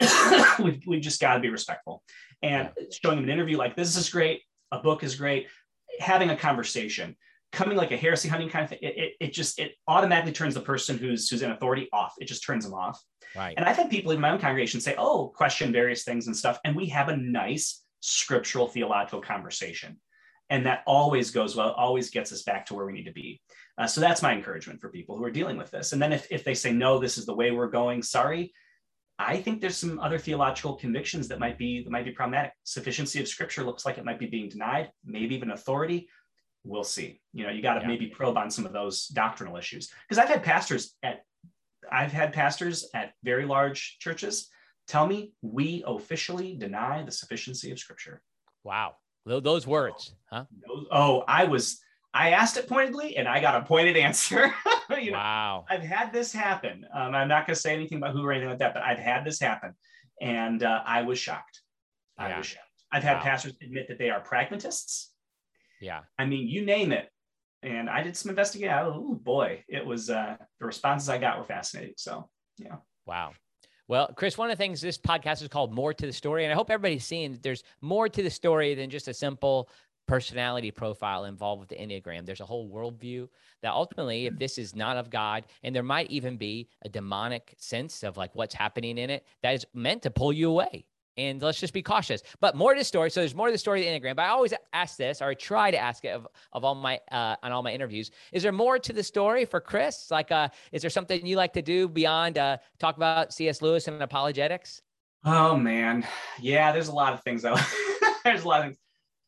we've, 0.62 0.80
we've 0.86 1.02
just 1.02 1.20
got 1.20 1.34
to 1.34 1.40
be 1.40 1.48
respectful 1.48 2.02
and 2.42 2.70
yeah. 2.76 2.84
showing 3.02 3.16
them 3.16 3.24
an 3.24 3.30
interview 3.30 3.56
like 3.56 3.76
this 3.76 3.96
is 3.96 4.08
great. 4.08 4.42
A 4.72 4.78
book 4.78 5.02
is 5.02 5.14
great. 5.14 5.46
Having 6.00 6.30
a 6.30 6.36
conversation 6.36 7.16
coming 7.56 7.76
like 7.76 7.90
a 7.90 7.96
heresy 7.96 8.28
hunting 8.28 8.50
kind 8.50 8.64
of 8.64 8.70
thing, 8.70 8.78
it, 8.82 8.96
it, 8.98 9.12
it, 9.18 9.32
just 9.32 9.58
it 9.58 9.72
automatically 9.88 10.32
turns 10.32 10.54
the 10.54 10.60
person 10.60 10.98
who's 10.98 11.28
who's 11.28 11.42
in 11.42 11.50
authority 11.50 11.88
off. 11.92 12.14
It 12.18 12.26
just 12.26 12.44
turns 12.44 12.64
them 12.64 12.74
off. 12.74 13.02
Right. 13.34 13.54
And 13.56 13.64
I've 13.64 13.76
had 13.76 13.90
people 13.90 14.12
in 14.12 14.20
my 14.20 14.30
own 14.30 14.38
congregation 14.38 14.80
say, 14.80 14.94
"Oh, 14.98 15.32
question 15.34 15.72
various 15.72 16.04
things 16.04 16.26
and 16.26 16.36
stuff," 16.36 16.60
and 16.64 16.76
we 16.76 16.86
have 16.90 17.08
a 17.08 17.16
nice 17.16 17.82
scriptural 18.00 18.68
theological 18.68 19.22
conversation, 19.22 19.98
and 20.50 20.66
that 20.66 20.82
always 20.86 21.30
goes 21.30 21.56
well. 21.56 21.70
Always 21.72 22.10
gets 22.10 22.30
us 22.30 22.42
back 22.42 22.66
to 22.66 22.74
where 22.74 22.86
we 22.86 22.92
need 22.92 23.06
to 23.06 23.12
be. 23.12 23.40
Uh, 23.78 23.86
so 23.86 24.00
that's 24.00 24.22
my 24.22 24.34
encouragement 24.34 24.80
for 24.80 24.90
people 24.90 25.16
who 25.16 25.24
are 25.24 25.30
dealing 25.30 25.56
with 25.56 25.70
this. 25.70 25.92
And 25.92 26.00
then 26.00 26.12
if 26.12 26.26
if 26.30 26.44
they 26.44 26.54
say 26.54 26.72
no, 26.72 26.98
this 26.98 27.16
is 27.16 27.24
the 27.24 27.34
way 27.34 27.50
we're 27.50 27.70
going. 27.70 28.02
Sorry. 28.02 28.52
I 29.18 29.38
think 29.38 29.62
there's 29.62 29.78
some 29.78 29.98
other 29.98 30.18
theological 30.18 30.74
convictions 30.74 31.26
that 31.28 31.38
might 31.38 31.56
be 31.56 31.82
that 31.82 31.90
might 31.90 32.04
be 32.04 32.10
problematic. 32.10 32.52
Sufficiency 32.64 33.18
of 33.18 33.26
scripture 33.28 33.64
looks 33.64 33.86
like 33.86 33.96
it 33.96 34.04
might 34.04 34.18
be 34.18 34.26
being 34.26 34.50
denied, 34.50 34.90
maybe 35.06 35.34
even 35.34 35.52
authority 35.52 36.06
we'll 36.66 36.84
see. 36.84 37.20
You 37.32 37.44
know, 37.44 37.50
you 37.50 37.62
got 37.62 37.74
to 37.74 37.80
yeah. 37.80 37.88
maybe 37.88 38.06
probe 38.06 38.36
on 38.36 38.50
some 38.50 38.66
of 38.66 38.72
those 38.72 39.06
doctrinal 39.08 39.56
issues. 39.56 39.90
Because 40.08 40.22
I've 40.22 40.28
had 40.28 40.42
pastors 40.42 40.94
at, 41.02 41.22
I've 41.90 42.12
had 42.12 42.32
pastors 42.32 42.88
at 42.94 43.12
very 43.22 43.44
large 43.44 43.98
churches 44.00 44.48
tell 44.86 45.06
me 45.06 45.32
we 45.42 45.82
officially 45.86 46.56
deny 46.56 47.02
the 47.02 47.12
sufficiency 47.12 47.70
of 47.70 47.78
Scripture. 47.78 48.22
Wow, 48.64 48.96
those 49.24 49.66
words, 49.66 50.14
huh? 50.30 50.44
oh, 50.90 51.24
I 51.26 51.44
was. 51.44 51.80
I 52.14 52.30
asked 52.30 52.56
it 52.56 52.66
pointedly, 52.66 53.18
and 53.18 53.28
I 53.28 53.40
got 53.40 53.62
a 53.62 53.66
pointed 53.66 53.96
answer. 54.08 54.52
you 55.00 55.12
know, 55.12 55.18
wow. 55.18 55.64
I've 55.68 55.82
had 55.82 56.12
this 56.12 56.32
happen. 56.32 56.86
Um, 56.94 57.14
I'm 57.14 57.28
not 57.28 57.46
going 57.46 57.54
to 57.54 57.60
say 57.60 57.74
anything 57.74 57.98
about 57.98 58.12
who 58.12 58.24
or 58.24 58.32
anything 58.32 58.48
like 58.48 58.58
that, 58.58 58.74
but 58.74 58.82
I've 58.82 58.98
had 58.98 59.24
this 59.24 59.38
happen, 59.38 59.74
and 60.20 60.62
uh, 60.62 60.82
I 60.86 61.02
was 61.02 61.18
shocked. 61.18 61.60
I 62.18 62.28
yeah. 62.28 62.38
was 62.38 62.46
shocked. 62.46 62.62
I've 62.90 63.02
had 63.02 63.18
wow. 63.18 63.22
pastors 63.22 63.52
admit 63.62 63.88
that 63.88 63.98
they 63.98 64.10
are 64.10 64.20
pragmatists 64.20 65.12
yeah. 65.80 66.00
I 66.18 66.26
mean, 66.26 66.48
you 66.48 66.64
name 66.64 66.92
it. 66.92 67.08
And 67.62 67.88
I 67.88 68.02
did 68.02 68.16
some 68.16 68.30
investigating. 68.30 68.74
Oh 68.74 69.18
boy, 69.22 69.64
it 69.68 69.84
was 69.84 70.10
uh, 70.10 70.36
the 70.60 70.66
responses 70.66 71.08
I 71.08 71.18
got 71.18 71.38
were 71.38 71.44
fascinating. 71.44 71.94
So 71.96 72.28
yeah. 72.58 72.76
Wow. 73.06 73.32
Well, 73.88 74.10
Chris, 74.16 74.36
one 74.36 74.50
of 74.50 74.58
the 74.58 74.62
things 74.62 74.80
this 74.80 74.98
podcast 74.98 75.42
is 75.42 75.48
called 75.48 75.72
More 75.72 75.94
to 75.94 76.06
the 76.06 76.12
Story. 76.12 76.44
And 76.44 76.52
I 76.52 76.56
hope 76.56 76.70
everybody's 76.70 77.04
seeing 77.04 77.32
that 77.32 77.42
there's 77.42 77.62
more 77.80 78.08
to 78.08 78.22
the 78.22 78.30
story 78.30 78.74
than 78.74 78.90
just 78.90 79.06
a 79.06 79.14
simple 79.14 79.68
personality 80.08 80.70
profile 80.70 81.24
involved 81.24 81.60
with 81.60 81.68
the 81.68 81.76
Enneagram. 81.76 82.26
There's 82.26 82.40
a 82.40 82.46
whole 82.46 82.68
worldview 82.68 83.28
that 83.62 83.72
ultimately, 83.72 84.26
if 84.26 84.38
this 84.38 84.58
is 84.58 84.74
not 84.74 84.96
of 84.96 85.10
God, 85.10 85.44
and 85.62 85.74
there 85.74 85.82
might 85.82 86.10
even 86.10 86.36
be 86.36 86.68
a 86.82 86.88
demonic 86.88 87.54
sense 87.58 88.02
of 88.02 88.16
like 88.16 88.34
what's 88.34 88.54
happening 88.54 88.98
in 88.98 89.10
it, 89.10 89.24
that 89.42 89.54
is 89.54 89.66
meant 89.74 90.02
to 90.02 90.10
pull 90.10 90.32
you 90.32 90.50
away 90.50 90.86
and 91.16 91.40
let's 91.40 91.60
just 91.60 91.72
be 91.72 91.82
cautious. 91.82 92.22
But 92.40 92.54
more 92.54 92.74
to 92.74 92.80
the 92.80 92.84
story. 92.84 93.10
So 93.10 93.20
there's 93.20 93.34
more 93.34 93.48
to 93.48 93.52
the 93.52 93.58
story 93.58 93.80
of 93.80 93.86
the 93.86 94.08
Enneagram. 94.08 94.16
But 94.16 94.22
I 94.22 94.28
always 94.28 94.52
ask 94.72 94.96
this, 94.96 95.22
or 95.22 95.26
I 95.26 95.34
try 95.34 95.70
to 95.70 95.78
ask 95.78 96.04
it 96.04 96.08
of, 96.08 96.26
of 96.52 96.64
all 96.64 96.74
my 96.74 97.00
uh, 97.10 97.36
on 97.42 97.52
all 97.52 97.62
my 97.62 97.72
interviews. 97.72 98.10
Is 98.32 98.42
there 98.42 98.52
more 98.52 98.78
to 98.78 98.92
the 98.92 99.02
story 99.02 99.44
for 99.44 99.60
Chris? 99.60 100.10
Like, 100.10 100.30
uh, 100.30 100.48
is 100.72 100.82
there 100.82 100.90
something 100.90 101.24
you 101.26 101.36
like 101.36 101.52
to 101.54 101.62
do 101.62 101.88
beyond 101.88 102.38
uh, 102.38 102.58
talk 102.78 102.96
about 102.96 103.32
C.S. 103.32 103.62
Lewis 103.62 103.88
and 103.88 104.02
apologetics? 104.02 104.82
Oh 105.24 105.56
man, 105.56 106.06
yeah. 106.40 106.72
There's 106.72 106.88
a 106.88 106.94
lot 106.94 107.12
of 107.12 107.22
things. 107.22 107.44
I 107.44 107.60
there's 108.24 108.44
a 108.44 108.48
lot 108.48 108.60
of 108.60 108.66
things. 108.66 108.78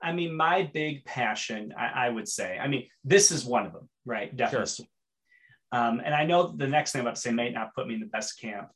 I 0.00 0.12
mean, 0.12 0.36
my 0.36 0.62
big 0.62 1.04
passion, 1.04 1.74
I, 1.76 2.06
I, 2.06 2.08
would 2.08 2.28
say. 2.28 2.56
I 2.56 2.68
mean, 2.68 2.86
this 3.02 3.32
is 3.32 3.44
one 3.44 3.66
of 3.66 3.72
them, 3.72 3.88
right? 4.04 4.34
Definitely. 4.34 4.66
Sure. 4.68 4.86
Um, 5.72 6.00
and 6.04 6.14
I 6.14 6.24
know 6.24 6.46
the 6.46 6.68
next 6.68 6.92
thing 6.92 7.00
I'm 7.00 7.06
about 7.06 7.16
to 7.16 7.20
say 7.20 7.32
may 7.32 7.50
not 7.50 7.74
put 7.74 7.88
me 7.88 7.94
in 7.94 8.00
the 8.00 8.06
best 8.06 8.40
camp. 8.40 8.68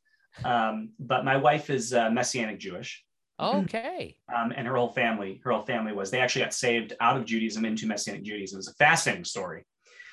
Um, 0.44 0.90
but 0.98 1.24
my 1.24 1.36
wife 1.36 1.70
is 1.70 1.92
uh, 1.92 2.10
Messianic 2.10 2.58
Jewish. 2.58 3.04
Okay. 3.40 4.16
Um, 4.34 4.52
and 4.56 4.66
her 4.66 4.76
whole 4.76 4.92
family, 4.92 5.40
her 5.44 5.50
whole 5.52 5.64
family 5.64 5.92
was. 5.92 6.10
They 6.10 6.20
actually 6.20 6.42
got 6.42 6.54
saved 6.54 6.94
out 7.00 7.16
of 7.16 7.24
Judaism 7.24 7.64
into 7.64 7.86
Messianic 7.86 8.22
Judaism. 8.22 8.58
It's 8.58 8.68
a 8.68 8.74
fascinating 8.74 9.24
story. 9.24 9.64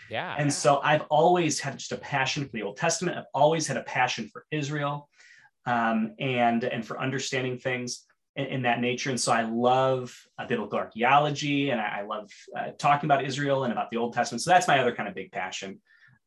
Yeah. 0.10 0.36
And 0.38 0.52
so 0.52 0.80
I've 0.84 1.04
always 1.10 1.60
had 1.60 1.78
just 1.78 1.92
a 1.92 1.98
passion 1.98 2.46
for 2.46 2.52
the 2.52 2.64
Old 2.64 2.78
Testament. 2.78 3.18
I've 3.18 3.26
always 3.34 3.68
had 3.68 3.78
a 3.78 3.84
passion 3.84 4.28
for 4.28 4.46
Israel, 4.52 5.08
um, 5.66 6.16
and 6.20 6.64
and 6.64 6.86
for 6.86 7.00
understanding 7.00 7.60
things 7.60 8.06
in, 8.36 8.46
in, 8.46 8.62
that 8.64 8.80
nature. 8.82 9.12
And 9.12 9.20
so 9.20 9.32
I 9.32 9.44
love 9.44 10.16
uh, 10.40 10.48
biblical 10.48 10.80
archaeology, 10.80 11.70
and 11.70 11.80
I, 11.80 12.00
I 12.00 12.02
love 12.02 12.32
uh, 12.58 12.72
talking 12.80 13.08
about 13.08 13.24
Israel 13.24 13.66
and 13.66 13.72
about 13.72 13.92
the 13.92 13.98
Old 13.98 14.14
Testament. 14.14 14.42
So 14.42 14.50
that's 14.50 14.68
my 14.68 14.80
other 14.80 14.96
kind 14.96 15.08
of 15.08 15.14
big 15.14 15.32
passion, 15.32 15.80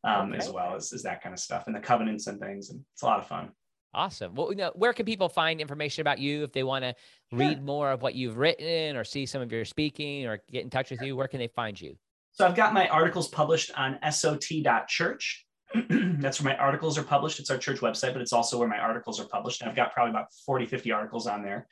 um, 0.05 0.28
okay. 0.28 0.38
as 0.38 0.49
well 0.49 0.76
as, 0.76 0.93
as 0.93 1.03
that 1.03 1.20
kind 1.20 1.32
of 1.32 1.40
stuff 1.40 1.64
and 1.66 1.74
the 1.74 1.80
covenants 1.80 2.28
and 2.28 2.38
things. 2.38 2.70
And 2.70 2.84
it's 2.93 3.03
a 3.03 3.07
lot 3.07 3.18
of 3.18 3.26
fun. 3.26 3.51
Awesome. 3.95 4.34
Well, 4.34 4.51
you 4.51 4.57
know, 4.57 4.72
where 4.74 4.93
can 4.95 5.05
people 5.05 5.28
find 5.28 5.61
information 5.61 6.01
about 6.01 6.18
you 6.18 6.45
if 6.45 6.53
they 6.53 6.62
want 6.62 6.84
to 6.84 6.95
read 7.30 7.62
more 7.62 7.90
of 7.90 8.01
what 8.01 8.14
you've 8.14 8.38
written 8.38 8.97
or 8.97 9.05
see 9.05 9.26
some 9.26 9.43
of 9.43 9.53
your 9.53 9.66
speaking 9.66 10.26
or 10.26 10.43
get 10.51 10.64
in 10.64 10.70
touch 10.70 10.90
with 10.90 11.03
you? 11.03 11.14
Where 11.14 11.28
can 11.28 11.38
they 11.38 11.49
find 11.49 11.78
you? 11.78 11.97
So 12.32 12.47
I've 12.47 12.55
got 12.55 12.72
my 12.72 12.88
articles 12.88 13.28
published 13.28 13.70
on 13.76 13.99
sot.church. 14.11 15.47
That's 15.90 16.40
where 16.40 16.55
my 16.55 16.59
articles 16.59 16.97
are 16.97 17.03
published. 17.03 17.38
It's 17.38 17.51
our 17.51 17.59
church 17.59 17.80
website, 17.80 18.14
but 18.14 18.22
it's 18.22 18.32
also 18.32 18.59
where 18.59 18.68
my 18.68 18.78
articles 18.78 19.20
are 19.20 19.26
published. 19.26 19.61
And 19.61 19.68
I've 19.68 19.76
got 19.76 19.93
probably 19.93 20.11
about 20.11 20.32
40, 20.47 20.66
50 20.66 20.90
articles 20.90 21.26
on 21.26 21.43
there. 21.43 21.66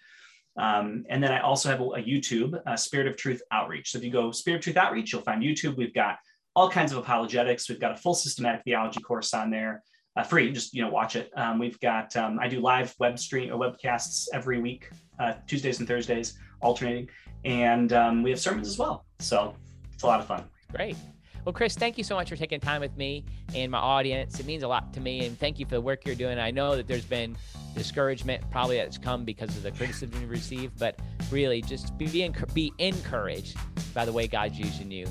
Um, 0.58 1.04
and 1.08 1.22
then 1.22 1.32
I 1.32 1.40
also 1.40 1.70
have 1.70 1.80
a, 1.80 1.84
a 1.84 2.02
YouTube, 2.02 2.60
a 2.66 2.76
Spirit 2.76 3.06
of 3.06 3.16
Truth 3.16 3.40
Outreach. 3.50 3.92
So 3.92 3.98
if 3.98 4.04
you 4.04 4.10
go 4.10 4.30
Spirit 4.30 4.58
of 4.58 4.64
Truth 4.64 4.76
Outreach, 4.76 5.12
you'll 5.12 5.22
find 5.22 5.42
YouTube. 5.42 5.76
We've 5.76 5.94
got 5.94 6.16
all 6.54 6.68
kinds 6.68 6.92
of 6.92 6.98
apologetics. 6.98 7.68
We've 7.70 7.80
got 7.80 7.92
a 7.92 7.96
full 7.96 8.14
systematic 8.14 8.62
theology 8.64 9.00
course 9.00 9.32
on 9.32 9.50
there 9.50 9.82
uh, 10.16 10.22
free. 10.22 10.52
Just 10.52 10.74
you 10.74 10.82
know, 10.82 10.90
watch 10.90 11.16
it. 11.16 11.30
Um, 11.36 11.58
we've 11.58 11.78
got 11.80 12.16
um, 12.16 12.38
I 12.40 12.48
do 12.48 12.60
live 12.60 12.94
web 12.98 13.18
stream 13.18 13.52
or 13.52 13.58
webcasts 13.58 14.28
every 14.32 14.60
week, 14.60 14.90
uh, 15.18 15.34
Tuesdays 15.46 15.78
and 15.78 15.88
Thursdays, 15.88 16.38
alternating, 16.60 17.08
and 17.44 17.92
um, 17.92 18.22
we 18.22 18.30
have 18.30 18.40
sermons 18.40 18.68
as 18.68 18.78
well. 18.78 19.04
So 19.18 19.54
it's 19.92 20.02
a 20.02 20.06
lot 20.06 20.20
of 20.20 20.26
fun. 20.26 20.44
Great. 20.72 20.96
Well, 21.44 21.54
Chris, 21.54 21.74
thank 21.74 21.96
you 21.96 22.04
so 22.04 22.14
much 22.14 22.28
for 22.28 22.36
taking 22.36 22.60
time 22.60 22.82
with 22.82 22.94
me 22.98 23.24
and 23.54 23.72
my 23.72 23.78
audience. 23.78 24.38
It 24.38 24.46
means 24.46 24.62
a 24.62 24.68
lot 24.68 24.92
to 24.92 25.00
me, 25.00 25.24
and 25.24 25.38
thank 25.38 25.58
you 25.58 25.64
for 25.64 25.74
the 25.74 25.80
work 25.80 26.04
you're 26.04 26.14
doing. 26.14 26.38
I 26.38 26.50
know 26.50 26.76
that 26.76 26.86
there's 26.86 27.06
been 27.06 27.34
discouragement 27.74 28.42
probably 28.50 28.76
that's 28.76 28.98
come 28.98 29.24
because 29.24 29.56
of 29.56 29.62
the 29.62 29.70
criticism 29.70 30.20
you 30.20 30.26
received, 30.26 30.78
but 30.78 30.98
really 31.30 31.62
just 31.62 31.96
be, 31.96 32.28
be 32.52 32.72
encouraged 32.78 33.56
by 33.94 34.04
the 34.04 34.12
way 34.12 34.26
God's 34.26 34.58
using 34.58 34.90
you 34.90 35.06